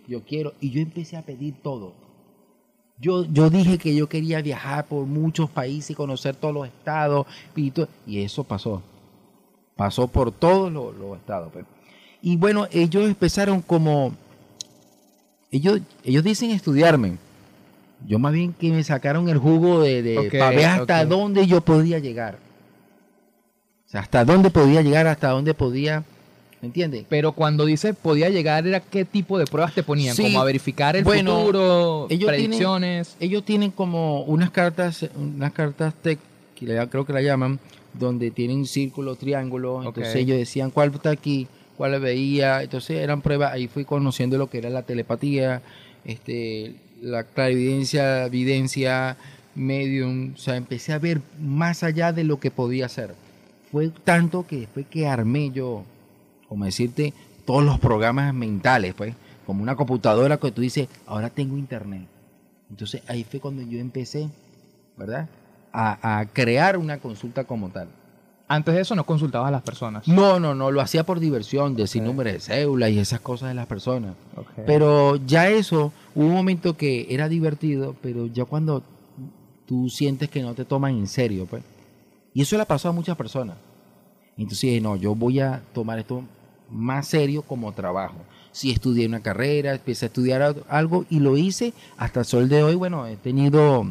yo 0.09 0.23
quiero. 0.25 0.53
Y 0.61 0.71
yo 0.71 0.81
empecé 0.81 1.17
a 1.17 1.23
pedir 1.23 1.55
todo. 1.63 1.95
Yo, 2.99 3.25
yo 3.25 3.49
dije 3.51 3.79
que 3.79 3.95
yo 3.95 4.09
quería 4.09 4.43
viajar 4.43 4.87
por 4.87 5.07
muchos 5.07 5.49
países 5.49 5.91
y 5.91 5.95
conocer 5.95 6.35
todos 6.37 6.53
los 6.55 6.67
estados. 6.67 7.27
Y, 7.57 7.73
eso 8.21 8.45
pasó. 8.45 8.83
Pasó 9.77 10.09
por 10.09 10.33
todos 10.33 10.71
los, 10.73 10.95
los 10.97 11.17
estados. 11.17 11.51
pues. 11.53 11.65
Y 12.21 12.37
bueno, 12.37 12.67
ellos 12.73 13.07
empezaron 13.09 13.63
como, 13.63 14.13
ellos, 15.51 15.81
ellos 16.05 16.23
dicen 16.25 16.51
estudiarme. 16.51 17.17
Yo 18.07 18.19
más 18.19 18.33
bien 18.33 18.53
que 18.53 18.71
me 18.71 18.83
sacaron 18.83 19.29
el 19.29 19.39
jugo 19.39 19.83
de, 19.83 20.03
de 20.03 20.31
para 20.39 20.51
ver 20.51 20.65
hasta 20.67 21.05
dónde 21.05 21.47
yo 21.47 21.61
podía 21.61 21.99
llegar. 21.99 22.39
O 23.87 23.91
sea, 23.91 24.01
hasta 24.03 24.25
dónde 24.25 24.51
podía 24.51 24.83
llegar, 24.83 25.07
hasta 25.07 25.31
dónde 25.31 25.53
podía, 25.53 26.05
¿me 26.63 26.67
entiendes? 26.67 27.05
Pero 27.09 27.33
cuando 27.33 27.65
dice 27.67 27.93
podía 27.93 28.29
llegar, 28.31 28.67
¿era 28.67 28.81
qué 28.81 29.05
tipo 29.05 29.39
de 29.39 29.47
pruebas 29.47 29.75
te 29.75 29.83
ponían? 29.83 30.15
Sí. 30.15 30.23
Como 30.23 30.41
a 30.41 30.45
verificar 30.45 30.95
el 30.97 31.05
Bueno, 31.05 31.41
futuro, 31.41 32.07
ellos 32.09 32.29
predicciones. 32.29 33.17
Ellos 33.21 33.45
tienen 33.45 33.71
como 33.73 34.23
unas 34.23 34.51
cartas, 34.51 35.07
unas 35.17 35.53
cartas 35.53 35.93
tech, 36.03 36.19
que 36.55 36.67
le- 36.67 36.89
creo 36.89 37.05
que 37.05 37.13
la 37.13 37.21
llaman, 37.21 37.59
donde 37.93 38.31
tienen 38.31 38.65
círculo, 38.67 39.17
triángulo. 39.17 39.83
Entonces 39.83 40.15
ellos 40.15 40.39
decían 40.39 40.71
cuál 40.71 40.93
está 40.95 41.11
aquí, 41.11 41.49
cuál 41.77 41.99
veía. 42.01 42.63
Entonces 42.63 42.99
eran 42.99 43.21
pruebas. 43.23 43.53
Ahí 43.53 43.67
fui 43.67 43.85
conociendo 43.85 44.39
lo 44.39 44.49
que 44.49 44.59
era 44.59 44.71
la 44.71 44.83
telepatía, 44.83 45.63
este, 46.05 46.77
la 47.01 47.25
clarividencia, 47.25 48.29
videncia, 48.29 49.17
medium. 49.55 50.33
O 50.35 50.39
sea, 50.39 50.57
empecé 50.57 50.93
a 50.93 50.99
ver 50.99 51.21
más 51.41 51.83
allá 51.83 52.13
de 52.13 52.25
lo 52.25 52.41
que 52.41 52.51
podía 52.51 52.87
hacer. 52.87 53.15
Fue 53.71 53.91
tanto 54.05 54.47
que 54.47 54.61
después 54.61 54.87
que 54.87 55.07
armé 55.07 55.51
yo, 55.51 55.85
como 56.49 56.65
decirte, 56.65 57.15
todos 57.45 57.65
los 57.65 57.79
programas 57.79 58.35
mentales, 58.35 58.95
pues, 58.95 59.15
como 59.47 59.63
una 59.63 59.77
computadora 59.77 60.39
que 60.39 60.51
tú 60.51 60.61
dices, 60.61 60.89
ahora 61.07 61.31
tengo 61.31 61.57
internet. 61.57 62.07
Entonces 62.69 63.03
ahí 63.07 63.25
fue 63.25 63.41
cuando 63.41 63.63
yo 63.63 63.79
empecé, 63.79 64.29
¿verdad? 64.97 65.29
A 65.73 66.27
crear 66.33 66.77
una 66.77 66.99
consulta 66.99 67.45
como 67.45 67.71
tal. 67.71 67.89
Antes 68.53 68.75
de 68.75 68.81
eso 68.81 68.97
no 68.97 69.05
consultabas 69.07 69.47
a 69.47 69.53
las 69.53 69.63
personas. 69.63 70.09
No, 70.09 70.41
no, 70.41 70.57
no, 70.57 70.73
lo 70.73 70.81
hacía 70.81 71.05
por 71.07 71.21
diversión, 71.21 71.77
decir 71.77 72.03
Ok. 72.03 72.09
número 72.09 72.33
de 72.33 72.41
cédula 72.41 72.89
y 72.91 72.99
esas 72.99 73.21
cosas 73.21 73.51
de 73.51 73.55
las 73.55 73.69
personas. 73.69 74.15
Pero 74.67 75.15
ya 75.25 75.49
eso, 75.49 75.93
hubo 76.17 76.27
un 76.27 76.33
momento 76.33 76.77
que 76.77 77.07
era 77.11 77.29
divertido, 77.29 77.95
pero 78.03 78.27
ya 78.27 78.45
cuando 78.45 78.83
tú 79.67 79.89
sientes 79.89 80.29
que 80.31 80.43
no 80.43 80.55
te 80.55 80.65
toman 80.65 80.97
en 80.97 81.07
serio, 81.07 81.47
pues. 81.47 81.63
Y 82.35 82.43
eso 82.43 82.59
le 82.59 82.67
pasó 82.67 82.89
a 82.89 82.93
muchas 82.93 83.17
personas. 83.17 83.57
Entonces 84.37 84.63
dije, 84.63 84.81
no, 84.81 84.97
yo 84.97 85.15
voy 85.15 85.39
a 85.39 85.63
tomar 85.73 86.01
esto 86.01 86.25
más 86.69 87.07
serio 87.07 87.43
como 87.43 87.71
trabajo. 87.73 88.17
Si 88.51 88.73
estudié 88.73 89.07
una 89.07 89.21
carrera, 89.21 89.75
empecé 89.75 90.07
a 90.07 90.09
estudiar 90.09 90.43
al- 90.43 90.65
algo 90.69 91.05
y 91.09 91.21
lo 91.21 91.37
hice 91.37 91.73
hasta 91.97 92.19
el 92.21 92.27
sol 92.27 92.49
de 92.49 92.65
hoy, 92.65 92.75
bueno, 92.75 93.07
he 93.07 93.15
tenido 93.17 93.87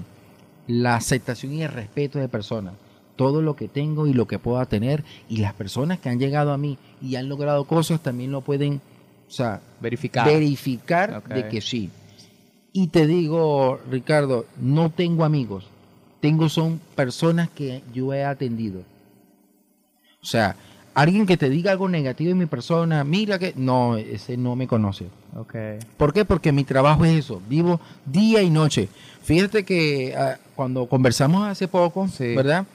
la 0.67 0.95
aceptación 0.95 1.53
y 1.53 1.61
el 1.63 1.71
respeto 1.71 2.19
de 2.19 2.27
personas. 2.27 2.73
Todo 3.19 3.41
lo 3.41 3.57
que 3.57 3.67
tengo 3.67 4.07
y 4.07 4.13
lo 4.13 4.27
que 4.27 4.39
pueda 4.39 4.65
tener 4.65 5.03
y 5.27 5.37
las 5.37 5.53
personas 5.53 5.99
que 5.99 6.07
han 6.07 6.19
llegado 6.19 6.53
a 6.53 6.57
mí 6.57 6.77
y 7.01 7.17
han 7.17 7.27
logrado 7.27 7.65
cosas 7.65 7.99
también 8.01 8.31
lo 8.31 8.39
pueden, 8.39 8.79
o 9.27 9.31
sea, 9.31 9.59
verificar. 9.81 10.25
verificar 10.25 11.21
de 11.27 11.49
que 11.49 11.59
sí. 11.59 11.89
Y 12.71 12.87
te 12.87 13.07
digo, 13.07 13.77
Ricardo, 13.91 14.45
no 14.61 14.89
tengo 14.89 15.25
amigos. 15.25 15.65
Tengo 16.21 16.47
son 16.47 16.79
personas 16.95 17.49
que 17.49 17.81
yo 17.93 18.13
he 18.13 18.23
atendido. 18.23 18.83
O 20.23 20.25
sea, 20.25 20.55
alguien 20.93 21.25
que 21.25 21.35
te 21.35 21.49
diga 21.49 21.71
algo 21.71 21.89
negativo 21.89 22.29
de 22.29 22.35
mi 22.35 22.45
persona, 22.45 23.03
mira 23.03 23.37
que 23.37 23.51
no, 23.57 23.97
ese 23.97 24.37
no 24.37 24.55
me 24.55 24.65
conoce. 24.65 25.07
Ok. 25.35 25.55
¿Por 25.97 26.13
qué? 26.13 26.23
Porque 26.23 26.53
mi 26.53 26.63
trabajo 26.63 27.03
es 27.03 27.19
eso, 27.19 27.41
vivo 27.49 27.81
día 28.05 28.41
y 28.41 28.49
noche. 28.49 28.87
Fíjate 29.23 29.65
que 29.65 30.15
ah, 30.17 30.37
cuando 30.55 30.85
conversamos 30.87 31.45
hace 31.47 31.67
poco, 31.67 32.07
Sí. 32.07 32.33
¿verdad? 32.33 32.65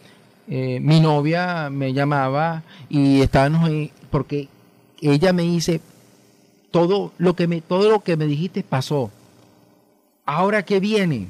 Eh, 0.48 0.78
mi 0.80 1.00
novia 1.00 1.70
me 1.70 1.92
llamaba 1.92 2.62
y 2.88 3.22
estábamos 3.22 3.68
ahí 3.68 3.92
porque 4.10 4.48
ella 5.00 5.32
me 5.32 5.42
dice 5.42 5.80
todo 6.70 7.12
lo 7.18 7.34
que 7.34 7.46
me 7.46 7.60
todo 7.62 7.90
lo 7.90 8.00
que 8.00 8.16
me 8.16 8.26
dijiste 8.26 8.62
pasó. 8.62 9.10
Ahora 10.26 10.64
qué 10.64 10.80
viene. 10.80 11.28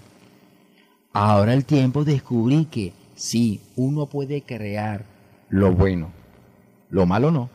Ahora 1.13 1.55
el 1.55 1.65
tiempo 1.65 2.05
descubrí 2.05 2.65
que 2.65 2.93
sí, 3.15 3.61
uno 3.77 4.07
puede 4.07 4.43
crear 4.43 5.05
lo 5.49 5.73
bueno, 5.73 6.11
lo 6.91 7.07
malo 7.07 7.31
no. 7.31 7.49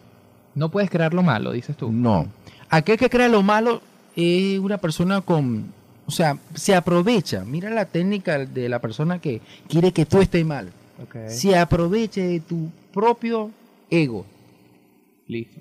No 0.56 0.70
puedes 0.70 0.90
crear 0.90 1.14
lo 1.14 1.24
malo, 1.24 1.52
dices 1.52 1.76
tú. 1.76 1.92
No. 1.92 2.28
Aquel 2.70 2.98
que 2.98 3.10
crea 3.10 3.28
lo 3.28 3.44
malo 3.44 3.82
es 4.16 4.60
una 4.60 4.78
persona 4.78 5.22
con, 5.22 5.74
o 6.06 6.12
sea, 6.12 6.38
se 6.54 6.76
aprovecha. 6.76 7.44
Mira 7.46 7.70
la 7.70 7.86
técnica 7.86 8.38
de 8.38 8.70
la 8.70 8.80
persona 8.80 9.20
que 9.20 9.42
quiere 9.68 9.92
que 9.92 10.06
tú 10.06 10.22
estés 10.22 10.46
mal. 10.46 10.72
Ok. 11.04 11.28
Se 11.28 11.58
aprovecha 11.58 12.22
de 12.22 12.40
tu 12.40 12.70
propio 12.94 13.52
ego. 13.90 14.26
Listo. 15.28 15.60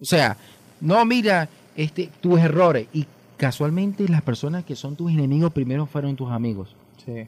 O 0.00 0.04
sea, 0.04 0.36
no 0.80 1.04
mira 1.04 1.48
este, 1.76 2.10
tus 2.20 2.38
errores. 2.38 2.86
Y 2.92 3.06
casualmente 3.36 4.08
las 4.08 4.22
personas 4.22 4.64
que 4.64 4.76
son 4.76 4.96
tus 4.96 5.10
enemigos 5.10 5.52
primero 5.52 5.86
fueron 5.86 6.16
tus 6.16 6.30
amigos. 6.30 6.74
Sí. 7.04 7.26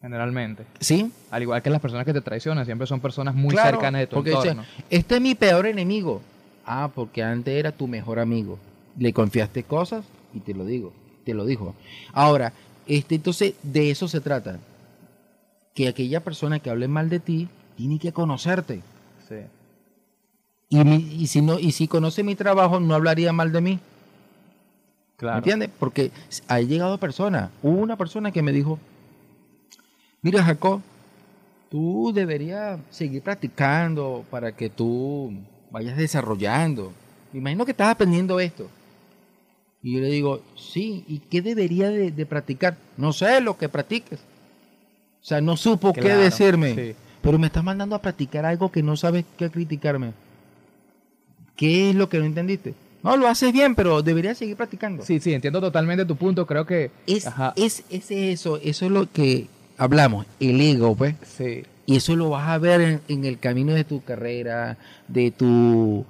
Generalmente. 0.00 0.64
¿Sí? 0.80 1.10
Al 1.30 1.42
igual 1.42 1.60
que 1.60 1.70
las 1.70 1.80
personas 1.80 2.06
que 2.06 2.12
te 2.12 2.20
traicionan, 2.20 2.64
siempre 2.64 2.86
son 2.86 3.00
personas 3.00 3.34
muy 3.34 3.50
Claro, 3.50 3.70
cercanas 3.78 4.00
de 4.00 4.06
tu 4.06 4.14
porque 4.16 4.30
entorno. 4.30 4.62
dice, 4.62 4.84
este 4.90 5.16
es 5.16 5.20
mi 5.20 5.34
peor 5.34 5.66
enemigo. 5.66 6.22
Ah, 6.64 6.90
porque 6.94 7.22
antes 7.22 7.54
era 7.54 7.72
tu 7.72 7.86
mejor 7.88 8.18
amigo. 8.20 8.58
Le 8.96 9.12
confiaste 9.12 9.64
cosas 9.64 10.04
y 10.34 10.40
te 10.40 10.54
lo 10.54 10.64
digo, 10.64 10.92
te 11.24 11.34
lo 11.34 11.44
dijo. 11.44 11.74
Ahora, 12.12 12.52
este, 12.86 13.16
entonces 13.16 13.54
de 13.62 13.90
eso 13.90 14.06
se 14.06 14.20
trata. 14.20 14.58
Que 15.78 15.86
aquella 15.86 16.24
persona 16.24 16.58
que 16.58 16.70
hable 16.70 16.88
mal 16.88 17.08
de 17.08 17.20
ti 17.20 17.46
tiene 17.76 18.00
que 18.00 18.10
conocerte. 18.12 18.82
Sí. 19.28 19.36
Y, 20.70 20.82
mi- 20.82 20.96
y 21.22 21.28
si 21.28 21.40
no, 21.40 21.56
y 21.56 21.70
si 21.70 21.86
conoce 21.86 22.24
mi 22.24 22.34
trabajo, 22.34 22.80
no 22.80 22.94
hablaría 22.96 23.32
mal 23.32 23.52
de 23.52 23.60
mí. 23.60 23.78
Claro. 25.16 25.38
¿Entiendes? 25.38 25.70
Porque 25.78 26.10
ha 26.48 26.58
llegado 26.60 26.98
personas. 26.98 27.50
Hubo 27.62 27.78
una 27.78 27.94
persona 27.96 28.32
que 28.32 28.42
me 28.42 28.50
dijo, 28.50 28.80
mira 30.20 30.42
Jacob, 30.42 30.80
tú 31.70 32.10
deberías 32.12 32.80
seguir 32.90 33.22
practicando 33.22 34.24
para 34.32 34.50
que 34.50 34.70
tú 34.70 35.32
vayas 35.70 35.96
desarrollando. 35.96 36.92
Me 37.32 37.38
imagino 37.38 37.64
que 37.64 37.70
estás 37.70 37.90
aprendiendo 37.90 38.40
esto. 38.40 38.68
Y 39.80 39.94
yo 39.94 40.00
le 40.00 40.08
digo, 40.08 40.40
sí, 40.56 41.04
¿y 41.06 41.20
qué 41.20 41.40
debería 41.40 41.88
de, 41.88 42.10
de 42.10 42.26
practicar? 42.26 42.76
No 42.96 43.12
sé 43.12 43.40
lo 43.40 43.56
que 43.56 43.68
practiques. 43.68 44.18
O 45.28 45.32
sea, 45.36 45.42
no 45.42 45.58
supo 45.58 45.92
qué 45.92 46.14
decirme. 46.14 46.74
sí. 46.74 46.94
Pero 47.20 47.38
me 47.38 47.48
estás 47.48 47.62
mandando 47.62 47.94
a 47.94 48.00
practicar 48.00 48.46
algo 48.46 48.72
que 48.72 48.82
no 48.82 48.96
sabes 48.96 49.26
qué 49.36 49.50
criticarme. 49.50 50.14
¿Qué 51.54 51.90
es 51.90 51.96
lo 51.96 52.08
que 52.08 52.18
no 52.18 52.24
entendiste? 52.24 52.72
No, 53.02 53.14
lo 53.14 53.28
haces 53.28 53.52
bien, 53.52 53.74
pero 53.74 54.00
deberías 54.00 54.38
seguir 54.38 54.56
practicando. 54.56 55.04
Sí, 55.04 55.20
sí, 55.20 55.34
entiendo 55.34 55.60
totalmente 55.60 56.06
tu 56.06 56.16
punto. 56.16 56.46
Creo 56.46 56.64
que. 56.64 56.90
Es, 57.06 57.26
Ajá. 57.26 57.52
es, 57.56 57.84
es 57.90 58.10
eso, 58.10 58.56
eso 58.56 58.86
es 58.86 58.90
lo 58.90 59.12
que 59.12 59.48
hablamos, 59.76 60.24
el 60.40 60.58
ego, 60.62 60.96
pues. 60.96 61.14
Sí. 61.36 61.62
Y 61.84 61.96
eso 61.96 62.16
lo 62.16 62.30
vas 62.30 62.48
a 62.48 62.56
ver 62.56 62.80
en, 62.80 63.00
en 63.08 63.26
el 63.26 63.38
camino 63.38 63.74
de 63.74 63.84
tu 63.84 64.02
carrera, 64.02 64.78
de 65.08 65.30
tu, 65.30 66.06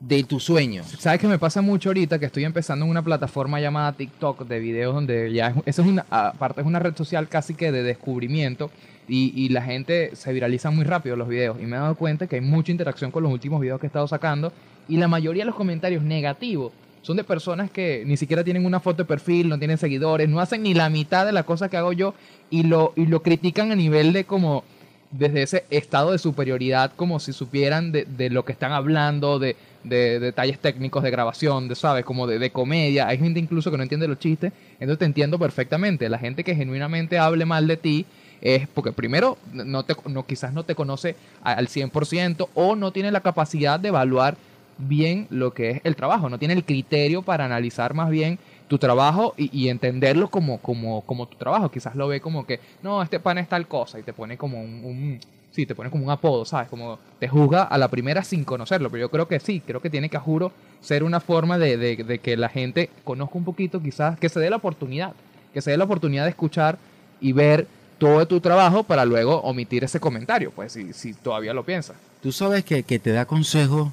de 0.00 0.22
tu 0.22 0.38
sueño. 0.38 0.84
¿Sabes 0.84 1.20
qué 1.20 1.26
me 1.26 1.38
pasa 1.38 1.60
mucho 1.60 1.88
ahorita? 1.88 2.18
Que 2.18 2.26
estoy 2.26 2.44
empezando 2.44 2.84
en 2.84 2.90
una 2.90 3.02
plataforma 3.02 3.60
llamada 3.60 3.92
TikTok 3.92 4.46
de 4.46 4.60
videos 4.60 4.94
donde 4.94 5.32
ya 5.32 5.48
es, 5.48 5.56
esa 5.66 5.82
es 5.82 5.88
una, 5.88 6.06
aparte 6.10 6.60
es 6.60 6.66
una 6.66 6.78
red 6.78 6.94
social 6.96 7.28
casi 7.28 7.54
que 7.54 7.72
de 7.72 7.82
descubrimiento 7.82 8.70
y, 9.08 9.32
y 9.34 9.48
la 9.48 9.62
gente 9.62 10.14
se 10.14 10.32
viraliza 10.32 10.70
muy 10.70 10.84
rápido 10.84 11.16
los 11.16 11.28
videos 11.28 11.58
y 11.60 11.66
me 11.66 11.76
he 11.76 11.80
dado 11.80 11.96
cuenta 11.96 12.26
que 12.26 12.36
hay 12.36 12.42
mucha 12.42 12.70
interacción 12.70 13.10
con 13.10 13.24
los 13.24 13.32
últimos 13.32 13.60
videos 13.60 13.80
que 13.80 13.86
he 13.86 13.88
estado 13.88 14.06
sacando 14.06 14.52
y 14.88 14.98
la 14.98 15.08
mayoría 15.08 15.42
de 15.42 15.46
los 15.46 15.56
comentarios 15.56 16.02
negativos 16.02 16.72
son 17.02 17.16
de 17.16 17.24
personas 17.24 17.70
que 17.70 18.04
ni 18.06 18.16
siquiera 18.16 18.44
tienen 18.44 18.66
una 18.66 18.80
foto 18.80 18.98
de 18.98 19.06
perfil, 19.06 19.48
no 19.48 19.58
tienen 19.58 19.78
seguidores, 19.78 20.28
no 20.28 20.40
hacen 20.40 20.62
ni 20.62 20.74
la 20.74 20.90
mitad 20.90 21.26
de 21.26 21.32
la 21.32 21.42
cosa 21.42 21.68
que 21.68 21.76
hago 21.76 21.92
yo 21.92 22.14
y 22.50 22.64
lo, 22.64 22.92
y 22.96 23.06
lo 23.06 23.22
critican 23.22 23.72
a 23.72 23.76
nivel 23.76 24.12
de 24.12 24.24
como 24.24 24.62
desde 25.10 25.42
ese 25.42 25.64
estado 25.70 26.12
de 26.12 26.18
superioridad 26.18 26.92
como 26.94 27.18
si 27.18 27.32
supieran 27.32 27.92
de, 27.92 28.04
de 28.04 28.28
lo 28.28 28.44
que 28.44 28.52
están 28.52 28.72
hablando, 28.72 29.38
de, 29.38 29.56
de 29.88 30.20
detalles 30.20 30.58
técnicos 30.58 31.02
de 31.02 31.10
grabación, 31.10 31.68
de, 31.68 31.74
¿sabes? 31.74 32.04
Como 32.04 32.26
de, 32.26 32.38
de 32.38 32.50
comedia. 32.50 33.08
Hay 33.08 33.18
gente 33.18 33.40
incluso 33.40 33.70
que 33.70 33.76
no 33.76 33.82
entiende 33.82 34.08
los 34.08 34.18
chistes. 34.18 34.52
Entonces 34.74 34.98
te 34.98 35.04
entiendo 35.04 35.38
perfectamente. 35.38 36.08
La 36.08 36.18
gente 36.18 36.44
que 36.44 36.54
genuinamente 36.54 37.18
hable 37.18 37.44
mal 37.44 37.66
de 37.66 37.76
ti 37.76 38.06
es 38.40 38.68
porque 38.68 38.92
primero 38.92 39.36
no 39.52 39.84
te, 39.84 39.96
no, 40.06 40.26
quizás 40.26 40.52
no 40.52 40.64
te 40.64 40.74
conoce 40.74 41.16
al 41.42 41.68
100% 41.68 42.48
o 42.54 42.76
no 42.76 42.92
tiene 42.92 43.10
la 43.10 43.20
capacidad 43.20 43.80
de 43.80 43.88
evaluar 43.88 44.36
bien 44.78 45.26
lo 45.30 45.52
que 45.52 45.70
es 45.70 45.80
el 45.84 45.96
trabajo, 45.96 46.28
no 46.28 46.38
tiene 46.38 46.54
el 46.54 46.64
criterio 46.64 47.22
para 47.22 47.44
analizar 47.44 47.94
más 47.94 48.10
bien 48.10 48.38
tu 48.68 48.78
trabajo 48.78 49.34
y, 49.36 49.68
entenderlo 49.68 50.28
como, 50.28 50.58
como, 50.58 51.00
como 51.02 51.26
tu 51.26 51.36
trabajo. 51.36 51.70
Quizás 51.70 51.96
lo 51.96 52.06
ve 52.06 52.20
como 52.20 52.46
que, 52.46 52.60
no, 52.82 53.02
este 53.02 53.18
pan 53.18 53.38
es 53.38 53.48
tal 53.48 53.66
cosa 53.66 53.98
y 53.98 54.02
te 54.02 54.12
pone 54.12 54.36
como 54.36 54.60
un- 54.60 55.18
sí, 55.52 55.66
te 55.66 55.74
pone 55.74 55.90
como 55.90 56.04
un 56.04 56.10
apodo, 56.10 56.44
¿sabes? 56.44 56.68
Como 56.68 56.98
te 57.18 57.28
juzga 57.28 57.62
a 57.62 57.78
la 57.78 57.88
primera 57.88 58.22
sin 58.22 58.44
conocerlo, 58.44 58.90
pero 58.90 59.02
yo 59.02 59.10
creo 59.10 59.28
que 59.28 59.40
sí, 59.40 59.60
creo 59.66 59.80
que 59.82 59.90
tiene 59.90 60.08
que, 60.08 60.16
a 60.16 60.20
juro, 60.20 60.52
ser 60.80 61.02
una 61.02 61.20
forma 61.20 61.58
de, 61.58 61.76
de- 61.76 61.96
de 62.04 62.18
que 62.20 62.36
la 62.36 62.48
gente 62.48 62.90
conozca 63.04 63.38
un 63.38 63.44
poquito, 63.44 63.82
quizás, 63.82 64.18
que 64.18 64.28
se 64.28 64.40
dé 64.40 64.50
la 64.50 64.56
oportunidad, 64.56 65.12
que 65.52 65.60
se 65.60 65.70
dé 65.72 65.76
la 65.76 65.84
oportunidad 65.84 66.24
de 66.24 66.30
escuchar 66.30 66.78
y 67.20 67.32
ver 67.32 67.66
todo 67.98 68.26
tu 68.28 68.40
trabajo 68.40 68.84
para 68.84 69.04
luego 69.04 69.40
omitir 69.40 69.82
ese 69.82 69.98
comentario, 69.98 70.52
pues 70.54 70.72
si, 70.72 70.92
si 70.92 71.14
todavía 71.14 71.52
lo 71.52 71.64
piensas. 71.64 71.96
Tú 72.22 72.30
sabes 72.30 72.64
que, 72.64 72.84
que 72.84 72.98
te 73.00 73.10
da 73.10 73.24
consejo 73.24 73.92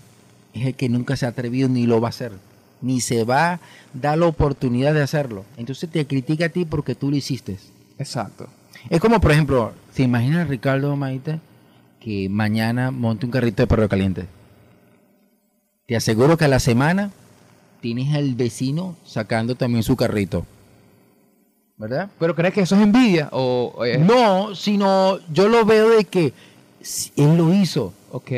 es 0.54 0.68
el 0.68 0.76
que 0.76 0.90
nunca 0.90 1.16
se 1.16 1.26
ha 1.26 1.30
atrevido 1.30 1.68
ni 1.70 1.88
lo 1.88 2.00
va 2.02 2.08
a 2.08 2.10
hacer. 2.10 2.32
Ni 2.82 3.02
se 3.02 3.24
va 3.24 3.54
a 3.54 3.60
dar 3.94 4.18
la 4.20 4.28
oportunidad 4.28 4.94
de 4.94 5.02
hacerlo. 5.02 5.44
Entonces 5.58 5.90
te 5.90 6.06
critica 6.06 6.46
a 6.46 6.50
ti 6.50 6.66
porque 6.66 6.94
tú 6.94 7.10
lo 7.10 7.16
hiciste. 7.16 7.58
Exacto. 7.98 8.48
Es 8.90 9.00
como, 9.00 9.20
por 9.20 9.32
ejemplo, 9.32 9.74
¿se 9.94 10.04
imagina 10.04 10.44
Ricardo 10.46 10.96
Maite 10.96 11.40
que 12.00 12.30
mañana 12.30 12.92
monte 12.92 13.26
un 13.26 13.32
carrito 13.32 13.64
de 13.64 13.68
perro 13.68 13.90
caliente? 13.90 14.26
Te 15.88 15.96
aseguro 15.96 16.38
que 16.38 16.46
a 16.46 16.50
la 16.50 16.60
semana 16.60 17.12
tienes 17.82 18.16
al 18.16 18.36
vecino 18.36 18.96
sacando 19.06 19.56
también 19.56 19.84
su 19.84 19.96
carrito. 19.96 20.46
¿Verdad? 21.78 22.10
¿Pero 22.20 22.36
crees 22.36 22.54
que 22.54 22.62
eso 22.62 22.76
es 22.76 22.82
envidia? 22.82 23.30
O, 23.32 23.76
No, 24.00 24.56
sino 24.56 25.20
yo 25.32 25.50
lo 25.50 25.66
veo 25.66 25.90
de 25.90 26.06
que 26.06 26.34
él 27.18 27.38
lo 27.38 27.54
hizo, 27.54 27.94
Ok. 28.12 28.32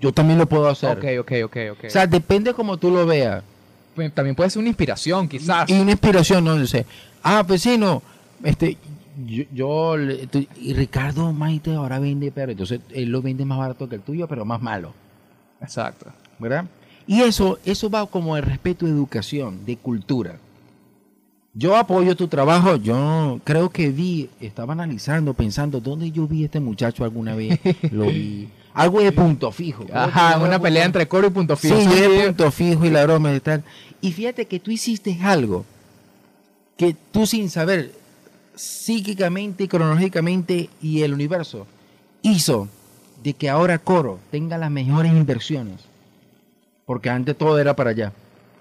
yo 0.00 0.12
también 0.12 0.38
lo 0.38 0.46
puedo 0.46 0.68
hacer. 0.68 0.96
Ok, 0.96 1.04
ok, 1.20 1.32
ok, 1.46 1.56
ok. 1.72 1.84
O 1.86 1.90
sea, 1.90 2.06
depende 2.06 2.54
como 2.54 2.76
tú 2.76 2.90
lo 2.90 3.04
veas. 3.06 3.42
Pues, 3.94 4.12
También 4.14 4.36
puede 4.36 4.50
ser 4.50 4.60
una 4.60 4.68
inspiración, 4.68 5.26
quizás. 5.26 5.68
Y 5.68 5.72
una 5.80 5.92
inspiración, 5.92 6.44
¿no? 6.44 6.54
Dice, 6.58 6.84
ah, 7.22 7.42
vecino, 7.42 8.02
este, 8.44 8.76
yo, 9.24 9.44
yo 9.52 9.96
le- 9.96 10.26
tú- 10.26 10.46
y 10.60 10.74
Ricardo 10.74 11.32
Maite 11.32 11.74
ahora 11.74 11.98
vende 11.98 12.30
perro, 12.30 12.52
entonces 12.52 12.80
él 12.92 13.08
lo 13.10 13.22
vende 13.22 13.44
más 13.44 13.58
barato 13.58 13.88
que 13.88 13.94
el 13.96 14.02
tuyo, 14.02 14.26
pero 14.28 14.44
más 14.44 14.60
malo, 14.60 14.92
Exacto. 15.60 16.06
¿verdad? 16.38 16.64
Y 17.06 17.22
eso, 17.22 17.58
eso 17.64 17.88
va 17.88 18.06
como 18.06 18.36
el 18.36 18.42
respeto 18.42 18.84
de 18.84 18.92
educación, 18.92 19.64
de 19.64 19.76
cultura. 19.76 20.36
Yo 21.54 21.74
apoyo 21.76 22.14
tu 22.16 22.28
trabajo, 22.28 22.76
yo 22.76 23.40
creo 23.44 23.70
que 23.70 23.88
vi, 23.90 24.28
estaba 24.40 24.74
analizando, 24.74 25.32
pensando, 25.32 25.80
¿dónde 25.80 26.10
yo 26.10 26.26
vi 26.26 26.42
a 26.42 26.46
este 26.46 26.60
muchacho 26.60 27.02
alguna 27.04 27.34
vez? 27.34 27.58
Lo 27.90 28.06
vi. 28.06 28.48
Algo 28.74 29.00
de 29.00 29.10
punto 29.10 29.50
fijo. 29.52 29.86
Ajá, 29.90 30.36
una 30.38 30.58
pelea 30.60 30.82
punto- 30.82 30.98
entre 30.98 31.08
coro 31.08 31.28
y 31.28 31.30
punto 31.30 31.56
fijo. 31.56 31.74
Sí, 31.80 31.86
de 31.86 32.26
punto 32.26 32.50
fijo 32.50 32.84
y 32.84 32.90
la 32.90 33.04
broma 33.06 33.32
y 33.34 33.40
tal. 33.40 33.64
Y 34.02 34.12
fíjate 34.12 34.44
que 34.44 34.60
tú 34.60 34.70
hiciste 34.70 35.18
algo 35.22 35.64
que 36.76 36.94
tú 37.10 37.24
sin 37.24 37.48
saber 37.48 37.92
psíquicamente, 38.56 39.68
cronológicamente 39.68 40.68
y 40.82 41.02
el 41.02 41.14
universo 41.14 41.66
hizo 42.22 42.68
de 43.22 43.34
que 43.34 43.48
ahora 43.48 43.78
Coro 43.78 44.18
tenga 44.30 44.58
las 44.58 44.70
mejores 44.70 45.12
inversiones. 45.12 45.80
Porque 46.84 47.10
antes 47.10 47.36
todo 47.36 47.58
era 47.58 47.74
para 47.76 47.90
allá. 47.90 48.12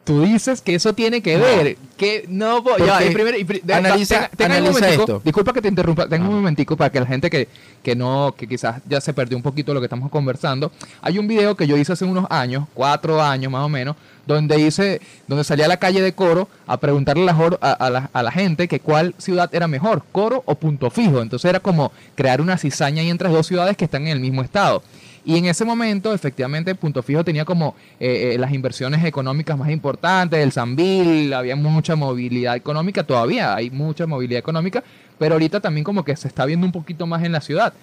Tú 0.05 0.21
dices 0.21 0.61
que 0.61 0.75
eso 0.75 0.93
tiene 0.93 1.21
que 1.21 1.35
No. 1.35 1.43
ver. 1.43 1.77
Que 1.97 2.25
no 2.29 2.61
voy. 2.61 2.79
Ya, 2.85 3.03
y 3.03 3.09
primero, 3.11 3.37
y 3.37 3.43
pri- 3.43 3.61
de- 3.63 3.73
analiza- 3.73 4.29
un 4.37 4.45
analiza 4.45 4.89
esto. 4.89 5.19
Disculpa 5.23 5.51
que 5.51 5.61
te 5.63 5.67
interrumpa. 5.67 6.07
Tengo 6.07 6.29
un 6.29 6.35
momentico 6.35 6.77
para 6.77 6.91
que 6.91 6.99
la 6.99 7.07
gente 7.07 7.29
que, 7.29 7.47
que 7.81 7.95
no, 7.95 8.35
que 8.37 8.47
quizás 8.47 8.81
ya 8.87 9.01
se 9.01 9.13
perdió 9.13 9.35
un 9.35 9.41
poquito 9.41 9.73
lo 9.73 9.79
que 9.81 9.85
estamos 9.87 10.11
conversando. 10.11 10.71
Hay 11.01 11.17
un 11.17 11.27
video 11.27 11.55
que 11.55 11.65
yo 11.65 11.75
hice 11.75 11.93
hace 11.93 12.05
unos 12.05 12.27
años, 12.29 12.65
cuatro 12.75 13.19
años 13.19 13.51
más 13.51 13.65
o 13.65 13.69
menos, 13.69 13.95
donde 14.27 14.59
hice, 14.59 15.01
donde 15.27 15.43
salí 15.43 15.63
a 15.63 15.67
la 15.67 15.77
calle 15.77 16.01
de 16.03 16.13
Coro 16.13 16.47
a 16.67 16.77
preguntarle 16.77 17.27
a 17.31 17.35
a, 17.61 17.71
a 17.71 17.89
la, 17.89 18.09
a 18.13 18.21
la 18.23 18.31
gente 18.31 18.67
que 18.67 18.79
cuál 18.79 19.15
ciudad 19.17 19.49
era 19.55 19.67
mejor, 19.67 20.03
Coro 20.11 20.43
o 20.45 20.53
Punto 20.53 20.91
Fijo. 20.91 21.21
Entonces 21.21 21.49
era 21.49 21.59
como 21.59 21.91
crear 22.15 22.41
una 22.41 22.57
cizaña 22.59 23.01
ahí 23.01 23.09
entre 23.09 23.29
dos 23.29 23.47
ciudades 23.47 23.75
que 23.75 23.85
están 23.85 24.03
en 24.03 24.09
el 24.09 24.19
mismo 24.19 24.43
estado. 24.43 24.83
Y 25.25 25.37
en 25.37 25.45
ese 25.45 25.65
momento, 25.65 26.13
efectivamente, 26.13 26.75
Punto 26.75 27.01
Fijo 27.01 27.23
tenía 27.23 27.45
como 27.45 27.75
eh, 27.99 28.33
eh, 28.33 28.37
las 28.37 28.53
inversiones 28.53 29.03
económicas 29.03 29.57
más 29.57 29.71
importantes, 29.71 30.39
el 30.39 30.51
Sambil, 30.51 31.33
había 31.33 31.55
mucha 31.55 31.95
movilidad 31.95 32.55
económica, 32.55 33.03
todavía 33.03 33.55
hay 33.55 33.71
mucha 33.71 34.05
movilidad 34.05 34.37
económica, 34.39 34.83
pero 35.17 35.33
ahorita 35.33 35.59
también 35.59 35.83
como 35.83 36.03
que 36.05 36.15
se 36.15 36.27
está 36.27 36.45
viendo 36.45 36.65
un 36.67 36.71
poquito 36.71 37.07
más 37.07 37.23
en 37.23 37.31
la 37.31 37.41
ciudad. 37.41 37.73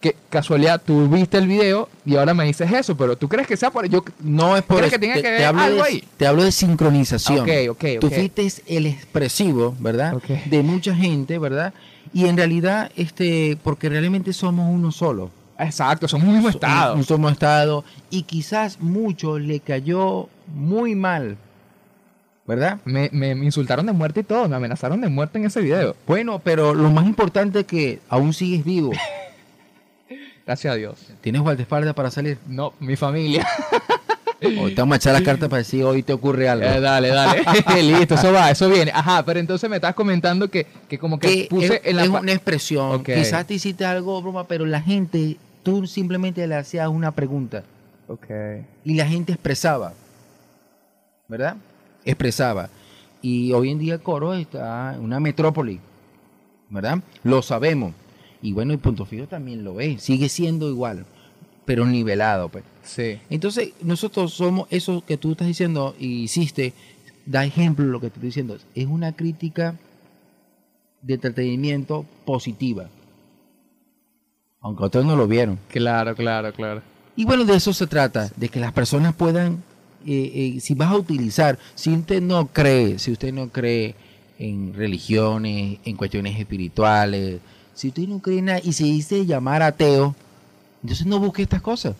Que 0.00 0.14
casualidad, 0.30 0.80
tú 0.84 1.08
viste 1.08 1.38
el 1.38 1.48
video 1.48 1.88
y 2.04 2.16
ahora 2.16 2.32
me 2.34 2.44
dices 2.44 2.70
eso, 2.70 2.96
pero 2.96 3.16
¿tú 3.16 3.28
crees 3.28 3.46
que 3.46 3.56
sea 3.56 3.70
por 3.70 3.86
yo? 3.88 4.02
No 4.20 4.56
es 4.56 4.62
por 4.62 4.78
¿Crees 4.78 4.92
eso. 4.92 5.00
que 5.00 5.06
tenga 5.06 5.14
te, 5.16 5.22
que 5.22 5.28
te 5.28 5.34
ver 5.34 5.44
hablo 5.44 5.62
algo 5.62 5.76
de, 5.82 5.82
ahí? 5.88 6.04
te 6.16 6.26
hablo 6.26 6.44
de 6.44 6.52
sincronización. 6.52 7.40
Ok, 7.40 7.50
ok, 7.70 7.84
Tú 8.00 8.06
ok. 8.08 8.12
fuiste 8.14 8.48
el 8.68 8.86
expresivo, 8.86 9.74
¿verdad? 9.80 10.14
De 10.46 10.62
mucha 10.62 10.94
gente, 10.94 11.38
¿verdad? 11.38 11.72
Y 12.12 12.26
en 12.26 12.36
realidad, 12.36 12.90
este, 12.96 13.58
porque 13.62 13.88
realmente 13.88 14.32
somos 14.32 14.70
uno 14.72 14.92
solo. 14.92 15.30
Exacto, 15.58 16.06
somos 16.08 16.26
un 16.28 16.34
mismo 16.34 16.48
estado. 16.48 16.94
un- 16.94 17.04
somos 17.04 17.32
estado. 17.32 17.84
Y 18.10 18.22
quizás 18.22 18.78
mucho 18.80 19.38
le 19.38 19.60
cayó 19.60 20.28
muy 20.54 20.94
mal, 20.94 21.36
¿verdad? 22.46 22.78
Me, 22.84 23.08
me- 23.12 23.34
me 23.34 23.44
insultaron 23.46 23.86
de 23.86 23.92
muerte 23.92 24.20
y 24.20 24.22
todo, 24.24 24.48
me 24.48 24.56
amenazaron 24.56 25.00
de 25.00 25.08
muerte 25.08 25.38
en 25.38 25.46
ese 25.46 25.60
video. 25.60 25.96
Bueno, 26.06 26.38
pero 26.44 26.74
lo 26.74 26.90
más 26.90 27.06
importante 27.06 27.60
es 27.60 27.66
que 27.66 28.00
aún 28.08 28.32
sigues 28.34 28.64
vivo. 28.64 28.92
Gracias 30.46 30.72
a 30.72 30.76
Dios. 30.76 30.98
¿Tienes 31.20 31.42
guardaespaldas 31.42 31.94
para 31.94 32.10
salir? 32.10 32.38
No, 32.46 32.72
mi 32.78 32.94
familia. 32.96 33.46
Ahorita 34.60 34.82
vamos 34.82 34.94
a 34.94 34.96
echar 34.98 35.12
las 35.14 35.22
cartas 35.22 35.48
para 35.48 35.58
decir 35.58 35.82
hoy 35.82 36.02
te 36.02 36.12
ocurre 36.12 36.48
algo. 36.48 36.64
Eh, 36.66 36.78
dale, 36.78 37.08
dale. 37.08 37.42
Listo, 37.82 38.14
eso 38.16 38.32
va, 38.32 38.50
eso 38.50 38.68
viene. 38.68 38.92
Ajá, 38.94 39.24
pero 39.24 39.40
entonces 39.40 39.68
me 39.68 39.76
estás 39.76 39.94
comentando 39.94 40.48
que, 40.50 40.66
que 40.88 40.98
como 40.98 41.18
que, 41.18 41.28
que 41.44 41.46
puse 41.48 41.76
es, 41.76 41.80
en 41.84 41.96
la... 41.96 42.02
es 42.04 42.08
una 42.10 42.32
expresión. 42.32 43.02
Quizás 43.02 43.46
te 43.46 43.54
hiciste 43.54 43.84
algo, 43.86 44.20
broma, 44.22 44.46
pero 44.46 44.66
la 44.66 44.80
gente, 44.82 45.38
tú 45.66 45.84
simplemente 45.84 46.46
le 46.46 46.54
hacías 46.54 46.86
una 46.88 47.10
pregunta 47.10 47.64
Ok. 48.06 48.26
y 48.84 48.94
la 48.94 49.04
gente 49.04 49.32
expresaba, 49.32 49.94
¿verdad? 51.26 51.56
Expresaba. 52.04 52.70
Y 53.20 53.52
hoy 53.52 53.72
en 53.72 53.80
día 53.80 53.98
Coro 53.98 54.32
está 54.34 54.94
en 54.94 55.00
una 55.00 55.18
metrópoli, 55.18 55.80
¿verdad? 56.70 57.00
Lo 57.24 57.42
sabemos. 57.42 57.94
Y 58.40 58.52
bueno, 58.52 58.74
el 58.74 58.78
punto 58.78 59.04
fijo 59.06 59.26
también 59.26 59.64
lo 59.64 59.80
es, 59.80 60.02
sigue 60.02 60.28
siendo 60.28 60.68
igual, 60.68 61.04
pero 61.64 61.84
nivelado, 61.84 62.48
pues. 62.48 62.62
Sí. 62.84 63.18
Entonces, 63.28 63.72
nosotros 63.82 64.34
somos 64.34 64.68
eso 64.70 65.02
que 65.04 65.16
tú 65.16 65.32
estás 65.32 65.48
diciendo 65.48 65.96
y 65.98 66.22
hiciste, 66.22 66.74
da 67.24 67.44
ejemplo 67.44 67.84
de 67.84 67.90
lo 67.90 67.98
que 67.98 68.06
te 68.08 68.14
estoy 68.14 68.28
diciendo. 68.28 68.56
Es 68.76 68.86
una 68.86 69.16
crítica 69.16 69.74
de 71.02 71.14
entretenimiento 71.14 72.06
positiva. 72.24 72.88
Aunque 74.66 74.82
otros 74.82 75.04
no 75.04 75.14
lo 75.14 75.28
vieron. 75.28 75.60
Claro, 75.68 76.16
claro, 76.16 76.52
claro. 76.52 76.82
Y 77.14 77.24
bueno, 77.24 77.44
de 77.44 77.54
eso 77.54 77.72
se 77.72 77.86
trata, 77.86 78.28
de 78.34 78.48
que 78.48 78.58
las 78.58 78.72
personas 78.72 79.14
puedan, 79.14 79.62
eh, 80.04 80.56
eh, 80.56 80.60
si 80.60 80.74
vas 80.74 80.90
a 80.90 80.96
utilizar, 80.96 81.56
si 81.76 81.92
usted 81.92 82.20
no 82.20 82.48
cree, 82.48 82.98
si 82.98 83.12
usted 83.12 83.32
no 83.32 83.48
cree 83.48 83.94
en 84.40 84.74
religiones, 84.74 85.78
en 85.84 85.96
cuestiones 85.96 86.36
espirituales, 86.36 87.38
si 87.74 87.88
usted 87.88 88.08
no 88.08 88.18
cree 88.18 88.40
en 88.40 88.46
nada 88.46 88.60
y 88.60 88.72
se 88.72 88.82
dice 88.82 89.24
llamar 89.24 89.62
ateo, 89.62 90.16
entonces 90.82 91.06
no 91.06 91.20
busque 91.20 91.42
estas 91.42 91.62
cosas. 91.62 91.94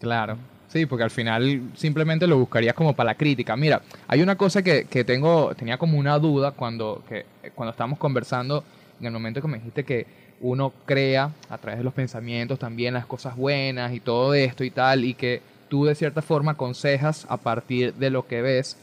Claro. 0.00 0.38
Sí, 0.68 0.86
porque 0.86 1.02
al 1.02 1.10
final 1.10 1.72
simplemente 1.74 2.28
lo 2.28 2.38
buscarías 2.38 2.76
como 2.76 2.94
para 2.94 3.08
la 3.08 3.14
crítica. 3.16 3.56
Mira, 3.56 3.82
hay 4.06 4.22
una 4.22 4.36
cosa 4.36 4.62
que, 4.62 4.84
que 4.84 5.02
tengo, 5.02 5.56
tenía 5.56 5.76
como 5.76 5.98
una 5.98 6.20
duda 6.20 6.52
cuando, 6.52 7.02
que, 7.08 7.26
cuando 7.56 7.72
estábamos 7.72 7.98
conversando, 7.98 8.62
en 9.00 9.06
el 9.06 9.12
momento 9.12 9.42
que 9.42 9.48
me 9.48 9.58
dijiste 9.58 9.82
que 9.84 10.25
uno 10.40 10.72
crea 10.84 11.32
a 11.48 11.58
través 11.58 11.78
de 11.78 11.84
los 11.84 11.94
pensamientos 11.94 12.58
también 12.58 12.94
las 12.94 13.06
cosas 13.06 13.36
buenas 13.36 13.92
y 13.92 14.00
todo 14.00 14.34
esto 14.34 14.64
y 14.64 14.70
tal, 14.70 15.04
y 15.04 15.14
que 15.14 15.40
tú 15.68 15.84
de 15.84 15.94
cierta 15.94 16.22
forma 16.22 16.52
aconsejas 16.52 17.26
a 17.28 17.36
partir 17.36 17.94
de 17.94 18.10
lo 18.10 18.26
que 18.26 18.42
ves. 18.42 18.76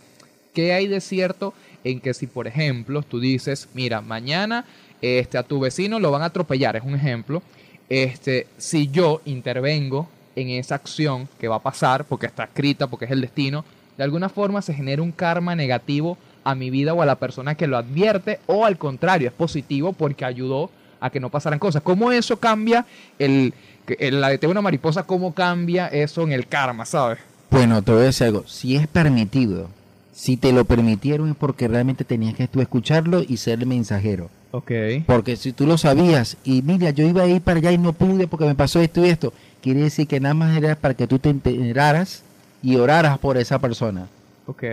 ¿Qué 0.54 0.74
hay 0.74 0.88
de 0.88 1.02
cierto 1.02 1.54
en 1.84 2.00
que 2.00 2.14
si, 2.14 2.28
por 2.28 2.48
ejemplo, 2.48 3.02
tú 3.02 3.20
dices, 3.20 3.70
mira, 3.74 4.02
mañana 4.02 4.66
este, 5.02 5.38
a 5.38 5.44
tu 5.44 5.60
vecino 5.60 6.00
lo 6.00 6.12
van 6.12 6.22
a 6.22 6.26
atropellar, 6.26 6.76
es 6.76 6.84
un 6.84 6.96
ejemplo, 6.96 7.42
este, 7.90 8.48
si 8.58 8.88
yo 8.88 9.22
intervengo 9.26 10.08
en 10.36 10.50
esa 10.50 10.76
acción 10.76 11.28
que 11.40 11.48
va 11.48 11.58
a 11.58 11.64
pasar, 11.64 12.06
porque 12.06 12.26
está 12.26 12.46
escrita, 12.46 12.88
porque 12.88 13.06
es 13.06 13.12
el 13.12 13.22
destino, 13.22 13.66
de 13.98 14.04
alguna 14.04 14.30
forma 14.30 14.62
se 14.62 14.74
genera 14.74 15.02
un 15.02 15.12
karma 15.12 15.56
negativo 15.56 16.18
a 16.44 16.56
mi 16.56 16.70
vida 16.70 16.94
o 16.94 17.02
a 17.02 17.06
la 17.06 17.20
persona 17.20 17.56
que 17.56 17.68
lo 17.68 17.78
advierte, 17.78 18.40
o 18.48 18.66
al 18.66 18.78
contrario, 18.78 19.28
es 19.28 19.34
positivo 19.34 19.94
porque 19.94 20.26
ayudó 20.26 20.70
a 21.04 21.10
que 21.10 21.20
no 21.20 21.30
pasaran 21.30 21.60
cosas. 21.60 21.82
¿Cómo 21.84 22.14
eso 22.14 22.38
cambia 22.38 22.86
el, 23.20 23.54
el 24.00 24.22
la 24.22 24.30
de 24.30 24.48
una 24.48 24.62
mariposa, 24.62 25.04
cómo 25.04 25.34
cambia 25.34 25.88
eso 25.88 26.24
en 26.24 26.32
el 26.32 26.48
karma, 26.48 26.86
sabes? 26.86 27.20
Bueno, 27.52 27.82
te 27.82 27.92
voy 27.92 28.04
a 28.04 28.06
decir 28.06 28.28
algo. 28.28 28.46
Si 28.48 28.78
es 28.78 28.88
permitido, 28.88 29.70
si 30.14 30.38
te 30.38 30.54
lo 30.54 30.64
permitieron 30.64 31.30
es 31.30 31.36
porque 31.36 31.68
realmente 31.68 32.06
tenías 32.06 32.36
que 32.36 32.48
tú 32.48 32.62
escucharlo 32.62 33.22
y 33.22 33.36
ser 33.36 33.60
el 33.60 33.66
mensajero. 33.66 34.30
Ok. 34.52 34.72
Porque 35.06 35.36
si 35.36 35.52
tú 35.52 35.68
lo 35.68 35.78
sabías 35.78 36.38
y 36.46 36.62
mira, 36.62 36.92
yo 36.92 37.06
iba 37.06 37.24
a 37.24 37.28
ir 37.28 37.42
para 37.42 37.60
allá 37.60 37.74
y 37.74 37.78
no 37.78 37.92
pude 37.92 38.28
porque 38.28 38.46
me 38.46 38.56
pasó 38.56 38.80
esto 38.80 39.06
y 39.06 39.10
esto, 39.10 39.34
quiere 39.62 39.82
decir 39.82 40.08
que 40.08 40.22
nada 40.22 40.36
más 40.36 40.56
era 40.56 40.76
para 40.76 40.94
que 40.94 41.06
tú 41.06 41.20
te 41.20 41.30
enteraras 41.30 42.24
y 42.62 42.78
oraras 42.78 43.18
por 43.18 43.38
esa 43.38 43.60
persona. 43.60 44.08
Ok. 44.48 44.64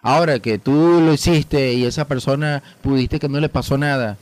Ahora 0.00 0.38
que 0.38 0.58
tú 0.58 1.00
lo 1.00 1.12
hiciste 1.12 1.72
y 1.72 1.86
esa 1.86 2.06
persona 2.06 2.62
pudiste 2.82 3.18
que 3.18 3.28
no 3.28 3.40
le 3.40 3.48
pasó 3.48 3.78
nada, 3.78 4.16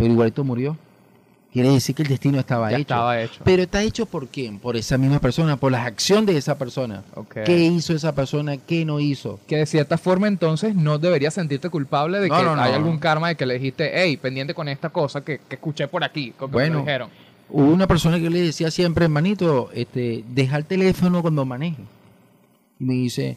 pero 0.00 0.12
igualito 0.12 0.42
murió, 0.44 0.76
quiere 1.52 1.70
decir 1.70 1.94
que 1.94 2.02
el 2.02 2.08
destino 2.08 2.38
estaba 2.38 2.70
Ya 2.70 2.76
hecho. 2.76 2.82
estaba 2.82 3.20
hecho. 3.20 3.40
Pero 3.44 3.62
está 3.62 3.82
hecho 3.82 4.06
por 4.06 4.28
quién? 4.28 4.58
Por 4.58 4.76
esa 4.76 4.96
misma 4.98 5.18
persona, 5.18 5.56
por 5.56 5.72
la 5.72 5.84
acción 5.84 6.24
de 6.26 6.36
esa 6.36 6.56
persona. 6.58 7.02
Ok. 7.14 7.38
¿Qué 7.44 7.58
hizo 7.66 7.92
esa 7.92 8.14
persona? 8.14 8.56
¿Qué 8.56 8.84
no 8.84 9.00
hizo? 9.00 9.40
que 9.46 9.56
de 9.56 9.66
cierta 9.66 9.98
forma 9.98 10.28
entonces 10.28 10.74
no 10.74 10.98
deberías 10.98 11.34
sentirte 11.34 11.68
culpable 11.70 12.20
de 12.20 12.28
No, 12.28 12.36
que 12.38 12.42
no, 12.44 12.56
no. 12.56 12.62
hay 12.62 12.72
algún 12.72 12.98
karma 12.98 13.28
de 13.28 13.34
que 13.36 13.46
le 13.46 13.54
dijiste, 13.54 13.90
hey, 13.94 14.16
pendiente 14.16 14.54
con 14.54 14.68
esta 14.68 14.90
cosa 14.90 15.22
que, 15.22 15.40
que 15.48 15.56
escuché 15.56 15.88
por 15.88 16.04
aquí, 16.04 16.32
como 16.36 16.52
Bueno. 16.52 16.76
me 16.76 16.80
dijeron. 16.82 17.10
Hubo 17.52 17.64
una 17.72 17.88
persona 17.88 18.20
que 18.20 18.30
le 18.30 18.40
decía 18.42 18.70
siempre, 18.70 19.06
hermanito, 19.06 19.70
este, 19.74 20.22
deja 20.28 20.56
el 20.56 20.64
teléfono 20.66 21.20
cuando 21.20 21.44
maneje. 21.44 21.82
Y 22.78 22.84
me 22.84 22.94
dice, 22.94 23.36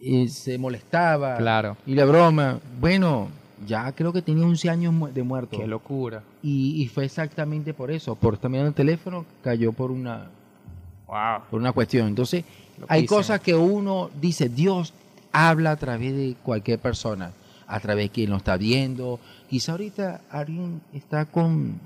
eh, 0.00 0.28
se 0.28 0.58
molestaba. 0.58 1.36
Claro. 1.36 1.76
Y 1.86 1.94
la 1.94 2.04
broma, 2.04 2.58
bueno, 2.80 3.28
ya 3.66 3.90
creo 3.92 4.12
que 4.12 4.22
tenía 4.22 4.44
11 4.44 4.70
años 4.70 5.14
de 5.14 5.22
muerto. 5.22 5.58
Qué 5.58 5.66
locura. 5.66 6.22
Y, 6.42 6.82
y 6.82 6.88
fue 6.88 7.04
exactamente 7.04 7.74
por 7.74 7.90
eso, 7.90 8.14
por 8.14 8.34
estar 8.34 8.50
mirando 8.50 8.68
el 8.68 8.74
teléfono, 8.74 9.24
cayó 9.42 9.72
por 9.72 9.90
una, 9.90 10.30
Wow. 11.06 11.42
por 11.50 11.60
una 11.60 11.72
cuestión. 11.72 12.06
Entonces, 12.06 12.44
hay 12.86 13.06
cosas 13.06 13.40
que 13.40 13.54
uno 13.54 14.10
dice, 14.20 14.48
Dios 14.48 14.92
habla 15.32 15.72
a 15.72 15.76
través 15.76 16.14
de 16.14 16.36
cualquier 16.42 16.78
persona, 16.78 17.32
a 17.66 17.80
través 17.80 18.06
de 18.06 18.10
quien 18.10 18.30
lo 18.30 18.36
está 18.36 18.56
viendo. 18.56 19.18
Quizá 19.48 19.72
ahorita 19.72 20.20
alguien 20.30 20.80
está 20.92 21.24
con, 21.24 21.80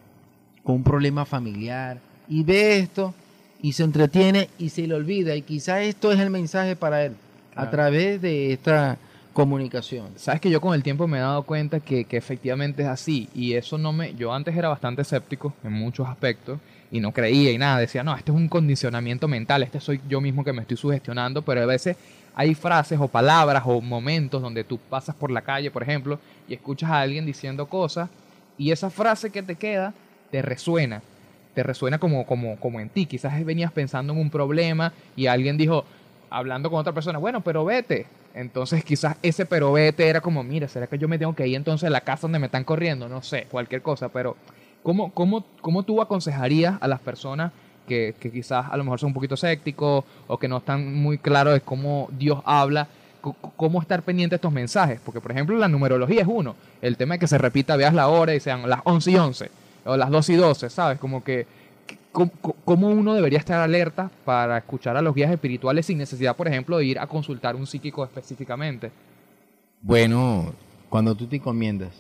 con 0.65 0.77
un 0.77 0.83
problema 0.85 1.25
familiar 1.25 1.99
y 2.29 2.43
ve 2.43 2.79
esto 2.79 3.15
y 3.63 3.73
se 3.73 3.85
entretiene 3.85 4.49
y 4.59 4.71
se 4.71 4.87
le 4.87 4.95
olvida. 4.95 5.35
Y 5.37 5.43
quizá 5.43 5.83
esto 5.83 6.11
es 6.13 6.19
el 6.21 6.31
mensaje 6.31 6.75
para 6.77 7.05
él, 7.05 7.15
a 7.55 7.71
través 7.71 8.21
de 8.21 8.53
esta 8.53 8.99
comunicación. 9.33 10.11
Sabes 10.17 10.41
que 10.41 10.51
yo 10.51 10.61
con 10.61 10.75
el 10.75 10.83
tiempo 10.83 11.07
me 11.07 11.19
he 11.19 11.21
dado 11.21 11.43
cuenta 11.43 11.81
que, 11.81 12.05
que 12.05 12.17
efectivamente 12.17 12.83
es 12.83 12.89
así 12.89 13.29
y 13.35 13.55
eso 13.55 13.79
no 13.79 13.93
me... 13.93 14.15
Yo 14.15 14.33
antes 14.33 14.57
era 14.57 14.69
bastante 14.69 15.03
escéptico 15.03 15.55
en 15.65 15.73
muchos 15.73 16.09
aspectos 16.09 16.59
y 16.91 17.01
no 17.01 17.13
creía 17.13 17.51
y 17.51 17.59
nada, 17.59 17.79
decía, 17.79 18.05
no, 18.05 18.15
este 18.15 18.31
es 18.31 18.37
un 18.37 18.49
condicionamiento 18.49 19.27
mental, 19.27 19.63
este 19.63 19.81
soy 19.81 20.01
yo 20.09 20.21
mismo 20.21 20.45
que 20.45 20.53
me 20.53 20.61
estoy 20.61 20.77
sugestionando, 20.77 21.43
pero 21.43 21.63
a 21.63 21.67
veces 21.67 21.97
hay 22.35 22.55
frases 22.55 22.99
o 23.01 23.09
palabras 23.09 23.63
o 23.67 23.81
momentos 23.81 24.43
donde 24.43 24.65
tú 24.65 24.79
pasas 24.79 25.15
por 25.15 25.31
la 25.31 25.43
calle, 25.43 25.71
por 25.71 25.83
ejemplo, 25.83 26.19
y 26.49 26.55
escuchas 26.55 26.91
a 26.91 27.01
alguien 27.01 27.27
diciendo 27.27 27.67
cosas 27.67 28.11
y 28.59 28.71
esa 28.71 28.91
frase 28.91 29.31
que 29.31 29.43
te 29.43 29.57
queda 29.57 29.95
te 30.31 30.43
resuena, 30.43 31.03
te 31.55 31.63
resuena 31.63 31.99
como, 31.99 32.27
como, 32.27 32.57
como 32.59 32.81
en 32.81 32.89
ti, 32.89 33.07
quizás 33.07 33.45
venías 33.45 33.73
pensando 33.73 34.13
en 34.13 34.19
un 34.19 34.31
problema 34.31 34.93
y 35.17 35.27
alguien 35.27 35.57
dijo, 35.57 35.85
hablando 36.31 36.71
con 36.71 36.81
otra 36.81 36.93
persona, 36.93 37.19
bueno, 37.19 37.43
pero 37.43 37.65
vete. 37.65 38.07
Entonces 38.35 38.85
quizás 38.85 39.17
ese 39.23 39.45
pero 39.47 39.73
vete 39.73 40.09
era 40.09 40.21
como, 40.21 40.43
mira, 40.43 40.69
¿será 40.69 40.87
que 40.87 40.99
yo 40.99 41.09
me 41.09 41.19
tengo 41.19 41.35
que 41.35 41.47
ir 41.47 41.57
entonces 41.57 41.87
a 41.87 41.91
la 41.91 42.01
casa 42.01 42.23
donde 42.23 42.39
me 42.39 42.47
están 42.47 42.65
corriendo? 42.65 43.09
No 43.09 43.23
sé, 43.23 43.47
cualquier 43.51 43.83
cosa, 43.83 44.09
pero 44.09 44.37
¿cómo, 44.83 45.13
cómo, 45.13 45.45
cómo 45.61 45.83
tú 45.83 46.01
aconsejarías 46.01 46.77
a 46.81 46.89
las 46.89 47.01
personas 47.01 47.53
que, 47.87 48.15
que 48.19 48.31
quizás 48.31 48.67
a 48.71 48.77
lo 48.77 48.85
mejor 48.85 48.99
son 49.01 49.09
un 49.09 49.15
poquito 49.15 49.35
escépticos 49.35 50.05
o 50.27 50.39
que 50.39 50.49
no 50.49 50.59
están 50.59 50.95
muy 50.95 51.19
claros 51.19 51.55
de 51.55 51.61
cómo 51.61 52.09
Dios 52.19 52.41
habla? 52.45 52.89
¿Cómo 53.57 53.81
estar 53.81 54.03
pendiente 54.03 54.33
de 54.33 54.37
estos 54.39 54.53
mensajes? 54.53 54.99
Porque, 55.05 55.21
por 55.21 55.31
ejemplo, 55.31 55.57
la 55.57 55.69
numerología 55.69 56.23
es 56.23 56.27
uno. 56.29 56.57
El 56.81 56.97
tema 56.97 57.15
de 57.15 57.19
que 57.21 57.29
se 57.29 57.39
repita, 57.39 57.77
veas 57.77 57.95
la 57.95 58.09
hora 58.09 58.35
y 58.35 58.41
sean 58.41 58.69
las 58.69 58.81
11 58.83 59.11
y 59.13 59.17
11 59.17 59.51
o 59.85 59.97
las 59.97 60.11
2 60.11 60.29
y 60.31 60.35
12, 60.35 60.69
¿sabes? 60.71 60.99
Como 60.99 61.23
que- 61.23 61.47
¿Cómo, 62.13 62.89
uno 62.91 63.15
debería 63.15 63.39
estar 63.39 63.61
alerta 63.61 64.11
para 64.25 64.59
escuchar 64.59 64.97
a 64.97 65.03
los 65.03 65.15
guías 65.15 65.31
espirituales 65.31 65.87
sin 65.87 65.97
necesidad, 65.97 66.37
por 66.37 66.47
ejemplo, 66.47 66.77
de 66.77 66.85
ir 66.85 66.99
a 66.99 67.07
consultar 67.07 67.57
un 67.57 67.67
psíquico 67.67 68.05
específicamente? 68.05 68.93
Bueno, 69.81 70.53
cuando 70.91 71.15
tú 71.15 71.27
te 71.27 71.37
encomiendas, 71.37 71.91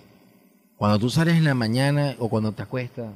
cuando 0.76 0.99
tú 0.99 1.09
sales 1.09 1.37
en 1.37 1.45
la 1.45 1.55
mañana 1.55 2.14
o 2.18 2.28
cuando 2.28 2.53
te 2.53 2.62
acuestas, 2.62 3.11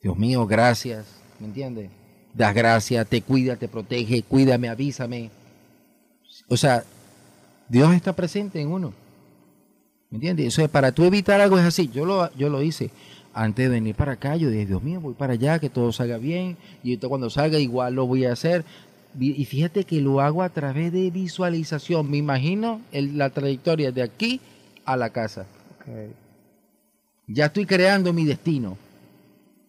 Dios 0.00 0.16
mío, 0.16 0.46
gracias, 0.46 1.20
¿me 1.40 1.46
entiendes? 1.46 1.90
Das 2.32 2.54
gracias, 2.54 3.06
te 3.08 3.20
cuida, 3.20 3.56
te 3.56 3.68
protege, 3.68 4.22
cuídame, 4.22 4.68
avísame. 4.68 5.30
O 6.48 6.56
sea, 6.56 6.84
Dios 7.68 7.92
está 7.94 8.12
presente 8.12 8.60
en 8.60 8.68
uno. 8.68 8.92
¿Me 10.10 10.16
entiendes? 10.16 10.46
Eso 10.46 10.62
es 10.62 10.68
para 10.68 10.92
tú 10.92 11.04
evitar 11.04 11.40
algo 11.40 11.58
es 11.58 11.64
así. 11.64 11.88
Yo 11.88 12.04
lo, 12.04 12.32
yo 12.34 12.50
lo 12.50 12.62
hice. 12.62 12.90
Antes 13.34 13.64
de 13.66 13.70
venir 13.70 13.94
para 13.94 14.12
acá, 14.12 14.36
yo 14.36 14.50
dije, 14.50 14.66
Dios 14.66 14.82
mío, 14.82 15.00
voy 15.00 15.14
para 15.14 15.32
allá, 15.32 15.58
que 15.58 15.70
todo 15.70 15.90
salga 15.92 16.18
bien. 16.18 16.56
Y 16.84 16.90
ahorita 16.90 17.08
cuando 17.08 17.30
salga, 17.30 17.58
igual 17.58 17.94
lo 17.94 18.06
voy 18.06 18.24
a 18.26 18.32
hacer. 18.32 18.64
Y 19.18 19.44
fíjate 19.44 19.84
que 19.84 20.00
lo 20.00 20.20
hago 20.20 20.42
a 20.42 20.48
través 20.48 20.92
de 20.92 21.10
visualización. 21.10 22.10
Me 22.10 22.16
imagino 22.18 22.80
el- 22.92 23.16
la 23.18 23.30
trayectoria 23.30 23.92
de 23.92 24.02
aquí 24.02 24.40
a 24.84 24.96
la 24.96 25.10
casa. 25.10 25.46
Ya 27.26 27.46
estoy 27.46 27.66
creando 27.66 28.12
mi 28.12 28.24
destino. 28.24 28.76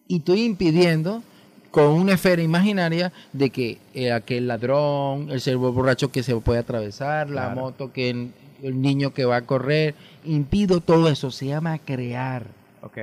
Y 0.08 0.16
estoy 0.18 0.42
impidiendo 0.44 1.22
con 1.70 1.86
una 1.88 2.12
esfera 2.14 2.42
imaginaria 2.42 3.12
de 3.32 3.50
que 3.50 3.78
eh, 3.94 4.12
aquel 4.12 4.46
ladrón, 4.46 5.30
el 5.30 5.40
ser 5.40 5.56
borracho 5.56 6.10
que 6.12 6.22
se 6.22 6.36
puede 6.36 6.60
atravesar, 6.60 7.30
la 7.30 7.48
moto 7.54 7.92
que 7.92 8.10
el, 8.10 8.30
el 8.62 8.80
niño 8.80 9.12
que 9.12 9.24
va 9.24 9.36
a 9.36 9.42
correr, 9.42 9.94
impido 10.24 10.80
todo 10.80 11.08
eso, 11.08 11.30
se 11.30 11.46
llama 11.46 11.78
crear. 11.78 12.46
Ok. 12.82 12.98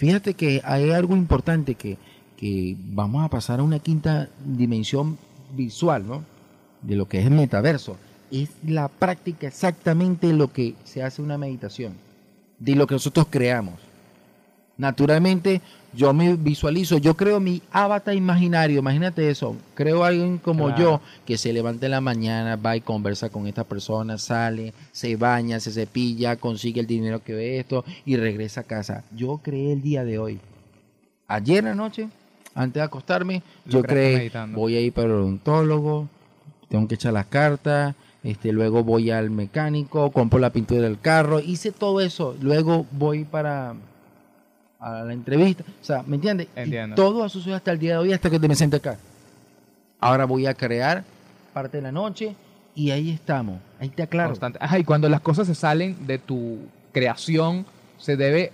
Fíjate 0.00 0.32
que 0.32 0.62
hay 0.64 0.92
algo 0.92 1.14
importante 1.14 1.74
que, 1.74 1.98
que 2.38 2.74
vamos 2.78 3.22
a 3.22 3.28
pasar 3.28 3.60
a 3.60 3.62
una 3.62 3.80
quinta 3.80 4.30
dimensión 4.42 5.18
visual, 5.54 6.06
¿no? 6.06 6.24
De 6.80 6.96
lo 6.96 7.06
que 7.06 7.18
es 7.18 7.26
el 7.26 7.32
metaverso. 7.32 7.98
Es 8.30 8.48
la 8.66 8.88
práctica 8.88 9.46
exactamente 9.46 10.32
lo 10.32 10.54
que 10.54 10.74
se 10.84 11.02
hace 11.02 11.20
una 11.20 11.36
meditación, 11.36 11.92
de 12.58 12.76
lo 12.76 12.86
que 12.86 12.94
nosotros 12.94 13.26
creamos. 13.28 13.74
Naturalmente, 14.80 15.60
yo 15.92 16.14
me 16.14 16.36
visualizo, 16.36 16.96
yo 16.96 17.14
creo 17.14 17.38
mi 17.38 17.60
avatar 17.70 18.14
imaginario, 18.14 18.78
imagínate 18.78 19.28
eso, 19.28 19.54
creo 19.74 20.04
a 20.04 20.08
alguien 20.08 20.38
como 20.38 20.68
Claro. 20.68 20.80
yo 20.82 21.00
que 21.26 21.36
se 21.36 21.52
levanta 21.52 21.84
en 21.84 21.92
la 21.92 22.00
mañana, 22.00 22.56
va 22.56 22.76
y 22.76 22.80
conversa 22.80 23.28
con 23.28 23.46
esta 23.46 23.64
persona, 23.64 24.16
sale, 24.16 24.72
se 24.90 25.16
baña, 25.16 25.60
se 25.60 25.70
cepilla, 25.70 26.36
consigue 26.36 26.80
el 26.80 26.86
dinero 26.86 27.22
que 27.22 27.34
ve 27.34 27.58
esto 27.58 27.84
y 28.06 28.16
regresa 28.16 28.62
a 28.62 28.64
casa. 28.64 29.04
Yo 29.14 29.38
creé 29.44 29.74
el 29.74 29.82
día 29.82 30.02
de 30.02 30.18
hoy. 30.18 30.40
Ayer 31.28 31.66
anoche, 31.66 32.08
antes 32.54 32.74
de 32.80 32.82
acostarme, 32.82 33.42
Lo 33.66 33.72
yo 33.72 33.82
creé, 33.82 34.16
meditando. 34.16 34.58
voy 34.58 34.76
a 34.76 34.80
ir 34.80 34.94
para 34.94 35.08
el 35.08 35.12
odontólogo, 35.12 36.08
tengo 36.70 36.88
que 36.88 36.94
echar 36.94 37.12
las 37.12 37.26
cartas, 37.26 37.94
este, 38.22 38.50
luego 38.52 38.82
voy 38.82 39.10
al 39.10 39.28
mecánico, 39.30 40.10
compro 40.10 40.38
la 40.38 40.50
pintura 40.50 40.80
del 40.80 40.98
carro, 40.98 41.38
hice 41.38 41.70
todo 41.70 42.00
eso, 42.00 42.34
luego 42.40 42.86
voy 42.92 43.24
para 43.24 43.74
a 44.80 45.04
la 45.04 45.12
entrevista, 45.12 45.62
o 45.62 45.84
sea, 45.84 46.02
¿me 46.06 46.16
entiendes? 46.16 46.48
Y 46.56 46.94
todo 46.94 47.24
eso 47.26 47.38
sucede 47.38 47.54
hasta 47.54 47.70
el 47.70 47.78
día 47.78 47.92
de 47.92 47.98
hoy, 47.98 48.12
hasta 48.12 48.30
que 48.30 48.40
te 48.40 48.48
me 48.48 48.54
senté 48.54 48.76
acá. 48.76 48.96
Ahora 50.00 50.24
voy 50.24 50.46
a 50.46 50.54
crear 50.54 51.04
parte 51.52 51.76
de 51.76 51.82
la 51.82 51.92
noche 51.92 52.34
y 52.74 52.90
ahí 52.90 53.10
estamos, 53.10 53.60
ahí 53.78 53.90
te 53.90 54.02
aclaro. 54.02 54.30
Constante. 54.30 54.58
Ajá, 54.60 54.78
y 54.78 54.84
cuando 54.84 55.08
las 55.08 55.20
cosas 55.20 55.46
se 55.46 55.54
salen 55.54 56.06
de 56.06 56.18
tu 56.18 56.58
creación, 56.92 57.66
se 57.98 58.16
debe 58.16 58.52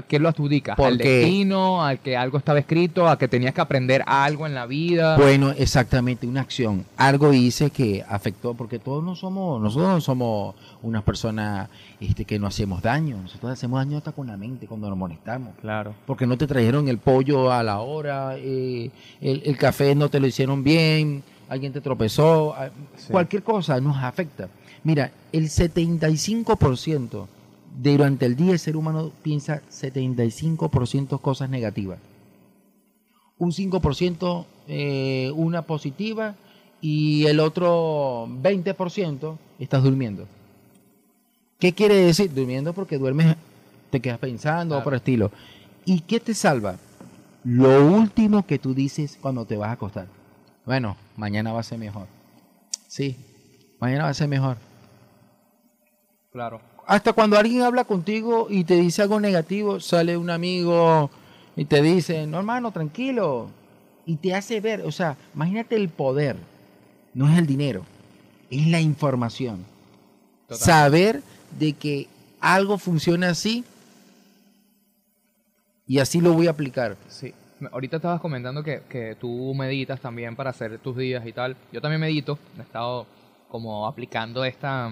a 0.00 0.02
qué 0.02 0.18
lo 0.18 0.28
adjudicas, 0.28 0.78
al 0.78 0.84
Porque- 0.84 1.08
destino, 1.08 1.84
al 1.84 1.98
que 2.00 2.16
algo 2.16 2.36
estaba 2.38 2.58
escrito, 2.58 3.08
a 3.08 3.16
que 3.18 3.28
tenías 3.28 3.54
que 3.54 3.60
aprender 3.60 4.02
algo 4.06 4.46
en 4.46 4.54
la 4.54 4.66
vida. 4.66 5.16
Bueno, 5.16 5.50
exactamente, 5.56 6.26
una 6.26 6.40
acción. 6.40 6.84
Algo 6.96 7.32
hice 7.32 7.70
que 7.70 8.04
afectó, 8.08 8.54
porque 8.54 8.78
todos 8.78 9.02
no 9.04 9.14
somos, 9.14 9.60
nosotros 9.62 9.88
no 9.88 10.00
somos 10.00 10.54
unas 10.82 11.02
personas 11.02 11.68
este, 12.00 12.24
que 12.24 12.38
no 12.38 12.46
hacemos 12.46 12.82
daño. 12.82 13.16
Nosotros 13.22 13.52
hacemos 13.52 13.78
daño 13.78 13.98
hasta 13.98 14.12
con 14.12 14.26
la 14.26 14.36
mente 14.36 14.66
cuando 14.66 14.88
nos 14.88 14.98
molestamos. 14.98 15.54
claro. 15.60 15.94
Porque 16.06 16.26
no 16.26 16.36
te 16.36 16.46
trajeron 16.46 16.88
el 16.88 16.98
pollo 16.98 17.52
a 17.52 17.62
la 17.62 17.80
hora, 17.80 18.34
eh, 18.36 18.90
el, 19.20 19.42
el 19.44 19.56
café 19.56 19.94
no 19.94 20.08
te 20.08 20.18
lo 20.20 20.26
hicieron 20.26 20.64
bien, 20.64 21.22
alguien 21.48 21.72
te 21.72 21.80
tropezó, 21.80 22.54
ah, 22.54 22.70
Sí. 22.96 23.08
cualquier 23.12 23.42
cosa 23.42 23.80
nos 23.80 23.96
afecta. 23.96 24.48
Mira, 24.82 25.10
el 25.32 25.50
75% 25.50 27.10
de 27.10 27.39
durante 27.78 28.26
el 28.26 28.36
día 28.36 28.52
el 28.52 28.58
ser 28.58 28.76
humano 28.76 29.12
piensa 29.22 29.62
75% 29.70 31.20
cosas 31.20 31.48
negativas. 31.50 31.98
Un 33.38 33.52
5% 33.52 34.44
eh, 34.68 35.32
una 35.34 35.62
positiva 35.62 36.34
y 36.80 37.26
el 37.26 37.40
otro 37.40 38.26
20% 38.28 39.36
estás 39.58 39.82
durmiendo. 39.82 40.26
¿Qué 41.58 41.74
quiere 41.74 41.94
decir? 41.96 42.32
Durmiendo 42.32 42.72
porque 42.72 42.98
duermes, 42.98 43.36
te 43.90 44.00
quedas 44.00 44.18
pensando 44.18 44.74
Claro. 44.76 44.84
por 44.84 44.94
estilo. 44.94 45.30
¿Y 45.84 46.00
qué 46.00 46.20
te 46.20 46.34
salva? 46.34 46.76
Lo 47.44 47.86
último 47.86 48.46
que 48.46 48.58
tú 48.58 48.74
dices 48.74 49.18
cuando 49.20 49.44
te 49.44 49.56
vas 49.56 49.70
a 49.70 49.72
acostar. 49.72 50.06
Bueno, 50.66 50.96
mañana 51.16 51.52
va 51.52 51.60
a 51.60 51.64
ser 51.64 51.78
mejor. 51.78 52.06
Sí, 52.86 53.16
mañana 53.80 54.04
va 54.04 54.10
a 54.10 54.14
ser 54.14 54.28
mejor. 54.28 54.58
Claro. 56.32 56.60
Hasta 56.90 57.12
cuando 57.12 57.38
alguien 57.38 57.62
habla 57.62 57.84
contigo 57.84 58.48
y 58.50 58.64
te 58.64 58.74
dice 58.74 59.02
algo 59.02 59.20
negativo, 59.20 59.78
sale 59.78 60.16
un 60.16 60.28
amigo 60.28 61.08
y 61.54 61.64
te 61.64 61.82
dice, 61.82 62.26
no 62.26 62.38
hermano, 62.38 62.72
tranquilo. 62.72 63.48
Y 64.06 64.16
te 64.16 64.34
hace 64.34 64.60
ver, 64.60 64.80
o 64.80 64.90
sea, 64.90 65.16
imagínate 65.32 65.76
el 65.76 65.88
poder. 65.88 66.34
No 67.14 67.30
es 67.30 67.38
el 67.38 67.46
dinero, 67.46 67.84
es 68.50 68.66
la 68.66 68.80
información. 68.80 69.64
Total. 70.48 70.58
Saber 70.58 71.22
de 71.60 71.74
que 71.74 72.08
algo 72.40 72.76
funciona 72.76 73.30
así 73.30 73.62
y 75.86 76.00
así 76.00 76.20
lo 76.20 76.32
voy 76.32 76.48
a 76.48 76.50
aplicar. 76.50 76.96
Sí. 77.08 77.32
Ahorita 77.70 77.98
estabas 77.98 78.20
comentando 78.20 78.64
que, 78.64 78.82
que 78.88 79.14
tú 79.14 79.54
meditas 79.54 80.00
también 80.00 80.34
para 80.34 80.50
hacer 80.50 80.76
tus 80.80 80.96
días 80.96 81.24
y 81.24 81.32
tal. 81.32 81.56
Yo 81.70 81.80
también 81.80 82.00
medito. 82.00 82.36
He 82.58 82.62
estado 82.62 83.06
como 83.48 83.86
aplicando 83.86 84.44
esta, 84.44 84.90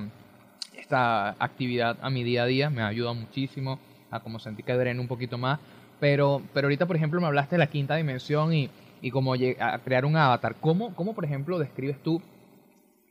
esta 0.78 1.30
actividad 1.38 1.96
a 2.00 2.10
mi 2.10 2.24
día 2.24 2.44
a 2.44 2.46
día. 2.46 2.70
Me 2.70 2.82
ayuda 2.82 3.12
muchísimo 3.12 3.78
a 4.10 4.20
como 4.20 4.38
sentir 4.38 4.64
que 4.64 4.72
dreno 4.72 5.02
un 5.02 5.08
poquito 5.08 5.38
más. 5.38 5.58
Pero, 6.00 6.42
pero 6.54 6.66
ahorita, 6.66 6.86
por 6.86 6.96
ejemplo, 6.96 7.20
me 7.20 7.26
hablaste 7.26 7.56
de 7.56 7.58
la 7.58 7.66
quinta 7.66 7.96
dimensión 7.96 8.54
y, 8.54 8.70
y 9.02 9.12
a 9.60 9.78
crear 9.80 10.04
un 10.04 10.16
avatar. 10.16 10.54
¿Cómo, 10.60 10.94
¿Cómo, 10.94 11.14
por 11.14 11.24
ejemplo, 11.24 11.58
describes 11.58 12.00
tú 12.02 12.22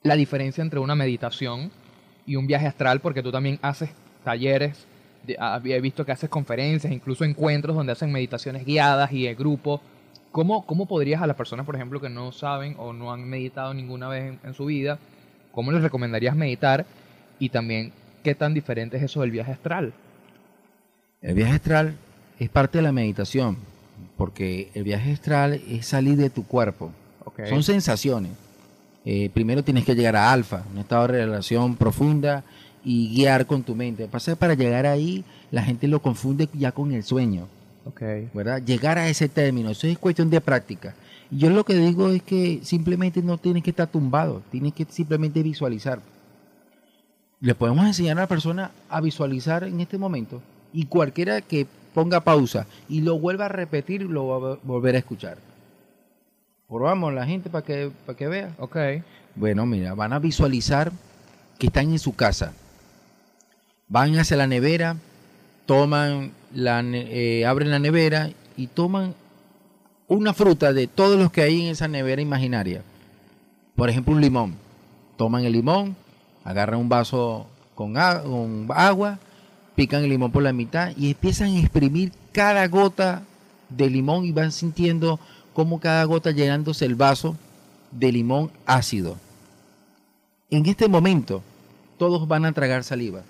la 0.03 0.15
diferencia 0.15 0.61
entre 0.61 0.80
una 0.80 0.95
meditación 0.95 1.72
y 2.26 2.36
un 2.36 2.47
viaje 2.47 2.68
astral, 2.68 2.99
porque 3.01 3.22
tú 3.22 3.32
también 3.32 3.59
haces 3.61 3.89
talleres, 4.24 4.86
ah, 5.39 5.59
he 5.63 5.82
visto 5.82 6.05
que 6.05 6.11
haces 6.11 6.30
conferencias, 6.30 6.91
incluso 6.91 7.26
encuentros 7.26 7.76
donde 7.76 7.91
hacen 7.91 8.11
meditaciones 8.11 8.65
guiadas 8.65 9.11
y 9.11 9.24
de 9.24 9.36
grupo. 9.36 9.82
¿Cómo, 10.32 10.65
¿Cómo 10.65 10.86
podrías 10.86 11.22
a 11.22 11.28
las 11.28 11.36
personas, 11.36 11.65
por 11.65 11.76
ejemplo, 11.76 11.99
que 11.99 12.09
no 12.09 12.32
saben 12.32 12.76
o 12.78 12.93
no 12.93 13.11
han 13.11 13.28
meditado 13.28 13.74
ninguna 13.74 14.07
vez 14.07 14.26
en, 14.26 14.39
en 14.43 14.53
su 14.53 14.65
vida, 14.65 14.99
cómo 15.51 15.72
les 15.72 15.82
recomendarías 15.82 16.36
meditar? 16.36 16.86
Y 17.39 17.49
también, 17.49 17.91
¿qué 18.23 18.35
tan 18.35 18.53
diferente 18.53 18.97
es 18.97 19.03
eso 19.03 19.21
del 19.21 19.31
viaje 19.31 19.51
astral? 19.51 19.93
El 21.21 21.35
viaje 21.35 21.53
astral 21.53 21.95
es 22.39 22.49
parte 22.49 22.77
de 22.77 22.83
la 22.83 22.91
meditación, 22.91 23.57
porque 24.17 24.69
el 24.73 24.83
viaje 24.83 25.11
astral 25.13 25.61
es 25.69 25.85
salir 25.85 26.17
de 26.17 26.29
tu 26.29 26.45
cuerpo. 26.45 26.91
Son 27.49 27.63
sensaciones. 27.63 28.31
Eh, 29.05 29.29
primero 29.33 29.63
tienes 29.63 29.85
que 29.85 29.95
llegar 29.95 30.15
a 30.15 30.31
alfa, 30.31 30.63
un 30.71 30.79
estado 30.79 31.07
de 31.07 31.25
relación 31.25 31.75
profunda 31.75 32.43
y 32.83 33.15
guiar 33.15 33.45
con 33.45 33.63
tu 33.63 33.75
mente. 33.75 34.07
Pasa 34.07 34.35
para 34.35 34.53
llegar 34.53 34.85
ahí, 34.85 35.23
la 35.51 35.63
gente 35.63 35.88
lo 35.88 36.01
confunde 36.01 36.49
ya 36.53 36.71
con 36.71 36.91
el 36.91 37.03
sueño. 37.03 37.47
¿verdad? 38.33 38.61
Llegar 38.63 38.97
a 38.97 39.07
ese 39.07 39.29
término, 39.29 39.69
eso 39.69 39.88
es 39.88 39.97
cuestión 39.97 40.29
de 40.29 40.41
práctica. 40.41 40.93
Y 41.31 41.39
yo 41.39 41.49
lo 41.49 41.63
que 41.63 41.75
digo 41.75 42.09
es 42.09 42.21
que 42.21 42.59
simplemente 42.63 43.21
no 43.21 43.38
tienes 43.38 43.63
que 43.63 43.69
estar 43.69 43.88
tumbado, 43.88 44.41
tienes 44.51 44.73
que 44.73 44.85
simplemente 44.89 45.41
visualizar. 45.43 45.99
Le 47.39 47.53
podemos 47.53 47.85
enseñar 47.85 48.17
a 48.17 48.21
la 48.21 48.27
persona 48.27 48.71
a 48.89 48.99
visualizar 48.99 49.63
en 49.63 49.79
este 49.79 49.97
momento 49.97 50.41
y 50.73 50.85
cualquiera 50.85 51.41
que 51.41 51.67
ponga 51.93 52.21
pausa 52.21 52.65
y 52.89 53.01
lo 53.01 53.19
vuelva 53.19 53.45
a 53.45 53.49
repetir, 53.49 54.01
lo 54.03 54.27
va 54.27 54.53
a 54.53 54.57
volver 54.63 54.95
a 54.95 54.99
escuchar. 54.99 55.38
Probamos 56.67 57.13
la 57.13 57.25
gente 57.25 57.49
para 57.49 57.63
que, 57.63 57.91
para 58.05 58.17
que 58.17 58.27
vea. 58.27 58.55
Ok. 58.59 58.77
Bueno, 59.35 59.65
mira, 59.65 59.93
van 59.93 60.13
a 60.13 60.19
visualizar 60.19 60.91
que 61.59 61.67
están 61.67 61.91
en 61.91 61.99
su 61.99 62.15
casa. 62.15 62.53
Van 63.88 64.17
hacia 64.17 64.35
la 64.35 64.47
nevera, 64.47 64.97
toman 65.65 66.31
la, 66.53 66.81
eh, 66.83 67.45
abren 67.45 67.71
la 67.71 67.79
nevera 67.79 68.31
y 68.57 68.67
toman 68.67 69.13
una 70.07 70.33
fruta 70.33 70.73
de 70.73 70.88
todos 70.88 71.17
los 71.19 71.31
que 71.31 71.41
hay 71.41 71.61
en 71.61 71.67
esa 71.67 71.88
nevera 71.88 72.21
imaginaria. 72.21 72.81
Por 73.75 73.89
ejemplo, 73.89 74.13
un 74.13 74.21
limón. 74.21 74.55
Toman 75.17 75.45
el 75.45 75.53
limón, 75.53 75.95
agarran 76.47 76.79
un 76.79 76.87
vaso 76.87 77.45
con, 77.75 77.97
agua, 77.97 79.19
pican 79.75 80.03
el 80.05 80.09
limón 80.09 80.31
por 80.31 80.41
la 80.41 80.53
mitad 80.53 80.93
y 80.95 81.11
empiezan 81.11 81.49
a 81.49 81.59
exprimir 81.59 82.13
cada 82.31 82.65
gota 82.69 83.23
de 83.67 83.89
limón 83.89 84.23
y 84.23 84.31
van 84.31 84.53
sintiendo 84.53 85.19
cómo 85.53 85.81
cada 85.81 86.05
gota 86.05 86.31
llenándose 86.31 86.85
el 86.85 86.95
vaso 86.95 87.35
de 87.91 88.13
limón 88.13 88.49
ácido. 88.65 89.17
En 90.49 90.65
este 90.67 90.87
momento, 90.87 91.43
todos 91.97 92.25
van 92.29 92.45
a 92.45 92.53
tragar 92.53 92.85
saliva. 92.85 93.23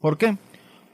¿Por 0.00 0.18
qué? 0.18 0.36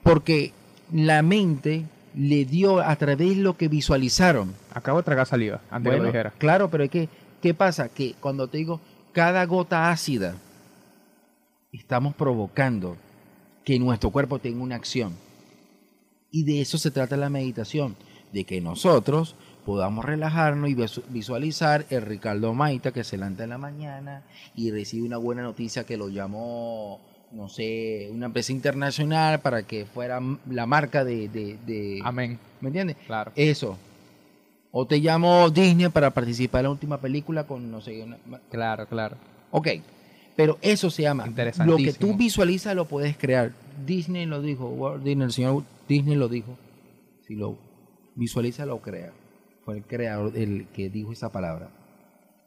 Porque 0.01 0.53
la 0.91 1.21
mente 1.21 1.85
le 2.15 2.45
dio 2.45 2.79
a 2.79 2.95
través 2.95 3.37
de 3.37 3.43
lo 3.43 3.57
que 3.57 3.67
visualizaron. 3.67 4.55
Acabo 4.73 4.97
de 4.97 5.03
tragar 5.03 5.27
saliva, 5.27 5.61
antes 5.69 5.91
que 5.91 5.97
Bueno, 5.97 6.05
lo 6.05 6.07
dijera. 6.07 6.33
Claro, 6.39 6.71
pero 6.71 6.83
es 6.83 6.89
que, 6.89 7.09
¿qué 7.43 7.53
pasa? 7.53 7.89
Que 7.89 8.15
cuando 8.19 8.47
te 8.47 8.57
digo 8.57 8.81
cada 9.11 9.45
gota 9.45 9.91
ácida, 9.91 10.33
estamos 11.73 12.13
provocando 12.15 12.95
que 13.65 13.79
nuestro 13.79 14.09
cuerpo 14.11 14.39
tenga 14.39 14.61
una 14.63 14.75
acción. 14.75 15.13
Y 16.31 16.43
de 16.43 16.61
eso 16.61 16.77
se 16.77 16.91
trata 16.91 17.17
la 17.17 17.29
meditación, 17.29 17.95
de 18.31 18.43
que 18.45 18.59
nosotros 18.61 19.35
podamos 19.65 20.03
relajarnos 20.03 20.69
y 20.69 20.75
visu- 20.75 21.03
visualizar 21.09 21.85
el 21.89 22.01
Ricardo 22.01 22.53
Maita 22.53 22.91
que 22.91 23.03
se 23.03 23.17
levanta 23.17 23.43
en 23.43 23.51
la 23.51 23.57
mañana 23.57 24.23
y 24.55 24.71
recibe 24.71 25.05
una 25.07 25.17
buena 25.17 25.41
noticia 25.43 25.85
que 25.85 25.95
lo 25.95 26.09
llamó, 26.09 26.99
no 27.31 27.47
sé, 27.49 28.09
una 28.11 28.25
empresa 28.25 28.51
internacional 28.51 29.39
para 29.41 29.63
que 29.63 29.85
fuera 29.85 30.19
la 30.49 30.65
marca 30.65 31.03
de... 31.05 31.29
de- 31.29 31.57
de- 31.65 32.01
Amén. 32.03 32.39
¿Me 32.61 32.69
entiendes? 32.69 32.97
Claro. 33.05 33.31
Eso. 33.35 33.77
O 34.71 34.85
te 34.87 34.97
llamo 34.97 35.49
Disney 35.51 35.87
para 35.89 36.09
participar 36.11 36.59
en 36.61 36.63
la 36.65 36.69
última 36.71 36.97
película 36.99 37.45
con, 37.45 37.69
no 37.71 37.79
sé, 37.79 38.03
una- 38.03 38.17
Claro, 38.49 38.87
claro. 38.87 39.15
Ok, 39.51 39.67
pero 40.35 40.57
eso 40.61 40.89
se 40.89 41.03
llama. 41.03 41.27
Lo 41.65 41.77
que 41.77 41.93
tú 41.93 42.15
visualizas 42.15 42.75
lo 42.75 42.85
puedes 42.85 43.17
crear. 43.17 43.51
Disney 43.85 44.25
lo 44.25 44.41
dijo, 44.41 44.67
Walt 44.67 45.03
Disney, 45.03 45.25
el 45.25 45.31
señor 45.31 45.63
Disney 45.87 46.15
lo 46.15 46.27
dijo. 46.27 46.57
Si 47.27 47.35
lo 47.35 47.57
visualiza, 48.15 48.65
lo 48.65 48.79
crea. 48.79 49.11
Fue 49.65 49.77
el 49.77 49.83
creador 49.83 50.35
el 50.35 50.67
que 50.73 50.89
dijo 50.89 51.11
esa 51.11 51.31
palabra. 51.31 51.69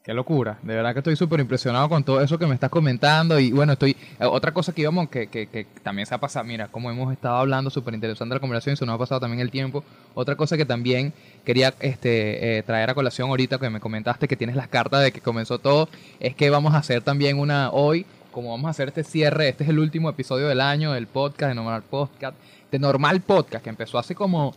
Qué 0.06 0.14
locura. 0.14 0.56
De 0.62 0.72
verdad 0.72 0.92
que 0.92 1.00
estoy 1.00 1.16
súper 1.16 1.40
impresionado 1.40 1.88
con 1.88 2.04
todo 2.04 2.20
eso 2.20 2.38
que 2.38 2.46
me 2.46 2.54
estás 2.54 2.70
comentando. 2.70 3.40
Y 3.40 3.50
bueno, 3.50 3.72
estoy. 3.72 3.96
eh, 4.20 4.24
otra 4.24 4.52
cosa 4.52 4.72
que 4.72 4.82
íbamos, 4.82 5.08
que, 5.08 5.26
que, 5.26 5.48
que 5.48 5.66
también 5.82 6.06
se 6.06 6.14
ha 6.14 6.18
pasado. 6.18 6.44
Mira, 6.44 6.68
como 6.68 6.92
hemos 6.92 7.12
estado 7.12 7.34
hablando, 7.38 7.70
súper 7.70 7.92
interesante 7.92 8.32
la 8.32 8.38
conversación, 8.38 8.76
se 8.76 8.86
nos 8.86 8.94
ha 8.94 8.98
pasado 8.98 9.20
también 9.20 9.40
el 9.40 9.50
tiempo. 9.50 9.82
Otra 10.14 10.36
cosa 10.36 10.56
que 10.56 10.64
también 10.64 11.12
quería 11.44 11.74
este, 11.80 12.58
eh, 12.58 12.62
traer 12.62 12.88
a 12.88 12.94
colación 12.94 13.30
ahorita, 13.30 13.58
que 13.58 13.68
me 13.68 13.80
comentaste 13.80 14.28
que 14.28 14.36
tienes 14.36 14.54
las 14.54 14.68
cartas 14.68 15.02
de 15.02 15.10
que 15.10 15.20
comenzó 15.20 15.58
todo, 15.58 15.88
es 16.20 16.36
que 16.36 16.50
vamos 16.50 16.74
a 16.74 16.78
hacer 16.78 17.02
también 17.02 17.40
una 17.40 17.70
hoy. 17.72 18.06
Como 18.30 18.50
vamos 18.50 18.68
a 18.68 18.70
hacer 18.70 18.86
este 18.86 19.02
cierre, 19.02 19.48
este 19.48 19.64
es 19.64 19.70
el 19.70 19.80
último 19.80 20.08
episodio 20.08 20.46
del 20.46 20.60
año 20.60 20.92
del 20.92 21.08
podcast, 21.08 21.48
de 21.48 21.56
Normal 21.56 21.82
Podcast, 21.82 22.36
de 22.70 22.78
Normal 22.78 23.22
Podcast, 23.22 23.64
que 23.64 23.70
empezó 23.70 23.98
hace 23.98 24.14
como 24.14 24.54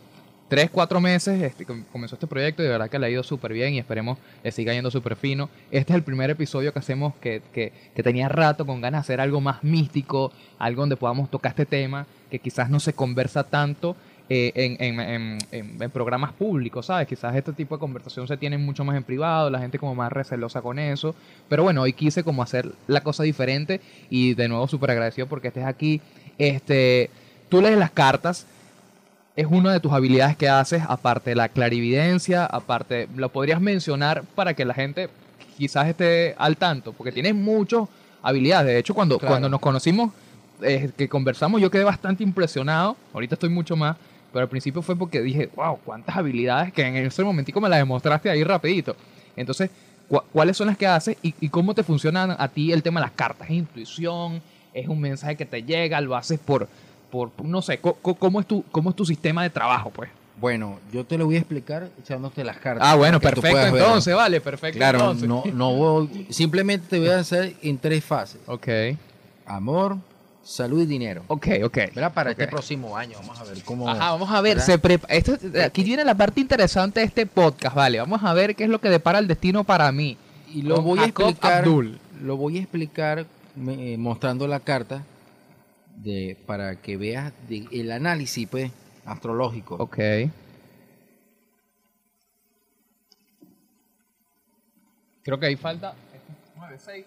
tres, 0.50 0.68
cuatro 0.70 1.00
meses 1.00 1.40
este, 1.42 1.64
com- 1.64 1.84
comenzó 1.90 2.16
este 2.16 2.26
proyecto 2.26 2.60
y 2.62 2.66
de 2.66 2.72
verdad 2.72 2.90
que 2.90 2.98
le 2.98 3.06
ha 3.06 3.10
ido 3.10 3.22
súper 3.22 3.54
bien 3.54 3.72
y 3.72 3.78
esperemos 3.78 4.18
le 4.44 4.52
siga 4.52 4.74
yendo 4.74 4.90
súper 4.90 5.16
fino. 5.16 5.48
Este 5.70 5.92
es 5.92 5.96
el 5.96 6.02
primer 6.02 6.28
episodio 6.28 6.72
que 6.74 6.78
hacemos 6.80 7.14
que, 7.22 7.40
que, 7.54 7.72
que 7.94 8.02
tenía 8.02 8.28
rato 8.28 8.66
con 8.66 8.82
ganas 8.82 9.06
de 9.06 9.12
hacer 9.12 9.20
algo 9.22 9.40
más 9.40 9.64
místico, 9.64 10.32
algo 10.58 10.82
donde 10.82 10.96
podamos 10.96 11.30
tocar 11.30 11.50
este 11.52 11.64
tema 11.64 12.06
que 12.30 12.38
quizás 12.40 12.68
no 12.68 12.80
se 12.80 12.92
conversa 12.92 13.44
tanto 13.44 13.96
eh, 14.28 14.52
en, 14.54 14.76
en- 14.80 15.00
en- 15.00 15.38
en- 15.50 15.82
en 15.82 15.90
programas 15.90 16.32
públicos, 16.32 16.86
¿sabes? 16.86 17.08
Quizás 17.08 17.34
este 17.34 17.52
tipo 17.52 17.76
de 17.76 17.80
conversación 17.80 18.28
se 18.28 18.36
tiene 18.36 18.58
mucho 18.58 18.84
más 18.84 18.96
en 18.96 19.02
privado, 19.04 19.50
la 19.50 19.58
gente 19.60 19.78
como 19.78 19.94
más 19.94 20.12
recelosa 20.12 20.62
con 20.62 20.78
eso, 20.78 21.14
pero 21.48 21.62
bueno, 21.64 21.82
hoy 21.82 21.92
quise 21.92 22.22
como 22.22 22.42
hacer 22.42 22.70
la 22.86 23.00
cosa 23.00 23.22
diferente 23.24 23.80
y 24.08 24.34
de 24.34 24.46
nuevo 24.48 24.68
súper 24.68 24.90
agradecido 24.92 25.26
porque 25.26 25.48
estés 25.48 25.64
aquí. 25.64 26.00
Este, 26.38 27.10
tú 27.48 27.60
lees 27.60 27.76
las 27.76 27.90
cartas, 27.90 28.46
es 29.40 29.46
una 29.50 29.72
de 29.72 29.80
tus 29.80 29.92
habilidades 29.92 30.36
que 30.36 30.48
haces, 30.48 30.82
aparte 30.86 31.30
de 31.30 31.36
la 31.36 31.48
clarividencia, 31.48 32.44
aparte, 32.46 33.08
lo 33.16 33.28
podrías 33.30 33.60
mencionar 33.60 34.22
para 34.34 34.54
que 34.54 34.64
la 34.64 34.74
gente 34.74 35.08
quizás 35.56 35.88
esté 35.88 36.34
al 36.38 36.56
tanto, 36.56 36.92
porque 36.92 37.12
tienes 37.12 37.34
muchas 37.34 37.84
habilidades. 38.22 38.66
De 38.66 38.78
hecho, 38.78 38.94
cuando, 38.94 39.18
Claro. 39.18 39.32
cuando 39.32 39.48
nos 39.48 39.60
conocimos, 39.60 40.12
eh, 40.62 40.90
que 40.96 41.08
conversamos, 41.08 41.60
yo 41.60 41.70
quedé 41.70 41.84
bastante 41.84 42.22
impresionado. 42.22 42.96
Ahorita 43.14 43.34
estoy 43.34 43.48
mucho 43.48 43.76
más, 43.76 43.96
pero 44.32 44.42
al 44.42 44.48
principio 44.48 44.82
fue 44.82 44.94
porque 44.96 45.20
dije, 45.22 45.48
wow, 45.56 45.78
cuántas 45.84 46.16
habilidades 46.16 46.72
que 46.72 46.82
en 46.82 46.96
ese 46.96 47.24
momentico 47.24 47.60
me 47.60 47.68
las 47.68 47.78
demostraste 47.78 48.28
ahí 48.30 48.44
rapidito. 48.44 48.94
Entonces, 49.36 49.70
cu- 50.08 50.22
¿cuáles 50.32 50.56
son 50.56 50.66
las 50.66 50.76
que 50.76 50.86
haces 50.86 51.16
y, 51.22 51.34
y 51.40 51.48
cómo 51.48 51.74
te 51.74 51.82
funcionan 51.82 52.36
a 52.38 52.48
ti 52.48 52.72
el 52.72 52.82
tema 52.82 53.00
de 53.00 53.06
las 53.06 53.14
cartas? 53.14 53.48
¿Es 53.48 53.56
intuición? 53.56 54.42
¿Es 54.74 54.86
un 54.86 55.00
mensaje 55.00 55.34
que 55.36 55.46
te 55.46 55.62
llega? 55.62 56.00
¿Lo 56.00 56.14
haces 56.14 56.38
por, 56.38 56.68
por 57.10 57.30
no 57.44 57.60
sé, 57.62 57.78
cómo, 57.80 58.40
es 58.40 58.46
tu, 58.46 58.62
cómo 58.70 58.90
es 58.90 58.96
tu 58.96 59.04
sistema 59.04 59.42
de 59.42 59.50
trabajo, 59.50 59.90
pues? 59.90 60.10
Bueno, 60.40 60.78
yo 60.90 61.04
te 61.04 61.18
lo 61.18 61.26
voy 61.26 61.34
a 61.34 61.38
explicar 61.38 61.90
echándote 62.02 62.42
las 62.44 62.56
cartas. 62.56 62.86
Ah, 62.88 62.94
bueno, 62.96 63.20
perfecto 63.20 63.50
puedas 63.50 63.72
ver. 63.72 63.82
entonces, 63.82 64.14
vale, 64.14 64.40
perfecto 64.40 64.78
Claro, 64.78 64.98
entonces. 65.12 65.28
no, 65.28 65.42
no 65.52 65.74
voy, 65.74 66.26
simplemente 66.30 66.86
te 66.88 66.98
voy 66.98 67.08
a 67.10 67.18
hacer 67.18 67.56
en 67.62 67.76
tres 67.78 68.02
fases. 68.04 68.40
Ok, 68.46 68.68
Amor, 69.46 69.96
salud 70.42 70.80
y 70.82 70.86
dinero. 70.86 71.24
ok, 71.28 71.46
ok. 71.64 71.76
¿Verdad? 71.94 72.14
Para 72.14 72.30
Ok. 72.30 72.38
este 72.38 72.48
próximo 72.50 72.96
año. 72.96 73.18
Vamos 73.20 73.38
a 73.40 73.44
ver 73.44 73.62
cómo... 73.64 73.88
Ajá, 73.88 74.12
vamos 74.12 74.30
a 74.30 74.40
ver, 74.40 74.60
se 74.60 74.80
prepa- 74.80 75.06
esto- 75.08 75.36
aquí 75.64 75.82
viene 75.84 76.04
la 76.04 76.14
parte 76.14 76.40
interesante 76.40 77.00
de 77.00 77.06
este 77.06 77.26
podcast, 77.26 77.74
vale. 77.74 77.98
Vamos 77.98 78.22
a 78.22 78.32
ver 78.32 78.54
qué 78.56 78.64
es 78.64 78.70
lo 78.70 78.80
que 78.80 78.88
depara 78.88 79.18
el 79.18 79.26
destino 79.26 79.64
para 79.64 79.90
mí. 79.92 80.16
Y 80.54 80.62
lo 80.62 80.76
Con 80.76 80.84
voy 80.84 80.98
a 81.00 81.02
Jacob 81.02 81.28
explicar. 81.30 81.58
Abdul. 81.64 81.98
Lo 82.22 82.36
voy 82.36 82.56
a 82.58 82.60
explicar 82.60 83.26
eh, 83.68 83.96
mostrando 83.98 84.46
la 84.46 84.60
carta 84.60 85.02
de 86.02 86.36
para 86.46 86.76
que 86.80 86.96
veas 86.96 87.32
de- 87.48 87.66
el 87.72 87.90
análisis 87.92 88.46
pues 88.48 88.70
astrológico. 89.04 89.76
Ok. 89.76 89.98
Creo 95.22 95.38
que 95.38 95.46
ahí 95.46 95.56
falta 95.56 95.94
9, 96.56 96.76
6. 96.78 97.04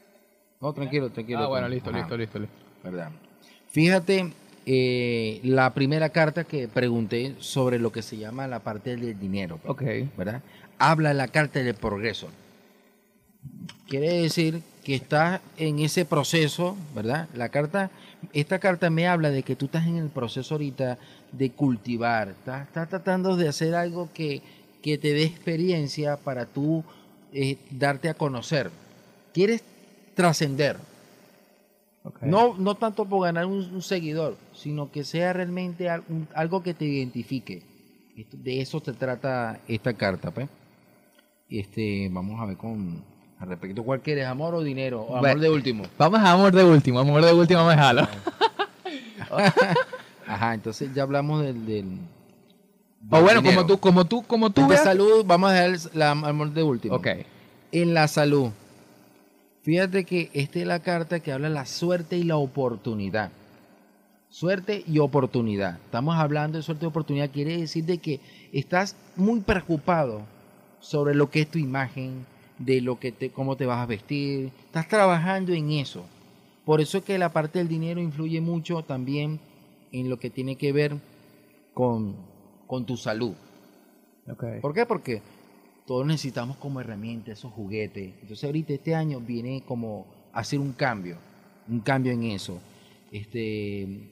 No, 0.62 0.74
tranquilo, 0.74 1.10
tranquilo. 1.10 1.40
Ah, 1.40 1.48
bueno, 1.48 1.68
listo, 1.68 1.90
Ajá, 1.90 2.00
listo, 2.00 2.18
listo, 2.18 2.40
listo. 2.40 2.56
¿verdad? 2.84 3.10
Fíjate 3.72 4.32
eh, 4.66 5.40
la 5.44 5.74
primera 5.74 6.10
carta 6.10 6.44
que 6.44 6.68
pregunté 6.68 7.36
sobre 7.40 7.80
lo 7.80 7.92
que 7.92 8.02
se 8.02 8.18
llama 8.18 8.48
la 8.48 8.60
parte 8.60 8.96
del 8.96 9.20
dinero, 9.20 9.58
pues, 9.58 9.72
Ok. 9.72 10.16
¿verdad? 10.18 10.42
Habla 10.78 11.14
la 11.14 11.28
carta 11.28 11.60
del 11.62 11.76
progreso. 11.76 12.30
Quiere 13.88 14.22
decir 14.22 14.62
que 14.84 14.96
estás 14.96 15.42
en 15.58 15.80
ese 15.80 16.06
proceso, 16.06 16.78
¿verdad? 16.96 17.28
La 17.34 17.50
carta, 17.50 17.90
esta 18.32 18.60
carta 18.60 18.90
me 18.90 19.08
habla 19.08 19.30
de 19.30 19.44
que 19.44 19.56
tú 19.56 19.66
estás 19.66 19.88
en 19.88 19.98
el 19.98 20.10
proceso 20.10 20.56
ahorita 20.56 20.98
de 21.32 21.52
cultivar, 21.52 22.30
estás, 22.30 22.68
estás 22.68 22.90
tratando 22.90 23.36
de 23.36 23.48
hacer 23.48 23.76
algo 23.76 24.10
que, 24.14 24.42
que 24.82 24.98
te 24.98 25.14
dé 25.14 25.24
experiencia 25.24 26.18
para 26.18 26.46
tú 26.46 26.84
eh, 27.34 27.58
darte 27.72 28.10
a 28.10 28.14
conocer. 28.14 28.70
Quieres 29.34 29.64
trascender. 30.16 30.78
No, 32.22 32.56
no 32.58 32.76
tanto 32.76 33.06
por 33.06 33.24
ganar 33.24 33.46
un, 33.46 33.74
un 33.74 33.82
seguidor, 33.82 34.38
sino 34.54 34.92
que 34.92 35.06
sea 35.06 35.32
realmente 35.32 35.90
algo 35.90 36.62
que 36.62 36.74
te 36.74 36.86
identifique. 36.86 37.64
De 38.32 38.62
eso 38.62 38.82
se 38.84 38.94
trata 38.94 39.62
esta 39.68 39.94
carta, 39.94 40.32
pues. 40.32 40.50
Este, 41.50 42.10
vamos 42.12 42.42
a 42.42 42.46
ver 42.46 42.58
con 42.58 43.04
al 43.44 43.50
respecto, 43.50 43.84
¿cuál 43.84 44.00
quieres? 44.02 44.26
¿Amor 44.26 44.56
o 44.56 44.64
dinero? 44.64 45.02
¿O 45.02 45.10
amor 45.18 45.22
Bueno. 45.22 45.42
de 45.42 45.50
último? 45.50 45.84
Vamos 45.98 46.20
a 46.22 46.32
amor 46.32 46.52
de 46.54 46.64
último, 46.64 47.00
amor 47.00 47.24
de 47.26 47.34
último 47.34 47.66
me 47.68 47.76
jalo. 47.76 48.08
Ajá, 50.28 50.54
entonces 50.54 50.94
ya 50.94 51.04
hablamos 51.04 51.42
del, 51.44 51.66
del, 51.66 51.86
O 53.10 53.22
bueno, 53.22 53.42
dinero. 53.42 53.62
como 53.62 53.68
tú, 53.68 53.80
como 53.80 54.06
tú, 54.06 54.24
como 54.24 54.50
tú 54.50 54.68
de 54.68 54.78
salud, 54.78 55.24
vamos 55.26 55.50
a 55.52 55.54
dejar 55.54 55.70
el- 55.72 56.00
la 56.00 56.12
amor 56.12 56.52
de 56.52 56.64
último. 56.64 56.96
Ok. 56.96 57.08
En 57.72 57.94
la 57.94 58.08
salud. 58.08 58.50
Fíjate 59.64 60.04
que 60.06 60.30
esta 60.34 60.60
es 60.60 60.68
la 60.68 60.80
carta 60.80 61.20
que 61.20 61.32
habla 61.32 61.48
de 61.50 61.54
la 61.56 61.66
suerte 61.66 62.18
y 62.18 62.24
la 62.24 62.38
oportunidad. 62.38 63.32
Suerte 64.30 64.84
y 64.88 65.00
oportunidad. 65.00 65.78
Estamos 65.86 66.16
hablando 66.18 66.58
de 66.58 66.64
suerte 66.64 66.86
y 66.86 66.88
oportunidad. 66.88 67.30
Quiere 67.30 67.58
decir 67.58 67.86
de 67.86 67.98
que 68.00 68.20
estás 68.52 68.96
muy 69.16 69.42
preocupado 69.42 70.22
sobre 70.80 71.14
lo 71.16 71.30
que 71.30 71.42
es 71.42 71.48
tu 71.52 71.60
imagen, 71.60 72.26
de 72.66 72.82
lo 72.82 73.00
que 73.00 73.12
te, 73.12 73.30
cómo 73.30 73.56
te 73.56 73.66
vas 73.66 73.80
a 73.80 73.86
vestir. 73.86 74.52
Estás 74.66 74.88
trabajando 74.88 75.54
en 75.54 75.72
eso. 75.72 76.06
Por 76.66 76.82
eso 76.82 77.00
es 77.00 77.04
que 77.04 77.18
la 77.18 77.34
parte 77.34 77.60
del 77.60 77.68
dinero 77.68 78.02
influye 78.02 78.40
mucho 78.42 78.84
también 78.84 79.40
en 79.92 80.10
lo 80.10 80.18
que 80.18 80.30
tiene 80.30 80.56
que 80.56 80.72
ver 80.72 80.96
con, 81.74 82.16
con 82.68 82.86
tu 82.86 82.98
salud. 82.98 83.34
Ok. 84.30 84.44
¿Por 84.62 84.74
qué? 84.74 84.86
Porque 84.86 85.22
todos 85.86 86.06
necesitamos 86.06 86.58
como 86.58 86.80
herramienta 86.80 87.32
esos 87.32 87.52
juguetes. 87.52 88.14
Entonces 88.22 88.44
ahorita 88.46 88.74
este 88.74 88.96
año 88.96 89.20
viene 89.20 89.64
como 89.66 90.06
hacer 90.32 90.60
un 90.60 90.72
cambio, 90.74 91.18
un 91.68 91.82
cambio 91.82 92.14
en 92.14 92.24
eso. 92.24 92.60
Este, 93.12 94.10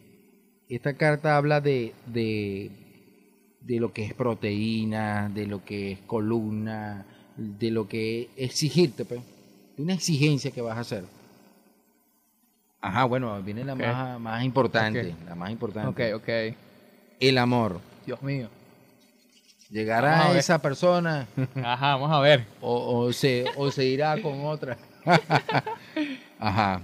esta 0.67 0.95
carta 0.95 1.37
habla 1.37 1.61
de, 1.61 1.93
de, 2.07 2.69
de 3.61 3.79
lo 3.79 3.93
que 3.93 4.03
es 4.03 4.13
proteína, 4.13 5.29
de 5.29 5.47
lo 5.47 5.63
que 5.63 5.93
es 5.93 5.99
columna, 6.01 7.05
de 7.37 7.71
lo 7.71 7.87
que 7.87 8.29
es 8.35 8.49
exigirte, 8.51 9.05
pues, 9.05 9.21
de 9.77 9.83
una 9.83 9.93
exigencia 9.93 10.51
que 10.51 10.61
vas 10.61 10.77
a 10.77 10.81
hacer. 10.81 11.03
Ajá, 12.81 13.05
bueno, 13.05 13.41
viene 13.43 13.63
la 13.63 13.75
más, 13.75 14.19
más 14.19 14.43
importante, 14.43 15.13
la 15.25 15.35
más 15.35 15.51
importante. 15.51 16.13
Ok, 16.15 16.21
ok. 16.23 16.55
El 17.19 17.37
amor. 17.37 17.79
Dios 18.05 18.21
mío. 18.23 18.49
Llegará 19.69 20.17
Vamos 20.17 20.35
a 20.35 20.39
esa 20.39 20.59
persona 20.61 21.27
Ajá, 21.63 21.95
vamos 21.95 22.11
a 22.11 22.19
ver. 22.19 22.45
o, 22.59 23.03
o 23.05 23.13
se, 23.13 23.45
o 23.55 23.71
se 23.71 23.85
irá 23.85 24.21
con 24.21 24.45
otra. 24.45 24.77
Ajá. 26.39 26.81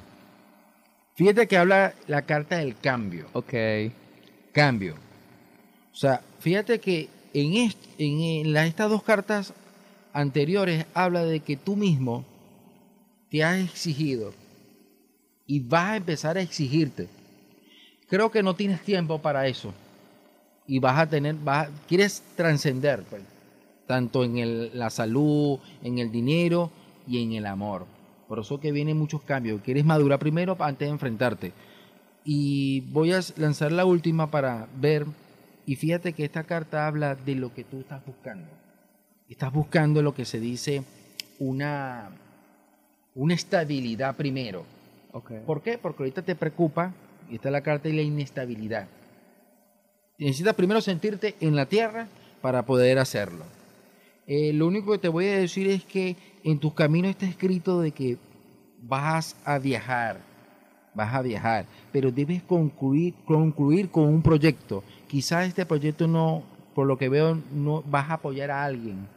Fíjate 1.16 1.48
que 1.48 1.58
habla 1.58 1.93
la 2.08 2.22
carta 2.22 2.58
del 2.58 2.78
cambio. 2.78 3.26
Ok. 3.34 3.54
Cambio. 4.54 4.93
O 5.91 5.95
sea, 5.95 6.22
fíjate 6.39 6.80
que 6.80 7.10
en, 7.34 7.54
est- 7.56 7.86
en, 7.98 8.22
en 8.22 8.54
la- 8.54 8.66
estas 8.68 8.89
dos 8.89 9.02
cartas 9.04 9.52
anteriores 10.14 10.86
habla 10.93 11.24
de 11.24 11.39
que 11.41 11.58
tú 11.58 11.76
mismo 11.76 12.26
te 13.30 13.43
has 13.43 13.60
exigido 13.60 14.34
y 15.45 15.60
vas 15.60 15.91
a 15.91 15.97
empezar 15.97 16.38
a 16.38 16.41
exigirte. 16.41 17.08
Creo 18.10 18.32
que 18.32 18.43
no 18.43 18.55
tienes 18.55 18.82
tiempo 18.82 19.20
para 19.20 19.47
eso. 19.47 19.74
Y 20.66 20.80
vas 20.80 20.99
a 20.99 21.10
tener, 21.10 21.36
vas, 21.36 21.70
quieres 21.88 22.22
trascender, 22.36 23.03
pues, 23.10 23.22
tanto 23.86 24.24
en 24.24 24.38
el- 24.38 24.72
la 24.78 24.89
salud, 24.89 25.60
en 25.84 25.99
el 25.99 26.12
dinero 26.12 26.72
y 27.08 27.24
en 27.24 27.34
el 27.34 27.45
amor. 27.45 27.86
Por 28.28 28.39
eso 28.39 28.60
que 28.60 28.72
vienen 28.74 28.97
muchos 28.97 29.22
cambios. 29.22 29.62
Quieres 29.62 29.86
madurar 29.86 30.20
primero 30.20 30.58
antes 30.60 30.88
de 30.88 30.91
enfrentarte. 30.91 31.53
Y 32.26 32.82
voy 32.91 33.14
a 33.14 33.22
lanzar 33.38 33.72
la 33.72 33.86
última 33.86 34.30
para 34.30 34.68
ver. 34.78 35.05
Y 35.66 35.76
fíjate 35.78 36.14
que 36.14 36.26
esta 36.26 36.43
carta 36.43 36.88
habla 36.88 37.16
de 37.16 37.36
lo 37.36 37.53
que 37.53 37.64
tú 37.64 37.80
estás 37.80 38.05
buscando. 38.05 38.47
Estás 39.30 39.52
buscando 39.52 40.02
lo 40.02 40.16
que 40.16 40.24
se 40.24 40.40
dice 40.40 40.84
una, 41.40 42.10
una 43.14 43.34
estabilidad 43.34 44.16
primero. 44.16 44.64
¿Por 45.46 45.62
qué? 45.62 45.78
Porque 45.78 46.04
ahorita 46.04 46.22
te 46.22 46.36
preocupa, 46.36 46.94
y 47.30 47.36
esta 47.36 47.50
es 47.50 47.52
la 47.52 47.62
carta 47.62 47.90
de 47.90 47.96
la 47.96 48.04
inestabilidad. 48.04 48.88
Necesitas 50.18 50.56
primero 50.56 50.80
sentirte 50.80 51.36
en 51.42 51.58
la 51.58 51.66
tierra 51.66 52.08
para 52.42 52.64
poder 52.64 53.00
hacerlo. 53.00 53.44
Eh, 54.28 54.54
lo 54.54 54.66
único 54.66 54.94
que 54.94 54.98
te 54.98 55.10
voy 55.10 55.28
a 55.28 55.40
decir 55.40 55.68
es 55.68 55.84
que 55.84 56.16
en 56.44 56.60
tus 56.60 56.74
caminos 56.74 57.12
está 57.12 57.26
escrito 57.26 57.82
de 57.82 57.92
que 57.92 58.18
vas 58.82 59.36
a 59.44 59.60
viajar, 59.60 60.22
vas 60.94 61.14
a 61.14 61.22
viajar, 61.22 61.66
pero 61.92 62.12
debes 62.12 62.44
concluir, 62.44 63.14
concluir 63.26 63.90
con 63.90 64.06
un 64.06 64.22
proyecto. 64.22 64.86
Quizás 65.08 65.48
este 65.48 65.66
proyecto 65.66 66.08
no, 66.08 66.44
por 66.74 66.88
lo 66.88 66.98
que 66.98 67.10
veo, 67.10 67.38
no 67.52 67.82
vas 67.84 68.10
a 68.10 68.14
apoyar 68.14 68.52
a 68.52 68.64
alguien. 68.64 69.16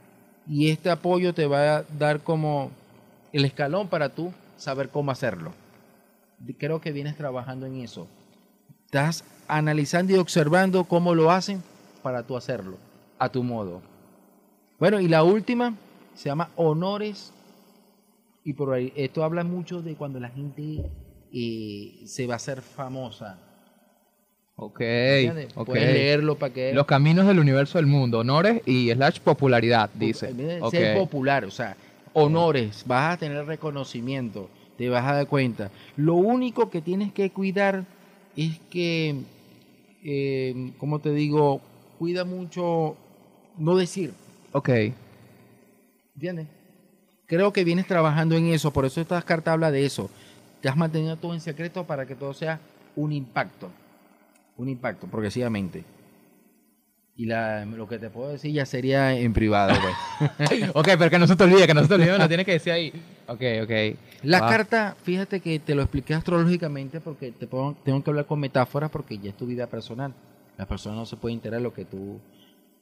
Y 0.50 0.70
este 0.70 0.90
apoyo 0.90 1.32
te 1.32 1.46
va 1.46 1.76
a 1.76 1.82
dar 1.96 2.24
como 2.24 2.72
el 3.32 3.44
escalón 3.44 3.86
para 3.86 4.08
tú 4.08 4.32
saber 4.56 4.88
cómo 4.88 5.12
hacerlo. 5.12 5.52
Creo 6.58 6.80
que 6.80 6.90
vienes 6.90 7.16
trabajando 7.16 7.66
en 7.66 7.76
eso. 7.76 8.08
Estás 8.86 9.22
analizando 9.46 10.12
y 10.12 10.16
observando 10.16 10.82
cómo 10.82 11.14
lo 11.14 11.30
hacen 11.30 11.62
para 12.02 12.24
tú 12.24 12.36
hacerlo, 12.36 12.78
a 13.20 13.28
tu 13.28 13.44
modo. 13.44 13.80
Bueno, 14.80 14.98
y 14.98 15.06
la 15.06 15.22
última 15.22 15.76
se 16.16 16.30
llama 16.30 16.50
honores. 16.56 17.32
Y 18.42 18.54
por 18.54 18.74
ahí, 18.74 18.92
esto 18.96 19.22
habla 19.22 19.44
mucho 19.44 19.82
de 19.82 19.94
cuando 19.94 20.18
la 20.18 20.30
gente 20.30 20.90
eh, 21.32 22.02
se 22.06 22.26
va 22.26 22.34
a 22.34 22.36
hacer 22.38 22.60
famosa. 22.60 23.38
Ok. 24.62 24.80
¿entiendes? 24.80 25.48
ok. 25.54 25.66
Puedes 25.66 25.92
leerlo 25.92 26.36
para 26.36 26.52
que... 26.52 26.74
Los 26.74 26.86
caminos 26.86 27.26
del 27.26 27.38
universo 27.38 27.78
del 27.78 27.86
mundo. 27.86 28.18
Honores 28.18 28.60
y 28.66 28.90
slash 28.90 29.20
popularidad, 29.20 29.88
dice. 29.94 30.34
Ser 30.70 30.96
popular, 30.96 31.46
o 31.46 31.50
sea, 31.50 31.76
honores, 32.12 32.84
vas 32.86 33.14
a 33.14 33.16
tener 33.16 33.46
reconocimiento, 33.46 34.50
te 34.76 34.90
vas 34.90 35.04
a 35.06 35.14
dar 35.14 35.26
cuenta. 35.26 35.70
Lo 35.96 36.14
único 36.14 36.68
que 36.68 36.82
tienes 36.82 37.10
que 37.12 37.30
cuidar 37.30 37.84
es 38.36 38.58
que, 38.70 39.16
eh, 40.04 40.72
como 40.76 40.98
te 40.98 41.12
digo, 41.14 41.62
cuida 41.98 42.24
mucho 42.24 42.96
no 43.56 43.76
decir, 43.76 44.12
Ok. 44.52 44.70
¿entiendes? 46.14 46.48
Creo 47.26 47.52
que 47.52 47.64
vienes 47.64 47.86
trabajando 47.86 48.34
en 48.34 48.46
eso, 48.48 48.72
por 48.72 48.84
eso 48.84 49.00
esta 49.00 49.22
carta 49.22 49.52
habla 49.52 49.70
de 49.70 49.86
eso. 49.86 50.10
Te 50.60 50.68
has 50.68 50.76
mantenido 50.76 51.16
todo 51.16 51.32
en 51.32 51.40
secreto 51.40 51.84
para 51.84 52.04
que 52.04 52.14
todo 52.14 52.34
sea 52.34 52.60
un 52.96 53.12
impacto, 53.12 53.70
un 54.60 54.68
impacto 54.68 55.06
progresivamente. 55.06 55.84
Y 57.16 57.26
la, 57.26 57.64
lo 57.66 57.86
que 57.86 57.98
te 57.98 58.08
puedo 58.08 58.30
decir 58.30 58.52
ya 58.52 58.64
sería 58.64 59.12
en 59.18 59.32
privado, 59.34 59.74
pues. 59.80 60.70
ok, 60.74 60.88
pero 60.98 61.10
que 61.10 61.18
no 61.18 61.26
se 61.26 61.36
te 61.36 61.44
olvide, 61.44 61.66
que 61.66 61.74
no 61.74 61.82
se 61.82 61.88
te 61.88 61.94
olvide, 61.94 62.16
lo 62.18 62.28
tienes 62.28 62.46
que 62.46 62.52
decir 62.52 62.72
ahí. 62.72 62.92
Ok, 63.26 63.42
ok. 63.64 63.70
La 64.22 64.40
Wow. 64.40 64.48
carta, 64.48 64.96
fíjate 65.02 65.40
que 65.40 65.58
te 65.58 65.74
lo 65.74 65.82
expliqué 65.82 66.14
astrológicamente 66.14 67.00
porque 67.00 67.32
te 67.32 67.46
pongo- 67.46 67.76
tengo 67.84 68.02
que 68.02 68.10
hablar 68.10 68.26
con 68.26 68.40
metáforas 68.40 68.90
porque 68.90 69.18
ya 69.18 69.30
es 69.30 69.36
tu 69.36 69.46
vida 69.46 69.66
personal. 69.66 70.14
La 70.56 70.66
persona 70.66 70.94
no 70.96 71.04
se 71.06 71.16
puede 71.16 71.34
enterar 71.34 71.58
de 71.58 71.64
lo 71.64 71.74
que 71.74 71.84
tú 71.84 72.18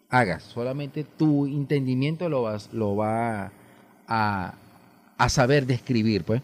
hagas. 0.09 0.43
Solamente 0.45 1.05
tu 1.05 1.47
entendimiento 1.47 2.29
lo, 2.29 2.43
vas, 2.43 2.68
lo 2.72 2.95
va 2.97 3.51
a, 4.07 4.55
a 5.16 5.29
saber 5.29 5.66
describir, 5.66 6.22
pues. 6.24 6.43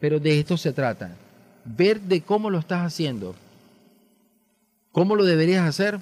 Pero 0.00 0.20
de 0.20 0.38
esto 0.38 0.56
se 0.56 0.72
trata. 0.72 1.14
Ver 1.64 2.00
de 2.00 2.20
cómo 2.22 2.48
lo 2.50 2.58
estás 2.58 2.80
haciendo, 2.86 3.34
cómo 4.96 5.14
lo 5.14 5.26
deberías 5.26 5.68
hacer 5.68 6.00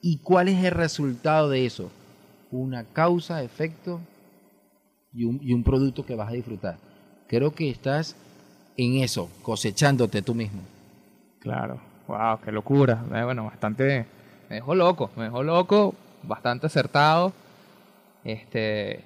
y 0.00 0.18
cuál 0.18 0.46
es 0.46 0.64
el 0.64 0.70
resultado 0.70 1.50
de 1.50 1.66
eso. 1.66 1.90
Una 2.52 2.84
causa, 2.84 3.42
efecto 3.42 3.98
y 5.12 5.24
un, 5.24 5.64
producto 5.64 6.06
que 6.06 6.14
vas 6.14 6.28
a 6.28 6.34
disfrutar. 6.34 6.78
Creo 7.26 7.52
que 7.52 7.68
estás 7.68 8.14
en 8.76 8.98
eso, 8.98 9.28
cosechándote 9.42 10.22
tú 10.22 10.36
mismo. 10.36 10.60
Claro. 11.40 11.80
Wow, 12.06 12.38
qué 12.44 12.52
locura. 12.52 13.04
Eh, 13.12 13.24
Bueno, 13.24 13.44
bastante. 13.46 14.06
Me 14.48 14.56
dejó 14.56 14.76
loco, 14.76 15.10
me 15.16 15.24
dejó 15.24 15.42
loco, 15.42 15.92
bastante 16.22 16.68
acertado. 16.68 17.32
Este. 18.22 19.00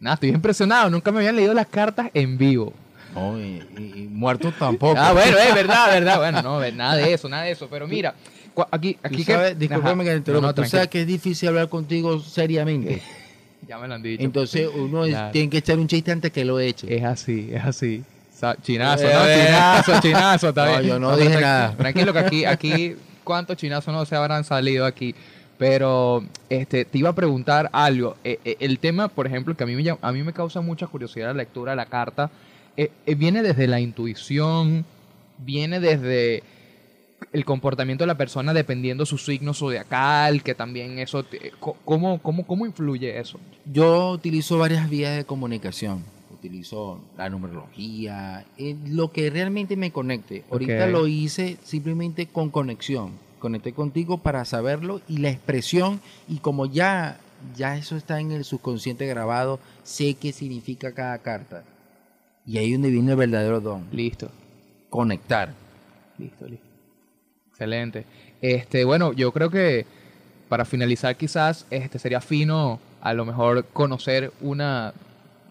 Nada, 0.00 0.14
estoy 0.14 0.30
impresionado. 0.30 0.90
Nunca 0.90 1.12
me 1.12 1.18
habían 1.18 1.36
leído 1.36 1.54
las 1.54 1.68
cartas 1.68 2.10
en 2.12 2.36
vivo. 2.36 2.72
No, 3.14 3.38
y, 3.38 3.62
y- 3.78 3.92
y 4.02 4.08
muertos 4.10 4.54
tampoco. 4.58 4.98
Ah, 4.98 5.12
bueno, 5.12 5.36
es 5.38 5.54
verdad, 5.54 5.88
verdad. 5.92 6.18
Bueno, 6.18 6.42
no, 6.42 6.70
nada 6.72 6.96
de 6.96 7.12
eso, 7.12 7.28
nada 7.28 7.44
de 7.44 7.52
eso. 7.52 7.68
Pero 7.70 7.86
mira, 7.88 8.14
aquí, 8.70 8.96
aquí 9.02 9.24
sabes, 9.24 9.52
que. 9.52 9.58
discúlpame 9.60 10.02
Ajá. 10.02 10.04
que 10.04 10.10
te 10.10 10.16
interrumpa, 10.18 10.40
No, 10.42 10.46
no, 10.48 10.54
tú 10.54 10.64
sabes 10.64 10.88
que 10.88 11.00
es 11.02 11.06
difícil 11.06 11.48
hablar 11.48 11.68
contigo 11.68 12.20
seriamente. 12.20 13.02
Ya 13.68 13.78
me 13.78 13.86
lo 13.86 13.94
han 13.94 14.02
dicho. 14.02 14.24
Entonces 14.24 14.68
uno 14.74 15.04
es- 15.04 15.30
tiene 15.32 15.48
que 15.50 15.58
echar 15.58 15.78
un 15.78 15.86
chiste 15.86 16.10
antes 16.10 16.32
que 16.32 16.44
lo 16.44 16.58
eche. 16.58 16.92
Es 16.96 17.04
así, 17.04 17.50
es 17.52 17.62
así. 17.64 18.02
Chinazo, 18.62 19.04
Eh, 19.06 19.12
¿no? 19.12 19.24
eh. 19.26 19.44
Chinazo, 19.46 20.00
chinazo, 20.00 20.48
está 20.48 20.66
bien. 20.78 20.82
yo 20.82 20.98
no 20.98 21.16
dije 21.16 21.40
nada. 21.40 21.76
Tranquilo 21.76 22.12
que 22.12 22.18
aquí, 22.18 22.44
aquí, 22.46 22.96
¿cuántos 23.22 23.58
chinazos 23.58 23.92
no 23.94 24.04
se 24.06 24.16
habrán 24.16 24.42
salido 24.44 24.86
aquí? 24.86 25.14
Pero 25.58 26.24
este, 26.48 26.86
te 26.86 26.98
iba 26.98 27.10
a 27.10 27.14
preguntar 27.14 27.68
algo. 27.72 28.16
Eh, 28.24 28.40
eh, 28.44 28.56
el 28.60 28.78
tema, 28.78 29.08
por 29.08 29.26
ejemplo, 29.26 29.54
que 29.54 29.62
a 29.62 29.66
mí, 29.66 29.76
me, 29.76 29.96
a 30.00 30.10
mí 30.12 30.22
me 30.22 30.32
causa 30.32 30.62
mucha 30.62 30.86
curiosidad 30.86 31.28
la 31.28 31.34
lectura 31.34 31.72
de 31.72 31.76
la 31.76 31.86
carta, 31.86 32.30
eh, 32.76 32.90
eh, 33.06 33.14
viene 33.14 33.42
desde 33.42 33.66
la 33.66 33.80
intuición, 33.80 34.84
viene 35.38 35.80
desde 35.80 36.42
el 37.32 37.44
comportamiento 37.44 38.02
de 38.04 38.08
la 38.08 38.16
persona 38.16 38.52
dependiendo 38.54 39.04
su 39.06 39.18
signo 39.18 39.54
zodiacal, 39.54 40.42
que 40.42 40.54
también 40.54 40.98
eso, 40.98 41.22
te- 41.22 41.52
co- 41.60 41.76
¿cómo, 41.84 42.18
cómo, 42.22 42.46
cómo 42.46 42.66
influye 42.66 43.18
eso? 43.18 43.38
Yo 43.64 44.10
utilizo 44.12 44.58
varias 44.58 44.88
vías 44.88 45.16
de 45.16 45.24
comunicación. 45.24 46.02
Utilizo 46.32 46.98
la 47.18 47.28
numerología, 47.28 48.46
eh, 48.56 48.74
lo 48.86 49.12
que 49.12 49.28
realmente 49.28 49.76
me 49.76 49.90
conecte. 49.92 50.44
Ahorita 50.50 50.86
Ok. 50.86 50.90
lo 50.90 51.06
hice 51.06 51.58
simplemente 51.62 52.26
con 52.26 52.48
conexión. 52.50 53.12
Conecté 53.38 53.72
contigo 53.74 54.18
para 54.18 54.44
saberlo 54.46 55.00
y 55.06 55.18
la 55.18 55.30
expresión 55.30 56.00
y 56.28 56.38
como 56.38 56.66
ya 56.66 57.18
ya 57.56 57.76
eso 57.78 57.96
está 57.96 58.20
en 58.20 58.32
el 58.32 58.44
subconsciente 58.44 59.06
grabado, 59.06 59.60
sé 59.82 60.12
qué 60.14 60.30
significa 60.32 60.92
cada 60.92 61.16
carta. 61.18 61.64
Y 62.46 62.58
ahí 62.58 62.66
es 62.66 62.72
donde 62.72 62.90
viene 62.90 63.12
el 63.12 63.16
verdadero 63.16 63.60
don, 63.60 63.86
Listo. 63.92 64.30
conectar. 64.88 65.52
Listo, 66.18 66.46
listo. 66.46 66.66
Excelente. 67.50 68.04
Este, 68.40 68.84
bueno, 68.84 69.12
yo 69.12 69.32
creo 69.32 69.50
que 69.50 69.86
para 70.48 70.64
finalizar 70.64 71.16
quizás 71.16 71.66
este 71.70 71.98
sería 71.98 72.20
fino 72.20 72.80
a 73.00 73.14
lo 73.14 73.24
mejor 73.24 73.66
conocer 73.66 74.32
una, 74.40 74.92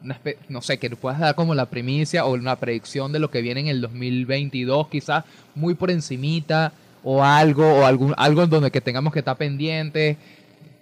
una 0.04 0.20
no 0.50 0.62
sé, 0.62 0.78
que 0.78 0.90
puedas 0.92 1.20
dar 1.20 1.36
como 1.36 1.56
la 1.56 1.68
primicia 1.68 2.26
o 2.26 2.34
una 2.34 2.56
predicción 2.58 3.12
de 3.12 3.20
lo 3.20 3.30
que 3.32 3.42
viene 3.42 3.62
en 3.62 3.68
el 3.68 3.82
2022, 3.82 4.88
quizás 4.90 5.24
muy 5.56 5.74
por 5.74 5.92
encimita 5.92 6.74
o 7.04 7.24
algo 7.24 7.66
o 7.66 7.86
algún 7.86 8.14
algo 8.18 8.44
en 8.44 8.50
donde 8.50 8.72
que 8.72 8.82
tengamos 8.82 9.14
que 9.14 9.20
estar 9.20 9.38
pendientes 9.38 10.18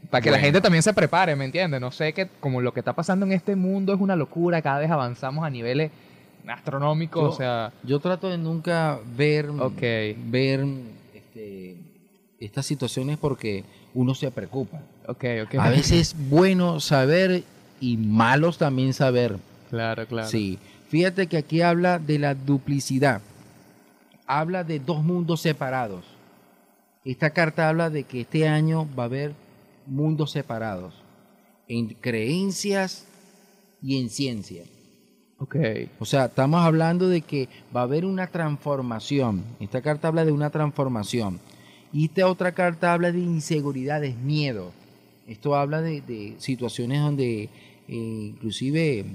para 0.09 0.21
que 0.21 0.31
la 0.31 0.39
gente 0.39 0.61
también 0.61 0.81
se 0.83 0.93
prepare, 0.93 1.35
¿me 1.35 1.45
entiendes? 1.45 1.81
No 1.81 1.91
sé 1.91 2.13
que 2.13 2.27
como 2.39 2.61
lo 2.61 2.73
que 2.73 2.79
está 2.79 2.93
pasando 2.93 3.25
en 3.25 3.33
este 3.33 3.55
mundo 3.55 3.93
es 3.93 3.99
una 3.99 4.15
locura, 4.15 4.61
cada 4.61 4.79
vez 4.79 4.89
avanzamos 4.89 5.45
a 5.45 5.49
niveles 5.49 5.91
astronómicos, 6.47 7.21
Yo- 7.23 7.29
o 7.29 7.35
sea, 7.35 7.71
Yo 7.83 7.99
trato 7.99 8.29
de 8.29 8.37
nunca 8.37 8.99
ver, 9.17 9.47
ver 9.51 10.65
este, 11.13 11.77
estas 12.39 12.65
situaciones 12.65 13.17
porque 13.17 13.63
uno 13.93 14.15
se 14.15 14.31
preocupa. 14.31 14.79
ok, 15.07 15.25
ok. 15.45 15.55
A 15.59 15.69
veces 15.69 15.91
es 16.13 16.29
bueno 16.29 16.79
saber 16.79 17.43
y 17.81 17.97
malos 17.97 18.57
también 18.57 18.93
saber. 18.93 19.37
Claro, 19.69 20.05
claro. 20.07 20.27
Sí. 20.29 20.57
Fíjate 20.89 21.27
que 21.27 21.35
aquí 21.37 21.61
habla 21.61 21.99
de 21.99 22.17
la 22.19 22.33
duplicidad. 22.33 23.21
Habla 24.25 24.63
de 24.63 24.79
dos 24.79 25.03
mundos 25.03 25.41
separados. 25.41 26.05
Esta 27.03 27.31
carta 27.31 27.67
habla 27.67 27.89
de 27.89 28.03
que 28.03 28.21
este 28.21 28.47
año 28.47 28.87
va 28.97 29.03
a 29.03 29.05
haber 29.07 29.33
mundos 29.88 30.31
separados 30.31 30.93
en 31.67 31.88
creencias 31.89 33.05
y 33.81 33.99
en 33.99 34.09
ciencia. 34.09 34.63
Ok. 35.39 35.55
O 35.99 36.05
sea, 36.05 36.25
estamos 36.25 36.61
hablando 36.61 37.07
de 37.09 37.21
que 37.21 37.47
va 37.75 37.81
a 37.81 37.83
haber 37.83 38.05
una 38.05 38.27
transformación. 38.27 39.43
Esta 39.59 39.81
carta 39.81 40.07
habla 40.07 40.25
de 40.25 40.31
una 40.31 40.49
transformación. 40.49 41.39
Y 41.93 42.05
esta 42.05 42.27
otra 42.27 42.51
carta 42.53 42.93
habla 42.93 43.11
de 43.11 43.19
inseguridades, 43.19 44.17
miedo. 44.17 44.71
Esto 45.27 45.55
habla 45.55 45.81
de, 45.81 46.01
de 46.01 46.35
situaciones 46.39 47.01
donde 47.01 47.43
eh, 47.43 47.49
inclusive 47.88 49.05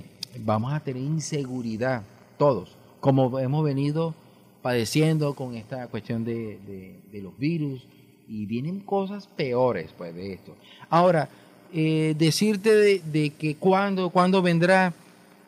vamos 0.44 0.72
a 0.72 0.80
tener 0.80 1.02
inseguridad, 1.02 2.02
todos, 2.38 2.76
como 3.00 3.38
hemos 3.38 3.64
venido 3.64 4.14
padeciendo 4.62 5.34
con 5.34 5.54
esta 5.54 5.88
cuestión 5.88 6.24
de, 6.24 6.58
de- 6.66 7.00
de 7.10 7.22
los 7.22 7.36
virus. 7.38 7.86
Y 8.34 8.46
vienen 8.46 8.80
cosas 8.80 9.26
peores 9.26 9.90
pues, 9.98 10.14
de 10.14 10.32
esto. 10.32 10.56
Ahora, 10.88 11.28
eh, 11.72 12.14
decirte 12.16 12.74
de, 12.74 13.02
de 13.04 13.30
que 13.30 13.56
cuándo, 13.56 14.08
cuándo 14.10 14.40
vendrá, 14.40 14.94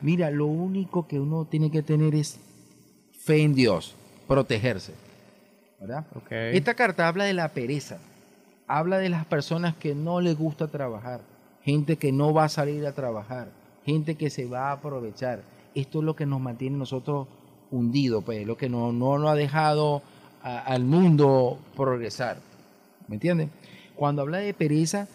Mira, 0.01 0.29
lo 0.29 0.45
único 0.45 1.07
que 1.07 1.19
uno 1.19 1.45
tiene 1.45 1.71
que 1.71 1.81
tener 1.81 2.13
es 2.13 2.37
fe 3.23 3.41
en 3.41 3.55
Dios, 3.55 3.95
protegerse. 4.27 4.93
¿Verdad? 5.79 6.05
Ok. 6.15 6.31
Esta 6.31 6.75
carta 6.75 7.07
habla 7.07 7.23
de 7.23 7.33
la 7.33 7.47
pereza, 7.49 7.97
habla 8.67 8.99
de 8.99 9.09
las 9.09 9.25
personas 9.25 9.75
que 9.75 9.95
no 9.95 10.21
les 10.21 10.37
gusta 10.37 10.67
trabajar, 10.67 11.21
gente 11.63 11.95
que 11.97 12.11
no 12.11 12.33
va 12.33 12.43
a 12.43 12.49
salir 12.49 12.85
a 12.85 12.91
trabajar, 12.93 13.47
gente 13.85 14.15
que 14.15 14.29
se 14.29 14.45
va 14.45 14.69
a 14.69 14.73
aprovechar. 14.73 15.41
Esto 15.73 15.99
es 15.99 16.05
lo 16.05 16.15
que 16.15 16.25
nos 16.27 16.39
mantiene 16.41 16.77
nosotros 16.77 17.27
hundidos, 17.71 18.23
pues, 18.23 18.45
lo 18.45 18.57
que 18.57 18.69
no, 18.69 18.91
no 18.91 19.17
nos 19.17 19.31
ha 19.31 19.35
dejado 19.35 20.03
a- 20.43 20.59
al 20.59 20.83
mundo 20.83 21.57
progresar. 21.75 22.37
¿Me 23.07 23.15
entiendes? 23.15 23.49
Cuando 23.95 24.23
habla 24.23 24.39
de 24.39 24.53
pereza, 24.53 25.07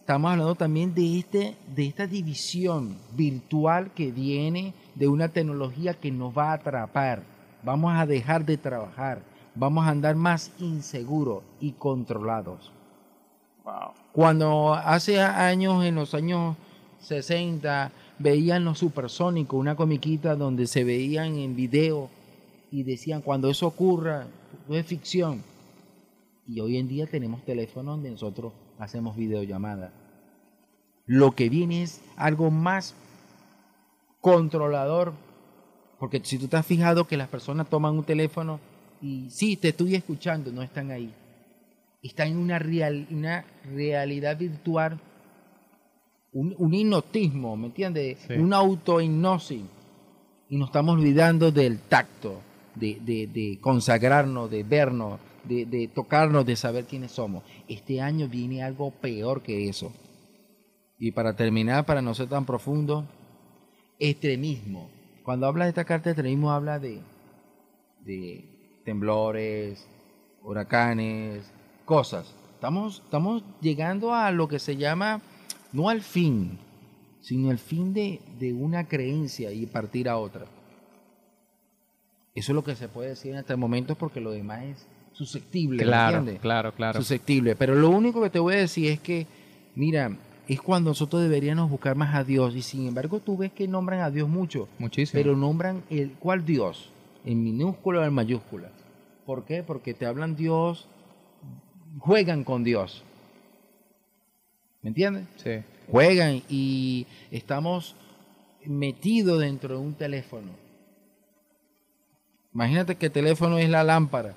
estamos 0.00 0.30
hablando 0.30 0.54
también 0.54 0.94
de, 0.94 1.18
este, 1.18 1.56
de 1.74 1.86
esta 1.86 2.06
división 2.06 2.96
virtual 3.16 3.92
que 3.94 4.12
viene 4.12 4.74
de 4.94 5.08
una 5.08 5.28
tecnología 5.28 5.94
que 5.94 6.10
nos 6.10 6.36
va 6.36 6.50
a 6.50 6.54
atrapar. 6.54 7.22
Vamos 7.62 7.92
a 7.94 8.06
dejar 8.06 8.44
de 8.44 8.56
trabajar, 8.56 9.22
vamos 9.54 9.86
a 9.86 9.90
andar 9.90 10.16
más 10.16 10.52
inseguros 10.58 11.42
y 11.60 11.72
controlados. 11.72 12.72
Wow. 13.64 13.92
Cuando 14.12 14.74
hace 14.74 15.20
años, 15.20 15.84
en 15.84 15.94
los 15.94 16.14
años 16.14 16.56
60, 17.00 17.92
veían 18.18 18.64
los 18.64 18.78
supersónicos, 18.78 19.58
una 19.58 19.76
comiquita 19.76 20.36
donde 20.36 20.66
se 20.66 20.84
veían 20.84 21.36
en 21.36 21.56
video 21.56 22.10
y 22.70 22.82
decían, 22.82 23.22
cuando 23.22 23.50
eso 23.50 23.66
ocurra, 23.66 24.26
no 24.68 24.74
es 24.76 24.86
ficción. 24.86 25.42
Y 26.52 26.58
hoy 26.60 26.78
en 26.78 26.88
día 26.88 27.06
tenemos 27.06 27.44
teléfonos 27.44 27.94
donde 27.94 28.10
nosotros 28.10 28.52
hacemos 28.80 29.14
videollamadas. 29.16 29.92
Lo 31.06 31.30
que 31.30 31.48
viene 31.48 31.84
es 31.84 32.02
algo 32.16 32.50
más 32.50 32.96
controlador, 34.20 35.12
porque 36.00 36.20
si 36.24 36.38
tú 36.38 36.48
te 36.48 36.56
has 36.56 36.66
fijado 36.66 37.06
que 37.06 37.16
las 37.16 37.28
personas 37.28 37.68
toman 37.68 37.96
un 37.96 38.02
teléfono 38.04 38.58
y 39.00 39.30
sí, 39.30 39.56
te 39.56 39.68
estoy 39.68 39.94
escuchando, 39.94 40.50
no 40.50 40.62
están 40.62 40.90
ahí. 40.90 41.14
Están 42.02 42.28
en 42.28 42.38
una, 42.38 42.58
real, 42.58 43.06
una 43.12 43.44
realidad 43.72 44.36
virtual, 44.36 44.98
un, 46.32 46.54
un 46.58 46.74
hipnotismo, 46.74 47.56
¿me 47.56 47.66
entiendes? 47.66 48.18
Sí. 48.26 48.34
Una 48.34 48.56
autohipnosis. 48.56 49.62
Y 50.48 50.56
nos 50.56 50.70
estamos 50.70 50.96
olvidando 50.96 51.52
del 51.52 51.78
tacto, 51.78 52.40
de, 52.74 52.98
de- 53.04 53.28
de 53.28 53.58
consagrarnos, 53.60 54.50
de 54.50 54.64
vernos, 54.64 55.20
de, 55.44 55.90
tocarnos, 55.94 56.46
de 56.46 56.56
saber 56.56 56.84
quiénes 56.84 57.12
somos. 57.12 57.42
Este 57.68 58.00
año 58.00 58.28
viene 58.28 58.62
algo 58.62 58.90
peor 58.90 59.42
que 59.42 59.68
eso. 59.68 59.92
Y 60.98 61.12
para 61.12 61.34
terminar, 61.34 61.86
para 61.86 62.02
no 62.02 62.14
ser 62.14 62.28
tan 62.28 62.44
profundo, 62.44 63.06
extremismo. 63.98 64.90
Cuando 65.22 65.46
habla 65.46 65.64
de 65.64 65.70
esta 65.70 65.84
carta 65.84 66.04
de 66.04 66.12
extremismo, 66.12 66.50
habla 66.50 66.78
de, 66.78 67.00
de 68.04 68.82
temblores, 68.84 69.86
huracanes, 70.42 71.50
cosas. 71.84 72.34
Estamos, 72.54 73.02
estamos 73.04 73.42
llegando 73.60 74.14
a 74.14 74.30
lo 74.30 74.48
que 74.48 74.58
se 74.58 74.76
llama, 74.76 75.22
no 75.72 75.88
al 75.88 76.02
fin, 76.02 76.58
sino 77.20 77.50
el 77.50 77.58
fin 77.58 77.94
de, 77.94 78.20
de 78.38 78.52
una 78.52 78.86
creencia 78.86 79.52
y 79.52 79.66
partir 79.66 80.08
a 80.08 80.18
otra. 80.18 80.46
Eso 82.34 82.52
es 82.52 82.54
lo 82.54 82.64
que 82.64 82.76
se 82.76 82.88
puede 82.88 83.10
decir 83.10 83.32
en 83.32 83.38
este 83.38 83.56
momento 83.56 83.94
porque 83.96 84.20
lo 84.20 84.30
demás 84.30 84.64
es 84.64 84.86
susceptible, 85.26 85.78
¿me 85.78 85.84
Claro, 85.84 86.18
entiendes? 86.18 86.40
claro, 86.40 86.72
claro. 86.74 86.98
susceptible. 86.98 87.54
Pero 87.56 87.74
lo 87.74 87.90
único 87.90 88.22
que 88.22 88.30
te 88.30 88.38
voy 88.38 88.54
a 88.54 88.58
decir 88.58 88.90
es 88.90 89.00
que, 89.00 89.26
mira, 89.74 90.16
es 90.48 90.60
cuando 90.62 90.90
nosotros 90.90 91.22
deberíamos 91.22 91.70
buscar 91.70 91.94
más 91.94 92.14
a 92.14 92.24
Dios. 92.24 92.56
Y 92.56 92.62
sin 92.62 92.88
embargo, 92.88 93.20
tú 93.20 93.36
ves 93.36 93.52
que 93.52 93.68
nombran 93.68 94.00
a 94.00 94.10
Dios 94.10 94.28
mucho, 94.28 94.68
Muchísimo. 94.78 95.18
pero 95.22 95.36
nombran 95.36 95.82
el 95.90 96.12
cuál 96.12 96.44
Dios, 96.46 96.90
en 97.24 97.42
minúscula 97.44 98.00
o 98.00 98.04
en 98.04 98.14
mayúscula. 98.14 98.70
¿Por 99.26 99.44
qué? 99.44 99.62
Porque 99.62 99.92
te 99.94 100.06
hablan 100.06 100.34
Dios, 100.36 100.88
juegan 101.98 102.42
con 102.44 102.64
Dios. 102.64 103.04
¿Me 104.82 104.88
entiendes? 104.88 105.26
sí. 105.36 105.50
Juegan 105.90 106.40
y 106.48 107.04
estamos 107.32 107.96
metidos 108.64 109.40
dentro 109.40 109.74
de 109.76 109.80
un 109.84 109.92
teléfono. 109.94 110.52
Imagínate 112.54 112.94
que 112.96 113.06
el 113.06 113.12
teléfono 113.12 113.58
es 113.58 113.68
la 113.68 113.82
lámpara, 113.84 114.34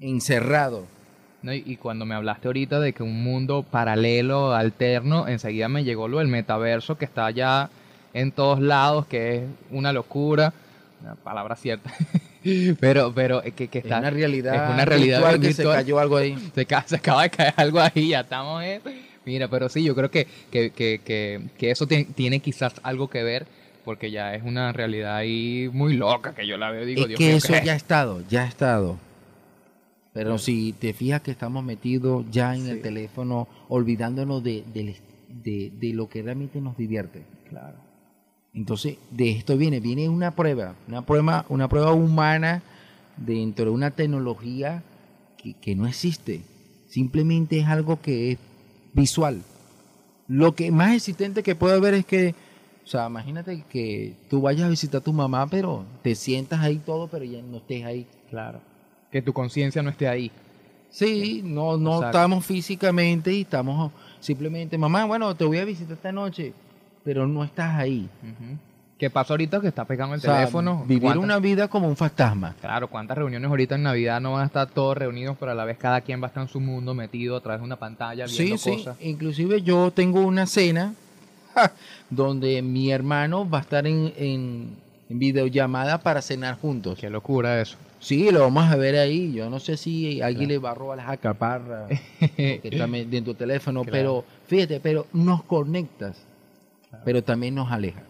encerrado. 0.00 0.86
No, 1.42 1.52
y, 1.52 1.62
y 1.66 1.76
cuando 1.76 2.06
me 2.06 2.14
hablaste 2.14 2.48
ahorita 2.48 2.80
de 2.80 2.92
que 2.92 3.02
un 3.02 3.22
mundo 3.22 3.62
paralelo, 3.62 4.54
alterno, 4.54 5.28
enseguida 5.28 5.68
me 5.68 5.84
llegó 5.84 6.08
lo 6.08 6.18
del 6.18 6.28
metaverso 6.28 6.98
que 6.98 7.04
está 7.04 7.30
ya 7.30 7.70
en 8.14 8.32
todos 8.32 8.60
lados, 8.60 9.06
que 9.06 9.36
es 9.36 9.42
una 9.70 9.92
locura. 9.92 10.52
Una 11.02 11.14
palabra 11.14 11.56
cierta. 11.56 11.92
pero, 12.80 13.12
pero 13.14 13.44
eh, 13.44 13.52
que, 13.52 13.68
que 13.68 13.78
Es 13.80 13.84
está. 13.84 13.98
una 13.98 14.10
realidad, 14.10 14.54
es 14.54 14.74
una 14.74 14.84
realidad 14.84 15.18
virtual 15.18 15.40
que 15.40 15.52
se 15.52 15.64
cayó 15.64 15.98
algo 15.98 16.16
ahí. 16.16 16.36
Se, 16.54 16.66
se 16.86 16.96
acaba 16.96 17.22
de 17.24 17.30
caer 17.30 17.54
algo 17.56 17.80
ahí, 17.80 18.08
ya 18.08 18.20
estamos 18.20 18.62
en... 18.64 18.80
Mira, 19.26 19.48
pero 19.48 19.68
sí, 19.68 19.82
yo 19.82 19.94
creo 19.96 20.10
que, 20.10 20.26
que, 20.52 20.70
que, 20.70 21.00
que, 21.58 21.70
eso 21.70 21.86
tiene, 21.86 22.04
tiene 22.04 22.38
quizás 22.38 22.74
algo 22.84 23.10
que 23.10 23.24
ver, 23.24 23.44
porque 23.84 24.12
ya 24.12 24.34
es 24.34 24.44
una 24.44 24.72
realidad 24.72 25.16
ahí 25.16 25.68
muy 25.72 25.94
loca 25.94 26.32
que 26.32 26.46
yo 26.46 26.56
la 26.56 26.70
veo 26.70 26.84
digo, 26.84 27.02
es 27.02 27.08
Dios 27.08 27.18
que 27.18 27.26
mío, 27.26 27.36
eso 27.36 27.52
¿qué 27.52 27.58
es 27.58 27.64
ya 27.64 27.72
ha 27.72 27.76
estado, 27.76 28.22
ya 28.28 28.42
ha 28.44 28.46
estado. 28.46 28.98
Pero 30.16 30.38
si 30.38 30.72
te 30.72 30.92
fijas 30.94 31.20
que 31.20 31.30
estamos 31.30 31.62
metidos 31.62 32.24
ya 32.30 32.56
en 32.56 32.66
el 32.66 32.80
teléfono, 32.80 33.48
olvidándonos 33.68 34.42
de, 34.42 34.64
de- 34.72 35.70
de 35.78 35.92
lo 35.92 36.08
que 36.08 36.22
realmente 36.22 36.60
nos 36.60 36.76
divierte. 36.76 37.22
Claro. 37.50 37.76
Entonces, 38.54 38.96
de 39.10 39.30
esto 39.32 39.56
viene, 39.58 39.80
viene 39.80 40.08
una 40.08 40.30
prueba, 40.30 40.74
una 40.88 41.02
prueba, 41.02 41.44
una 41.50 41.68
prueba 41.68 41.92
humana 41.92 42.62
dentro 43.18 43.66
de 43.66 43.70
una 43.72 43.90
tecnología 43.90 44.82
que, 45.36 45.52
que 45.54 45.74
no 45.76 45.86
existe. 45.86 46.40
Simplemente 46.88 47.58
es 47.58 47.66
algo 47.66 48.00
que 48.00 48.32
es 48.32 48.38
visual. 48.94 49.42
Lo 50.28 50.54
que 50.54 50.70
más 50.70 50.94
existente 50.94 51.42
que 51.42 51.54
puede 51.54 51.76
haber 51.76 51.92
es 51.94 52.06
que, 52.06 52.34
o 52.84 52.88
sea, 52.88 53.06
imagínate 53.08 53.64
que 53.68 54.14
tú 54.30 54.40
vayas 54.40 54.64
a 54.66 54.70
visitar 54.70 55.02
a 55.02 55.04
tu 55.04 55.12
mamá, 55.12 55.46
pero 55.48 55.84
te 56.02 56.14
sientas 56.14 56.60
ahí 56.60 56.78
todo, 56.78 57.08
pero 57.08 57.24
ya 57.24 57.42
no 57.42 57.58
estés 57.58 57.84
ahí. 57.84 58.06
Claro. 58.30 58.60
Que 59.10 59.22
tu 59.22 59.32
conciencia 59.32 59.82
no 59.82 59.90
esté 59.90 60.08
ahí. 60.08 60.30
Sí, 60.90 61.42
no, 61.44 61.76
no 61.76 61.96
Exacto. 61.96 62.18
estamos 62.18 62.46
físicamente 62.46 63.32
y 63.32 63.42
estamos 63.42 63.92
simplemente, 64.20 64.78
mamá, 64.78 65.04
bueno, 65.04 65.34
te 65.34 65.44
voy 65.44 65.58
a 65.58 65.64
visitar 65.64 65.92
esta 65.94 66.12
noche, 66.12 66.52
pero 67.04 67.26
no 67.26 67.44
estás 67.44 67.74
ahí. 67.76 68.08
¿Qué 68.98 69.10
pasa 69.10 69.34
ahorita 69.34 69.60
que 69.60 69.68
está 69.68 69.84
pegando 69.84 70.14
el 70.14 70.20
O 70.20 70.22
sea, 70.22 70.36
teléfono? 70.38 70.84
Vivir 70.86 71.02
¿Cuántas- 71.02 71.22
una 71.24 71.38
vida 71.38 71.68
como 71.68 71.86
un 71.86 71.96
fantasma. 71.96 72.54
Claro, 72.62 72.88
¿cuántas 72.88 73.18
reuniones 73.18 73.48
ahorita 73.50 73.74
en 73.74 73.82
Navidad 73.82 74.22
no 74.22 74.32
van 74.32 74.42
a 74.44 74.46
estar 74.46 74.68
todos 74.70 74.96
reunidos, 74.96 75.36
pero 75.38 75.52
a 75.52 75.54
la 75.54 75.66
vez 75.66 75.76
cada 75.76 76.00
quien 76.00 76.20
va 76.22 76.26
a 76.26 76.28
estar 76.28 76.42
en 76.42 76.48
su 76.48 76.60
mundo 76.60 76.94
metido 76.94 77.36
a 77.36 77.40
través 77.42 77.60
de 77.60 77.66
una 77.66 77.76
pantalla 77.76 78.24
viendo 78.24 78.56
Sí, 78.56 78.58
sí. 78.58 78.76
cosas? 78.78 78.96
Inclusive 79.02 79.60
yo 79.60 79.90
tengo 79.90 80.20
una 80.22 80.46
cena 80.46 80.94
ja, 81.54 81.72
donde 82.08 82.62
mi 82.62 82.90
hermano 82.90 83.48
va 83.48 83.58
a 83.58 83.60
estar 83.60 83.86
en, 83.86 84.14
en, 84.16 84.70
en 85.10 85.18
videollamada 85.18 85.98
para 85.98 86.22
cenar 86.22 86.58
juntos. 86.58 86.98
Qué 86.98 87.10
locura 87.10 87.60
eso. 87.60 87.76
Sí, 88.06 88.30
lo 88.30 88.38
vamos 88.42 88.64
a 88.70 88.76
ver 88.76 88.94
ahí. 88.94 89.32
Yo 89.32 89.50
no 89.50 89.58
sé 89.58 89.76
si 89.76 90.22
alguien 90.22 90.48
le 90.48 90.58
va 90.58 90.70
a 90.70 90.74
robar 90.74 90.96
las 90.98 91.08
acaparras 91.08 91.90
que 92.36 92.86
me- 92.88 93.04
dentro 93.04 93.32
del 93.32 93.36
teléfono, 93.36 93.82
Claro. 93.82 93.92
pero 93.92 94.24
fíjate, 94.46 94.78
pero 94.78 95.06
nos 95.12 95.42
conectas, 95.42 96.16
pero 97.04 97.24
también 97.24 97.56
nos 97.56 97.72
aleja. 97.72 98.02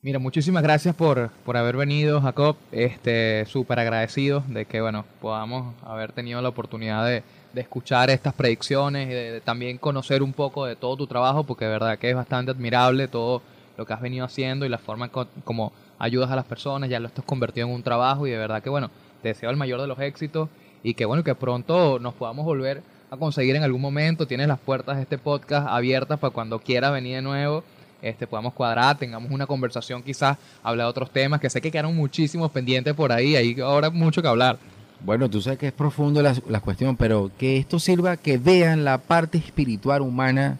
Mira, 0.00 0.18
muchísimas 0.18 0.62
gracias 0.62 0.94
por, 0.94 1.28
por 1.44 1.58
haber 1.58 1.76
venido, 1.76 2.18
Jacob. 2.22 2.56
Este, 2.72 3.44
súper 3.44 3.78
agradecido 3.78 4.42
de 4.48 4.64
que, 4.64 4.80
bueno, 4.80 5.04
podamos 5.20 5.74
haber 5.84 6.12
tenido 6.12 6.40
la 6.40 6.48
oportunidad 6.48 7.04
de, 7.04 7.22
de 7.52 7.60
escuchar 7.60 8.08
estas 8.08 8.32
predicciones 8.32 9.08
y 9.10 9.12
de, 9.12 9.32
de 9.32 9.40
también 9.42 9.76
conocer 9.76 10.22
un 10.22 10.32
poco 10.32 10.64
de 10.64 10.76
todo 10.76 10.96
tu 10.96 11.06
trabajo, 11.06 11.44
porque 11.44 11.66
de 11.66 11.72
verdad 11.72 11.98
que 11.98 12.08
es 12.08 12.16
bastante 12.16 12.52
admirable 12.52 13.06
todo 13.06 13.42
lo 13.76 13.84
que 13.84 13.92
has 13.92 14.00
venido 14.00 14.24
haciendo 14.24 14.64
y 14.64 14.70
la 14.70 14.78
forma 14.78 15.04
en 15.06 15.10
co- 15.10 15.28
como 15.44 15.72
ayudas 15.98 16.30
a 16.30 16.36
las 16.36 16.44
personas, 16.44 16.88
ya 16.88 17.00
lo 17.00 17.08
estás 17.08 17.24
convertido 17.24 17.66
en 17.66 17.74
un 17.74 17.82
trabajo 17.82 18.26
y 18.26 18.30
de 18.30 18.38
verdad 18.38 18.62
que, 18.62 18.70
bueno, 18.70 18.90
te 19.22 19.28
deseo 19.28 19.50
el 19.50 19.56
mayor 19.56 19.80
de 19.80 19.86
los 19.86 19.98
éxitos 19.98 20.48
y 20.82 20.94
que, 20.94 21.04
bueno, 21.04 21.24
que 21.24 21.34
pronto 21.34 21.98
nos 21.98 22.14
podamos 22.14 22.44
volver 22.44 22.82
a 23.10 23.16
conseguir 23.16 23.56
en 23.56 23.62
algún 23.62 23.80
momento. 23.80 24.26
Tienes 24.26 24.48
las 24.48 24.58
puertas 24.58 24.96
de 24.96 25.02
este 25.02 25.18
podcast 25.18 25.66
abiertas 25.68 26.18
para 26.18 26.32
cuando 26.32 26.60
quieras 26.60 26.92
venir 26.92 27.16
de 27.16 27.22
nuevo 27.22 27.64
este, 28.02 28.26
podamos 28.26 28.52
cuadrar, 28.52 28.96
tengamos 28.96 29.30
una 29.30 29.46
conversación, 29.46 30.02
quizás 30.02 30.36
hablar 30.62 30.86
de 30.86 30.90
otros 30.90 31.10
temas, 31.10 31.40
que 31.40 31.50
sé 31.50 31.60
que 31.60 31.70
quedaron 31.70 31.96
muchísimos 31.96 32.50
pendientes 32.50 32.94
por 32.94 33.12
ahí, 33.12 33.36
hay 33.36 33.58
ahora 33.60 33.90
mucho 33.90 34.22
que 34.22 34.28
hablar. 34.28 34.58
Bueno, 35.00 35.28
tú 35.28 35.40
sabes 35.40 35.58
que 35.58 35.68
es 35.68 35.72
profundo 35.72 36.22
la, 36.22 36.34
la 36.48 36.60
cuestión, 36.60 36.96
pero 36.96 37.30
que 37.38 37.56
esto 37.56 37.78
sirva 37.78 38.16
que 38.16 38.38
vean 38.38 38.84
la 38.84 38.98
parte 38.98 39.38
espiritual 39.38 40.02
humana 40.02 40.58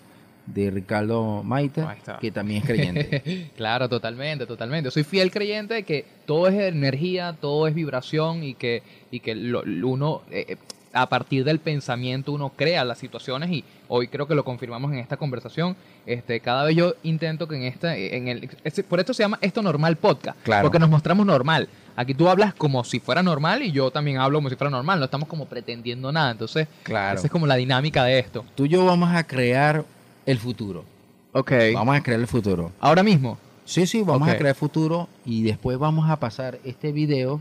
de 0.55 0.71
Ricardo 0.71 1.43
Maita, 1.43 1.93
está. 1.93 2.19
que 2.19 2.31
también 2.31 2.63
es 2.63 2.67
creyente. 2.67 3.51
claro, 3.57 3.89
totalmente, 3.89 4.47
totalmente. 4.47 4.87
Yo 4.87 4.91
soy 4.91 5.05
fiel 5.05 5.31
creyente 5.31 5.75
de 5.75 5.83
que 5.83 6.05
todo 6.27 6.49
es 6.49 6.55
energía, 6.55 7.37
todo 7.41 7.67
es 7.67 7.75
vibración 7.75 8.43
y 8.43 8.55
que, 8.55 8.83
y 9.11 9.21
que 9.21 9.35
lo- 9.35 9.63
uno, 9.87 10.23
eh, 10.31 10.47
eh, 10.49 10.57
a 10.95 11.07
partir 11.11 11.45
del 11.45 11.59
pensamiento, 11.59 12.33
uno 12.33 12.51
crea 12.57 12.83
las 12.83 12.97
situaciones 12.99 13.51
y 13.51 13.63
hoy 13.89 14.09
creo 14.09 14.27
que 14.27 14.35
lo 14.35 14.43
confirmamos 14.43 14.91
en 14.93 14.99
esta 15.01 15.19
conversación. 15.19 15.77
Este, 16.07 16.41
cada 16.41 16.65
vez 16.65 16.75
yo 16.77 16.95
intento 17.03 17.47
que 17.47 17.57
en 17.57 17.65
esta, 17.65 17.95
en 17.95 18.29
el, 18.29 18.49
ese- 18.65 18.83
por 18.85 18.99
esto 18.99 19.13
se 19.13 19.23
llama 19.23 19.39
esto 19.43 19.61
normal 19.63 19.97
podcast, 19.97 20.39
Claro. 20.45 20.63
porque 20.63 20.79
nos 20.79 20.89
mostramos 20.89 21.27
normal. 21.27 21.69
Aquí 21.95 22.15
tú 22.15 22.29
hablas 22.31 22.55
como 22.55 22.83
si 22.85 23.01
fuera 23.01 23.23
normal 23.23 23.63
y 23.63 23.71
yo 23.71 23.91
también 23.91 24.17
hablo 24.17 24.39
como 24.39 24.49
si 24.49 24.57
fuera 24.57 24.71
normal, 24.71 24.99
no 24.99 25.05
estamos 25.05 25.29
como 25.29 25.45
pretendiendo 25.45 26.11
nada. 26.11 26.31
Entonces, 26.31 26.69
Claro. 26.85 27.19
esa 27.19 27.27
es 27.27 27.31
como 27.31 27.47
la 27.47 27.57
dinámica 27.57 28.05
de 28.05 28.19
esto. 28.19 28.47
Tú 28.55 28.65
y 28.65 28.69
yo 28.71 28.85
vamos 28.87 29.11
a 29.15 29.25
crear 29.25 29.85
el 30.31 30.39
futuro. 30.39 30.85
Ok. 31.33 31.53
Vamos 31.75 31.97
a 31.97 32.03
crear 32.03 32.21
el 32.21 32.27
futuro. 32.27 32.73
Ahora 32.81 33.03
mismo. 33.03 33.39
Sí, 33.65 33.87
sí, 33.87 34.03
vamos 34.03 34.29
a 34.29 34.37
crear 34.37 34.55
futuro 34.55 35.09
y 35.27 35.43
después 35.43 35.79
vamos 35.79 36.09
a 36.09 36.19
pasar 36.19 36.59
este 36.65 36.91
video 36.93 37.41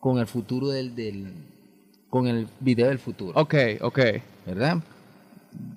con 0.00 0.18
el 0.18 0.26
futuro 0.26 0.68
del, 0.68 0.94
del 0.94 1.32
con 2.10 2.26
el 2.26 2.46
video 2.60 2.88
del 2.88 2.98
futuro, 2.98 3.32
Ok, 3.38 3.54
ok. 3.80 3.98
¿verdad? 4.46 4.78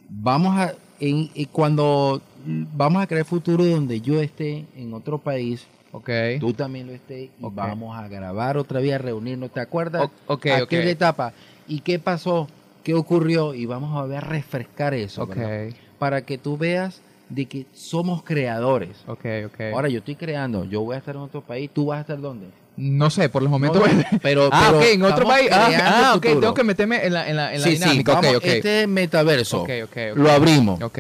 Vamos 0.09 0.57
a 0.57 0.73
en- 0.99 1.29
y 1.33 1.45
cuando 1.45 2.21
vamos 2.45 3.01
a 3.01 3.07
crear 3.07 3.25
futuro 3.25 3.65
donde 3.65 4.01
yo 4.01 4.19
esté 4.21 4.65
en 4.75 4.93
otro 4.93 5.17
país, 5.17 5.65
Ok. 5.93 6.09
tú 6.39 6.53
también 6.53 6.87
lo 6.87 6.93
estés 6.93 7.29
y 7.39 7.45
vamos 7.51 7.97
a 7.97 8.07
grabar 8.07 8.57
otra 8.57 8.79
vez, 8.81 8.93
a 8.93 8.97
reunirnos, 8.97 9.51
¿te 9.51 9.61
acuerdas? 9.61 10.03
O- 10.27 10.33
ok, 10.33 10.45
ok. 10.45 10.61
Aquella 10.63 10.91
etapa 10.91 11.33
y 11.67 11.79
qué 11.79 11.97
pasó, 11.97 12.47
qué 12.83 12.93
ocurrió 12.93 13.53
y 13.53 13.65
vamos 13.65 13.95
a 13.97 14.01
volver 14.01 14.17
a 14.17 14.21
refrescar 14.21 14.93
eso, 14.93 15.23
Ok, 15.23 15.35
¿verdad? 15.35 15.75
Para 15.99 16.21
que 16.25 16.37
tú 16.37 16.57
veas 16.57 17.01
de 17.29 17.45
que 17.45 17.65
somos 17.75 18.23
creadores. 18.23 18.89
ok, 19.05 19.25
ok. 19.47 19.61
Ahora 19.73 19.87
yo 19.89 19.99
estoy 19.99 20.15
creando, 20.15 20.65
yo 20.65 20.81
voy 20.81 20.95
a 20.95 20.97
estar 20.99 21.15
en 21.15 21.21
otro 21.21 21.41
país, 21.41 21.69
tú 21.71 21.87
vas 21.87 21.99
a 21.99 22.01
estar 22.01 22.19
dónde? 22.19 22.47
no 22.77 23.09
sé, 23.09 23.27
por 23.27 23.41
los 23.43 23.51
momentos. 23.51 23.81
No, 23.85 24.03
pero, 24.21 24.47
ah, 24.53 24.67
pero 24.67 24.77
ok, 24.79 24.85
en 24.93 25.03
otro 25.03 25.27
país. 25.27 25.49
Ah, 25.51 25.69
ah, 26.11 26.13
ok, 26.15 26.21
tengo 26.23 26.53
que 26.53 26.63
meterme 26.63 27.05
en 27.05 27.11
la, 27.13 27.29
en 27.29 27.35
la, 27.35 27.53
en 27.53 27.59
la 27.59 27.67
sí, 27.67 27.73
dinámica. 27.73 28.11
sí, 28.13 28.15
vamos, 28.15 28.31
ok, 28.37 28.37
ok. 28.37 28.45
este 28.45 28.87
metaverso 28.87 29.67
lo 30.15 30.31
abrimos 30.31 30.81
Ok. 30.81 30.97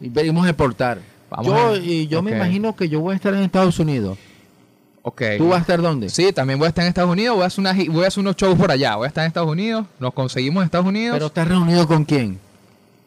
y 0.00 0.08
venimos 0.08 0.46
a 0.46 0.50
exportar. 0.50 1.00
Vamos 1.28 1.46
yo 1.48 1.68
a- 1.72 1.76
y 1.76 2.06
yo 2.06 2.22
me 2.22 2.30
imagino 2.30 2.74
que 2.76 2.88
yo 2.88 3.00
voy 3.00 3.14
a 3.14 3.16
estar 3.16 3.34
en 3.34 3.40
Estados 3.40 3.78
Unidos. 3.80 4.16
Ok. 5.02 5.22
¿Tú 5.38 5.48
vas 5.48 5.58
a 5.58 5.60
estar 5.62 5.82
dónde? 5.82 6.08
Sí, 6.08 6.32
también 6.32 6.58
voy 6.58 6.66
a 6.66 6.68
estar 6.68 6.84
en 6.84 6.88
Estados 6.90 7.10
Unidos, 7.10 7.34
voy 7.34 7.42
a 7.44 7.46
hacer 7.46 7.60
una 7.60 7.72
voy 7.72 8.04
a 8.04 8.08
hacer 8.08 8.20
unos 8.20 8.36
shows 8.36 8.56
por 8.56 8.70
allá, 8.70 8.94
voy 8.94 9.06
a 9.06 9.08
estar 9.08 9.24
en 9.24 9.28
Estados 9.28 9.50
Unidos, 9.50 9.86
nos 9.98 10.14
conseguimos 10.14 10.60
en 10.62 10.66
Estados 10.66 10.86
Unidos. 10.86 11.14
Pero 11.16 11.26
estás 11.26 11.48
reunido 11.48 11.86
con 11.88 12.04
quién? 12.04 12.38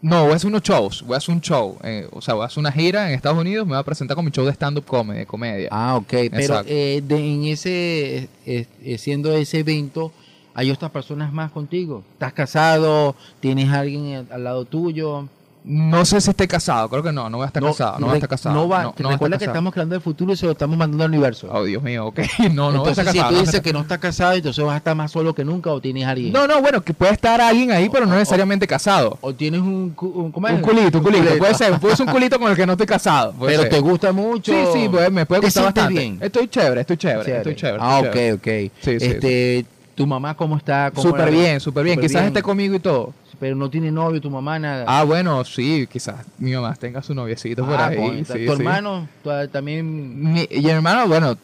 No, 0.01 0.23
voy 0.23 0.33
a 0.33 0.35
hacer 0.35 0.47
unos 0.47 0.63
shows, 0.63 1.03
voy 1.03 1.13
a 1.13 1.17
hacer 1.17 1.33
un 1.35 1.41
show, 1.41 1.77
eh, 1.83 2.07
o 2.11 2.21
sea, 2.21 2.33
voy 2.33 2.43
a 2.43 2.47
hacer 2.47 2.59
una 2.59 2.71
gira 2.71 3.07
en 3.07 3.13
Estados 3.15 3.37
Unidos, 3.39 3.65
me 3.67 3.73
voy 3.73 3.79
a 3.79 3.83
presentar 3.83 4.15
con 4.15 4.25
mi 4.25 4.31
show 4.31 4.45
de 4.45 4.51
stand 4.51 4.77
up 4.79 4.85
comedy, 4.85 5.19
de 5.19 5.25
comedia. 5.25 5.69
Ah, 5.71 5.95
ok. 5.95 6.07
Pero 6.31 6.55
eh, 6.67 7.01
de- 7.05 7.33
en 7.33 7.43
ese, 7.45 8.29
eh, 8.45 8.65
eh, 8.83 8.97
siendo 8.97 9.31
ese 9.33 9.59
evento, 9.59 10.11
hay 10.53 10.71
otras 10.71 10.91
personas 10.91 11.31
más 11.31 11.51
contigo. 11.51 12.03
¿Estás 12.13 12.33
casado? 12.33 13.15
¿Tienes 13.39 13.69
alguien 13.69 14.15
al- 14.15 14.27
al 14.31 14.43
lado 14.43 14.65
tuyo? 14.65 15.27
No 15.63 16.05
sé 16.05 16.19
si 16.21 16.31
esté 16.31 16.47
casado, 16.47 16.89
creo 16.89 17.03
que 17.03 17.11
no, 17.11 17.29
no 17.29 17.37
voy 17.37 17.43
a 17.43 17.47
estar 17.47 17.61
casado, 17.61 17.99
no 17.99 18.07
voy 18.07 18.13
a 18.13 18.17
estar 18.17 18.29
casado. 18.29 18.55
No 18.55 18.67
va, 18.67 18.81
no, 18.83 18.95
no 18.97 19.11
recuerda 19.11 19.37
que 19.37 19.45
estamos 19.45 19.71
creando 19.71 19.93
el 19.93 20.01
futuro 20.01 20.33
y 20.33 20.35
se 20.35 20.47
lo 20.47 20.53
estamos 20.53 20.75
mandando 20.75 21.03
al 21.03 21.11
universo. 21.11 21.47
Oh, 21.51 21.63
Dios 21.63 21.83
mío, 21.83 22.07
ok. 22.07 22.19
No, 22.51 22.71
no 22.71 22.79
voy 22.79 22.87
a 22.89 22.91
entonces, 22.91 22.97
estar 22.97 23.11
si 23.13 23.17
casado. 23.19 23.27
tú 23.29 23.33
voy 23.33 23.37
a 23.37 23.41
dices 23.41 23.47
estar 23.55 23.61
que 23.61 23.73
no 23.73 23.79
estás 23.81 23.97
casado, 23.99 24.33
entonces 24.33 24.65
vas 24.65 24.73
a 24.73 24.77
estar 24.77 24.95
más 24.95 25.11
solo 25.11 25.35
que 25.35 25.45
nunca 25.45 25.69
o 25.71 25.79
tienes 25.79 26.05
alguien. 26.07 26.33
No, 26.33 26.47
no, 26.47 26.61
bueno, 26.61 26.81
que 26.81 26.95
puede 26.95 27.13
estar 27.13 27.39
alguien 27.39 27.71
ahí, 27.71 27.89
pero 27.89 28.07
no 28.07 28.13
O- 28.15 28.17
necesariamente 28.17 28.65
casado. 28.65 29.19
O 29.21 29.33
tienes 29.35 29.61
un, 29.61 29.95
un, 29.99 30.31
¿cómo 30.31 30.47
es? 30.47 30.55
Un 30.55 30.61
culito, 30.61 30.97
un 30.97 31.03
culito. 31.03 31.37
Puede 31.37 31.53
ser, 31.53 31.79
puede 31.79 31.95
ser 31.95 32.07
un 32.07 32.11
culito 32.11 32.39
con 32.39 32.49
el 32.49 32.57
que 32.57 32.65
no 32.65 32.71
estoy 32.71 32.87
casado. 32.87 33.35
Pero 33.39 33.61
ser. 33.61 33.69
te 33.69 33.79
gusta 33.79 34.11
mucho. 34.11 34.51
Sí, 34.51 34.59
sí, 34.73 34.89
pues, 34.89 35.11
me 35.11 35.27
puede 35.27 35.41
¿Te 35.41 35.47
gustar 35.47 35.65
bastante. 35.65 35.93
bien? 35.93 36.17
Estoy 36.21 36.47
chévere, 36.47 36.81
estoy 36.81 36.97
chévere, 36.97 37.19
Chévere. 37.23 37.37
estoy 37.37 37.55
chévere. 37.55 37.77
Ah, 37.79 38.01
estoy 38.03 38.09
ok, 38.09 38.13
chévere. 38.41 38.65
ok. 38.67 38.71
Sí, 38.81 38.99
sí, 38.99 39.05
este, 39.05 39.65
¿Tu 39.93 40.07
mamá 40.07 40.33
cómo 40.35 40.57
está? 40.57 40.89
¿Cómo 40.89 41.03
Súper 41.07 41.29
bien, 41.29 41.59
súper 41.59 41.83
bien. 41.83 41.99
Quizás 41.99 42.25
esté 42.25 42.41
conmigo 42.41 42.73
y 42.73 42.79
todo. 42.79 43.13
Pero 43.41 43.55
no 43.55 43.69
tiene 43.71 43.91
novio, 43.91 44.21
tu 44.21 44.29
mamá, 44.29 44.59
nada. 44.59 44.85
Ah, 44.87 45.03
bueno, 45.03 45.43
sí, 45.43 45.87
quizás 45.91 46.15
mi 46.37 46.53
mamá 46.53 46.75
tenga 46.75 47.01
su 47.01 47.13
noviecito 47.15 47.65
por 47.65 47.73
Ah, 47.73 47.87
ahí. 47.87 47.97
coño, 47.97 48.17
sí, 48.23 48.25
tu 48.25 48.33
sí. 48.37 48.45
hermano 48.47 49.09
ah, 49.25 49.45
también. 49.51 50.31
Mi- 50.33 50.47
y 50.49 50.69
hermano, 50.69 51.07
bueno, 51.07 51.35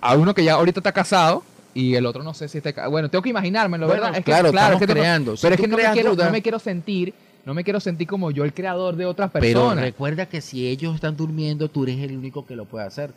a 0.00 0.16
uno 0.16 0.34
que 0.34 0.42
ya 0.42 0.54
ahorita 0.54 0.80
está 0.80 0.90
casado 0.90 1.44
y 1.72 1.94
el 1.94 2.06
otro 2.06 2.22
no 2.24 2.34
sé 2.34 2.48
si 2.48 2.58
está 2.58 2.88
Bueno, 2.88 3.08
tengo 3.08 3.22
que 3.22 3.30
imaginármelo, 3.30 3.86
Bueno, 3.86 4.02
¿verdad? 4.02 4.18
Es 4.18 4.24
claro, 4.24 4.50
que, 4.50 4.56
estamos 4.56 4.72
es 4.74 4.78
que 4.80 4.86
tengo- 4.88 5.00
creando. 5.00 5.36
Si 5.36 5.42
pero 5.42 5.54
es 5.54 5.60
que 5.60 5.68
no 5.68 5.76
me, 5.76 5.92
quiero, 5.92 6.14
no 6.16 6.30
me 6.32 6.42
quiero 6.42 6.58
sentir, 6.58 7.14
no 7.46 7.54
me 7.54 7.62
quiero 7.62 7.78
sentir 7.78 8.08
como 8.08 8.32
yo 8.32 8.42
el 8.44 8.52
creador 8.52 8.96
de 8.96 9.06
otras 9.06 9.30
Pero 9.32 9.42
personas. 9.42 9.84
recuerda 9.84 10.26
que 10.26 10.40
si 10.40 10.66
ellos 10.66 10.96
están 10.96 11.16
durmiendo, 11.16 11.68
tú 11.68 11.84
eres 11.84 12.00
el 12.00 12.16
único 12.18 12.44
que 12.44 12.56
lo 12.56 12.64
puede 12.64 12.84
hacer. 12.86 13.12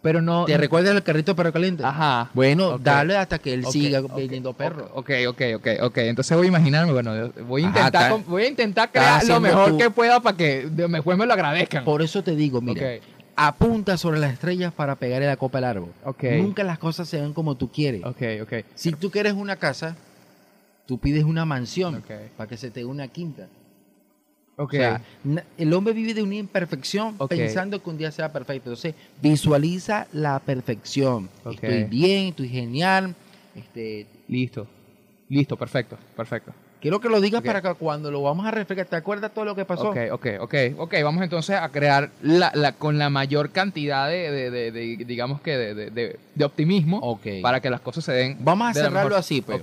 Pero 0.00 0.22
no. 0.22 0.44
¿Te 0.44 0.56
recuerdas 0.56 0.94
el 0.94 1.02
carrito 1.02 1.34
perro 1.34 1.52
caliente? 1.52 1.82
Ajá. 1.84 2.30
Bueno, 2.32 2.74
Ok. 2.74 2.82
dale 2.82 3.16
hasta 3.16 3.38
que 3.40 3.52
él 3.54 3.66
siga 3.66 4.00
vendiendo 4.00 4.52
perros. 4.52 4.88
Ok, 4.94 5.10
ok, 5.28 5.42
ok, 5.56 5.66
ok. 5.82 5.98
Entonces 5.98 6.36
voy 6.36 6.46
a 6.46 6.48
imaginarme, 6.48 6.92
bueno, 6.92 7.32
voy 7.46 7.64
a 7.64 7.66
intentar, 7.66 8.12
voy 8.26 8.46
a 8.46 8.86
crear 8.86 9.24
lo 9.26 9.40
mejor 9.40 9.76
que 9.76 9.90
pueda 9.90 10.20
para 10.20 10.36
que 10.36 10.66
de- 10.70 10.86
después 10.88 11.18
me 11.18 11.26
lo 11.26 11.32
agradezcan. 11.32 11.84
Por 11.84 12.02
eso 12.02 12.22
te 12.22 12.36
digo, 12.36 12.60
mira, 12.60 12.86
apunta 13.34 13.96
sobre 13.96 14.20
las 14.20 14.32
estrellas 14.32 14.72
para 14.72 14.94
pegarle 14.96 15.26
la 15.26 15.36
copa 15.36 15.58
al 15.58 15.64
árbol. 15.64 15.90
Ok. 16.04 16.22
Nunca 16.38 16.62
las 16.64 16.78
cosas 16.78 17.08
se 17.08 17.20
ven 17.20 17.32
como 17.32 17.56
tú 17.56 17.70
quieres. 17.70 18.04
Ok, 18.04 18.22
ok. 18.42 18.52
Si 18.76 18.92
tú 18.92 19.10
quieres 19.10 19.32
una 19.32 19.56
casa, 19.56 19.96
tú 20.86 20.98
pides 20.98 21.24
una 21.24 21.44
mansión 21.44 22.02
para 22.36 22.48
que 22.48 22.56
se 22.56 22.70
te 22.70 22.80
dé 22.80 22.86
una 22.86 23.08
quinta. 23.08 23.46
Ok. 24.58 24.74
O 24.74 24.76
sea, 24.76 25.00
el 25.56 25.72
hombre 25.72 25.92
vive 25.94 26.12
de 26.14 26.22
una 26.22 26.34
imperfección 26.34 27.16
pensando 27.38 27.82
que 27.82 27.88
un 27.90 27.96
día 27.96 28.10
sea 28.10 28.32
perfecto. 28.32 28.68
Entonces, 28.70 28.94
visualiza 29.22 30.06
la 30.12 30.38
perfección. 30.40 31.28
Estoy 31.50 31.84
bien, 31.84 32.26
estoy 32.28 32.48
genial. 32.48 33.14
Este, 33.54 34.06
Listo. 34.26 34.66
Listo, 35.28 35.56
perfecto, 35.56 35.96
perfecto. 36.16 36.52
Quiero 36.80 37.00
que 37.00 37.08
lo 37.08 37.20
digas 37.20 37.42
para 37.42 37.60
que 37.60 37.74
cuando 37.74 38.08
lo 38.10 38.22
vamos 38.22 38.46
a 38.46 38.52
refrescar, 38.52 38.86
¿te 38.86 38.94
acuerdas 38.96 39.32
todo 39.34 39.44
lo 39.44 39.56
que 39.56 39.64
pasó? 39.64 39.90
Ok, 39.90 39.96
ok, 40.12 40.26
ok, 40.40 40.54
ok. 40.78 40.94
Vamos 41.02 41.22
entonces 41.24 41.56
a 41.56 41.68
crear 41.70 42.10
la, 42.22 42.52
la- 42.54 42.72
con 42.72 42.98
la 42.98 43.10
mayor 43.10 43.50
cantidad 43.50 44.08
de, 44.08 44.30
de- 44.30 44.50
de- 44.52 44.70
de- 44.70 45.04
digamos 45.04 45.40
que, 45.40 45.56
de, 45.56 46.18
optimismo 46.44 47.00
para 47.42 47.60
que 47.60 47.68
las 47.68 47.80
cosas 47.80 48.04
se 48.04 48.12
den. 48.12 48.36
Vamos 48.40 48.68
a 48.68 48.74
cerrarlo 48.74 49.08
mejor- 49.08 49.14
así, 49.20 49.40
pues. 49.42 49.58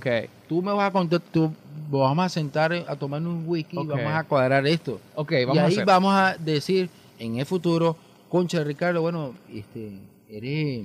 Tú 0.46 0.60
me 0.62 0.72
vas 0.72 0.88
a 0.88 0.92
contar, 0.92 1.20
tú 1.32 1.52
vamos 1.88 2.24
a 2.26 2.28
sentar 2.28 2.72
a 2.72 2.96
tomar 2.96 3.20
un 3.22 3.44
whisky 3.46 3.78
y 3.80 3.86
vamos 3.86 4.12
a 4.12 4.24
cuadrar 4.24 4.66
esto. 4.66 5.00
ok, 5.14 5.32
y 5.32 5.58
a 5.58 5.64
ahí 5.66 5.72
hacer. 5.74 5.84
vamos 5.86 6.14
a 6.14 6.36
decir 6.38 6.88
en 7.18 7.38
el 7.38 7.46
futuro, 7.46 7.96
concha 8.28 8.62
Ricardo, 8.64 9.00
bueno, 9.02 9.34
este, 9.52 9.92
eres 10.28 10.84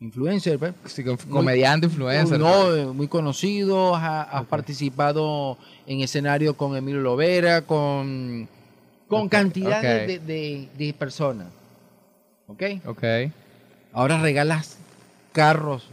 influencer, 0.00 0.58
pues. 0.58 0.74
Sí, 0.86 1.02
com- 1.04 1.16
comediante, 1.30 1.86
influencer. 1.86 2.38
No, 2.38 2.74
eh, 2.74 2.86
muy 2.86 3.08
conocido, 3.08 3.94
ha- 3.94 4.22
has 4.22 4.44
participado 4.46 5.56
en 5.86 6.00
escenario 6.00 6.56
con 6.56 6.76
Emilio 6.76 7.00
Lovera, 7.00 7.62
con, 7.62 8.48
con 9.08 9.22
Ok, 9.22 9.30
cantidad 9.30 9.80
de-. 9.82 10.06
De, 10.06 10.18
de- 10.18 10.68
de 10.76 10.92
personas. 10.94 11.48
¿Ok? 12.46 12.62
Ok, 12.86 13.02
Ahora 13.92 14.20
regalas 14.20 14.76
carros. 15.32 15.84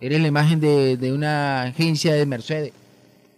Eres 0.00 0.20
la 0.20 0.28
imagen 0.28 0.60
de, 0.60 0.96
de 0.98 1.12
una 1.12 1.62
agencia 1.62 2.12
de 2.14 2.26
Mercedes. 2.26 2.72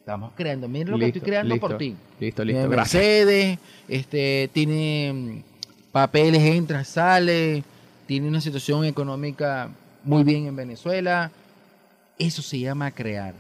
Estamos 0.07 0.35
creando. 0.37 0.69
Miren 0.69 0.93
lo 0.93 0.99
que 1.01 1.07
estoy 1.07 1.21
creando 1.21 1.53
listo, 1.53 1.67
por 1.67 1.79
ti. 1.79 1.97
listo, 2.21 2.45
Tiene 2.45 2.61
listo. 2.61 2.71
Gracias. 2.71 3.03
Mercedes, 3.03 3.59
este, 3.89 4.49
tiene 4.53 5.13
mm, 5.13 5.91
papeles, 5.91 6.43
entra, 6.43 6.85
sale, 6.85 7.65
tiene 8.07 8.29
una 8.29 8.41
situación 8.41 8.85
económica 8.85 9.69
muy 10.05 10.23
bien 10.23 10.47
en 10.47 10.55
Venezuela. 10.55 11.33
Eso 12.21 12.41
se 12.41 12.61
llama 12.61 12.93
crear. 12.93 13.35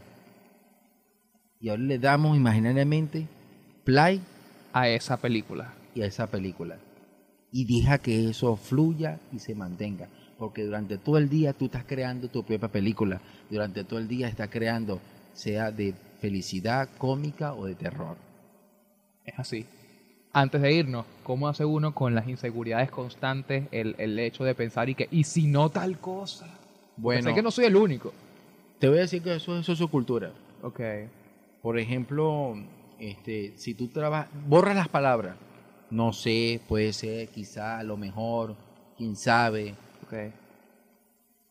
Y 1.60 1.68
ahora 1.68 1.82
le 1.82 2.00
damos 2.00 2.36
imaginariamente 2.36 3.28
play 3.84 4.20
A 4.72 4.88
esa 4.88 5.18
película. 5.18 5.72
y 5.94 6.02
a 6.02 6.06
esa 6.06 6.26
película. 6.26 6.78
Y 7.52 7.80
deja 7.80 7.98
que 7.98 8.30
eso 8.30 8.56
fluya 8.56 9.20
y 9.32 9.38
se 9.38 9.54
mantenga. 9.54 10.08
Porque 10.36 10.64
durante 10.64 10.98
todo 10.98 11.18
el 11.18 11.28
día 11.28 11.52
tú 11.52 11.66
estás 11.66 11.84
creando 11.86 12.26
tu 12.26 12.42
propia 12.42 12.66
película. 12.66 13.20
Durante 13.48 13.84
todo 13.84 14.00
el 14.00 14.08
día 14.08 14.26
estás 14.26 14.48
creando, 14.48 14.98
sea 15.32 15.70
de 15.70 15.94
felicidad, 16.26 16.88
cómica 16.98 17.54
o 17.54 17.66
de 17.66 17.76
terror. 17.76 18.16
Es 19.24 19.38
así. 19.38 19.64
Antes 20.32 20.60
de 20.60 20.72
irnos, 20.72 21.06
¿cómo 21.22 21.46
hace 21.48 21.64
uno 21.64 21.94
con 21.94 22.14
las 22.16 22.26
inseguridades 22.28 22.90
constantes 22.90 23.68
el, 23.70 23.94
el 23.98 24.18
hecho 24.18 24.42
de 24.42 24.54
pensar 24.56 24.88
y 24.88 24.96
que, 24.96 25.08
y 25.12 25.22
si 25.22 25.46
no 25.46 25.70
tal 25.70 25.98
cosa? 25.98 26.48
Bueno, 26.96 27.28
sé 27.30 27.34
que 27.34 27.42
no 27.42 27.50
soy 27.52 27.66
el 27.66 27.76
único. 27.76 28.12
te 28.80 28.88
voy 28.88 28.98
a 28.98 29.02
decir 29.02 29.22
que 29.22 29.36
eso, 29.36 29.56
eso 29.56 29.72
es 29.72 29.78
su 29.78 29.88
cultura. 29.88 30.32
Ok, 30.62 30.80
Por 31.62 31.78
ejemplo, 31.78 32.56
este, 32.98 33.52
si 33.56 33.74
tú 33.74 33.86
trabajas, 33.88 34.28
borras 34.48 34.74
las 34.74 34.88
palabras. 34.88 35.36
No 35.90 36.12
sé, 36.12 36.60
puede 36.68 36.92
ser, 36.92 37.28
quizá, 37.28 37.78
a 37.78 37.84
lo 37.84 37.96
mejor, 37.96 38.56
quién 38.96 39.14
sabe. 39.14 39.74
ok. 40.04 40.14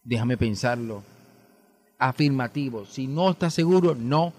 Déjame 0.03 0.36
pensarlo. 0.38 1.01
Afirmativo. 1.97 2.86
Si 2.86 3.07
no 3.07 3.32
estás 3.32 3.53
seguro, 3.53 3.95
no. 3.95 4.34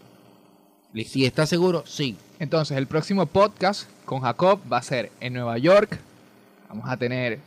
Si 0.95 1.25
estás 1.27 1.49
seguro, 1.49 1.85
sí. 1.87 2.17
Entonces, 2.39 2.77
el 2.77 2.87
próximo 2.87 3.27
podcast 3.27 3.89
con 4.05 4.21
Jacob 4.21 4.61
va 4.71 4.79
a 4.79 4.83
ser 4.83 5.11
en 5.21 5.35
Nueva 5.35 5.59
York. 5.59 5.99
Vamos 6.69 6.89
a 6.89 6.97
tener. 6.97 7.39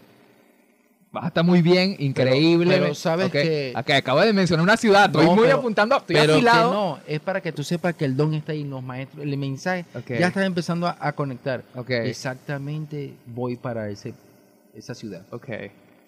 Va 1.16 1.24
a 1.24 1.28
estar 1.30 1.44
muy 1.44 1.64
bien, 1.64 1.96
increíble. 1.98 2.78
pero 2.78 2.94
sabes 2.94 3.26
Ok, 3.28 3.32
que- 3.32 3.74
ok, 3.76 3.90
acabo 3.92 4.22
de 4.22 4.32
mencionar 4.32 4.64
una 4.64 4.78
ciudad. 4.78 5.06
Estoy 5.08 5.26
No, 5.26 5.36
muy 5.36 5.46
pero- 5.48 5.58
apuntando. 5.58 5.98
Estoy 5.98 6.16
Pero 6.16 6.36
que 6.36 6.42
no, 6.44 7.00
es 7.08 7.20
para 7.20 7.42
que 7.42 7.52
tú 7.52 7.64
sepas 7.64 7.96
que 7.96 8.06
el 8.06 8.16
don 8.16 8.36
está 8.36 8.52
ahí, 8.52 8.64
los 8.64 8.84
maestros, 8.84 9.24
el 9.24 9.36
mensaje 9.38 9.86
ya 10.08 10.28
está 10.28 10.46
empezando 10.46 10.86
a, 10.86 10.96
a 11.00 11.12
conectar. 11.14 11.64
Exactamente 11.88 13.14
voy 13.26 13.56
para 13.56 13.90
ese, 13.90 14.14
esa 14.76 14.94
ciudad. 14.94 15.24
Ok. 15.32 15.48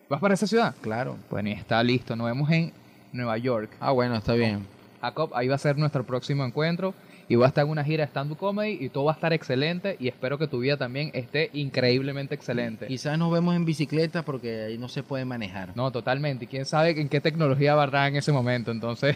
¿Vas 0.08 0.20
para 0.20 0.36
esa 0.36 0.46
ciudad? 0.46 0.76
Claro. 0.82 1.18
Bueno, 1.32 1.50
y 1.50 1.54
está 1.54 1.82
listo. 1.84 2.16
Nos 2.16 2.28
vemos 2.28 2.50
en 2.52 2.72
Nueva 3.12 3.38
York. 3.40 3.72
Ah, 3.80 3.92
bueno, 3.92 4.16
está 4.18 4.34
bien. 4.34 4.68
Jacob, 5.02 5.32
ahí 5.34 5.48
va 5.48 5.56
a 5.56 5.58
ser 5.58 5.78
nuestro 5.80 6.04
próximo 6.04 6.46
encuentro. 6.46 6.94
Y 7.32 7.36
va 7.36 7.46
a 7.46 7.48
estar 7.48 7.64
en 7.64 7.72
una 7.72 7.86
gira 7.86 8.04
de 8.04 8.10
stand-up 8.10 8.38
comedy. 8.38 8.78
Y 8.82 8.90
todo 8.90 9.06
va 9.06 9.14
a 9.14 9.16
estar 9.16 9.32
excelente. 9.32 9.96
Y 10.02 10.10
espero 10.10 10.38
que 10.38 10.48
tu 10.48 10.60
vida 10.60 10.76
también 10.76 11.12
esté 11.14 11.50
increíblemente 11.54 12.36
excelente. 12.36 12.88
Quizás 12.88 13.18
nos 13.18 13.32
vemos 13.32 13.56
en 13.56 13.64
bicicleta 13.64 14.24
porque 14.24 14.64
ahí 14.64 14.78
no 14.78 14.90
se 14.90 15.02
puede 15.02 15.24
manejar. 15.24 15.72
No, 15.74 15.90
totalmente. 15.92 16.44
Y 16.44 16.48
quién 16.50 16.66
sabe 16.66 16.90
en 17.00 17.08
qué 17.08 17.22
tecnología 17.22 17.74
va 17.74 18.08
en 18.10 18.18
ese 18.18 18.34
momento. 18.34 18.72
Entonces, 18.72 19.16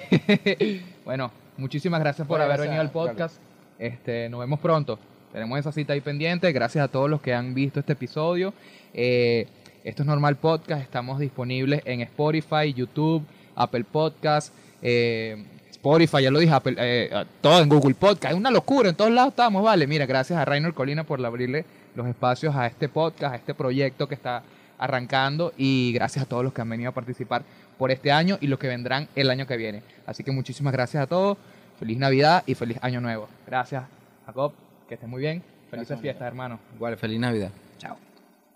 bueno, 1.03 1.29
muchísimas 1.57 1.99
gracias 1.99 2.25
por 2.25 2.37
Bueno, 2.37 2.53
haber 2.53 2.67
venido 2.67 2.79
al 2.79 2.89
podcast. 2.89 3.35
Este, 3.77 4.29
nos 4.29 4.39
vemos 4.39 4.61
pronto. 4.61 4.97
Tenemos 5.33 5.59
esa 5.59 5.73
cita 5.73 5.91
ahí 5.91 5.99
pendiente. 5.99 6.49
Gracias 6.53 6.85
a 6.85 6.87
todos 6.87 7.09
los 7.09 7.19
que 7.19 7.33
han 7.33 7.53
visto 7.53 7.81
este 7.81 7.91
episodio. 7.91 8.53
Eh, 8.93 9.45
esto 9.83 10.03
es 10.03 10.07
Normal 10.07 10.37
Podcast. 10.37 10.81
Estamos 10.81 11.19
disponibles 11.19 11.81
en 11.83 11.99
Spotify, 11.99 12.73
YouTube, 12.73 13.25
Apple 13.57 13.83
Podcast, 13.83 14.53
eh, 14.81 15.43
Spotify, 15.85 16.23
ya 16.23 16.31
lo 16.31 16.39
dije, 16.39 16.51
Apple, 16.51 16.75
eh, 16.79 17.25
todo 17.41 17.61
en 17.61 17.69
Google 17.69 17.93
Podcast. 17.93 18.31
Es 18.31 18.37
una 18.37 18.49
locura, 18.49 18.89
en 18.89 18.95
todos 18.95 19.11
lados 19.11 19.29
estamos, 19.29 19.63
vale. 19.63 19.85
Mira, 19.85 20.07
gracias 20.07 20.39
a 20.39 20.43
Rainer 20.43 20.73
Colina 20.73 21.03
por 21.03 21.23
abrirle 21.23 21.63
los 21.93 22.07
espacios 22.07 22.55
a 22.55 22.65
este 22.65 22.89
podcast, 22.89 23.33
a 23.33 23.35
este 23.35 23.53
proyecto 23.53 24.07
que 24.07 24.15
está 24.15 24.41
arrancando 24.79 25.53
y 25.57 25.93
gracias 25.93 26.25
a 26.25 26.27
todos 26.27 26.43
los 26.43 26.53
que 26.53 26.61
han 26.61 26.69
venido 26.69 26.89
a 26.89 26.93
participar 26.93 27.43
por 27.77 27.91
este 27.91 28.11
año 28.11 28.39
y 28.41 28.47
los 28.47 28.57
que 28.57 28.67
vendrán 28.67 29.07
el 29.15 29.29
año 29.29 29.45
que 29.45 29.57
viene. 29.57 29.83
Así 30.07 30.23
que 30.23 30.31
muchísimas 30.31 30.73
gracias 30.73 31.03
a 31.03 31.07
todos. 31.07 31.37
Feliz 31.79 31.99
Navidad 31.99 32.43
y 32.47 32.55
feliz 32.55 32.79
Año 32.81 32.99
Nuevo. 32.99 33.29
Gracias, 33.45 33.83
Jacob. 34.25 34.53
Que 34.89 34.95
estés 34.95 35.09
muy 35.09 35.21
bien. 35.21 35.43
Felices 35.69 35.89
Gracias, 35.89 36.01
fiestas, 36.01 36.27
hermano. 36.27 36.59
Igual, 36.75 36.97
feliz 36.97 37.19
Navidad. 37.19 37.51
Chao. 37.77 38.04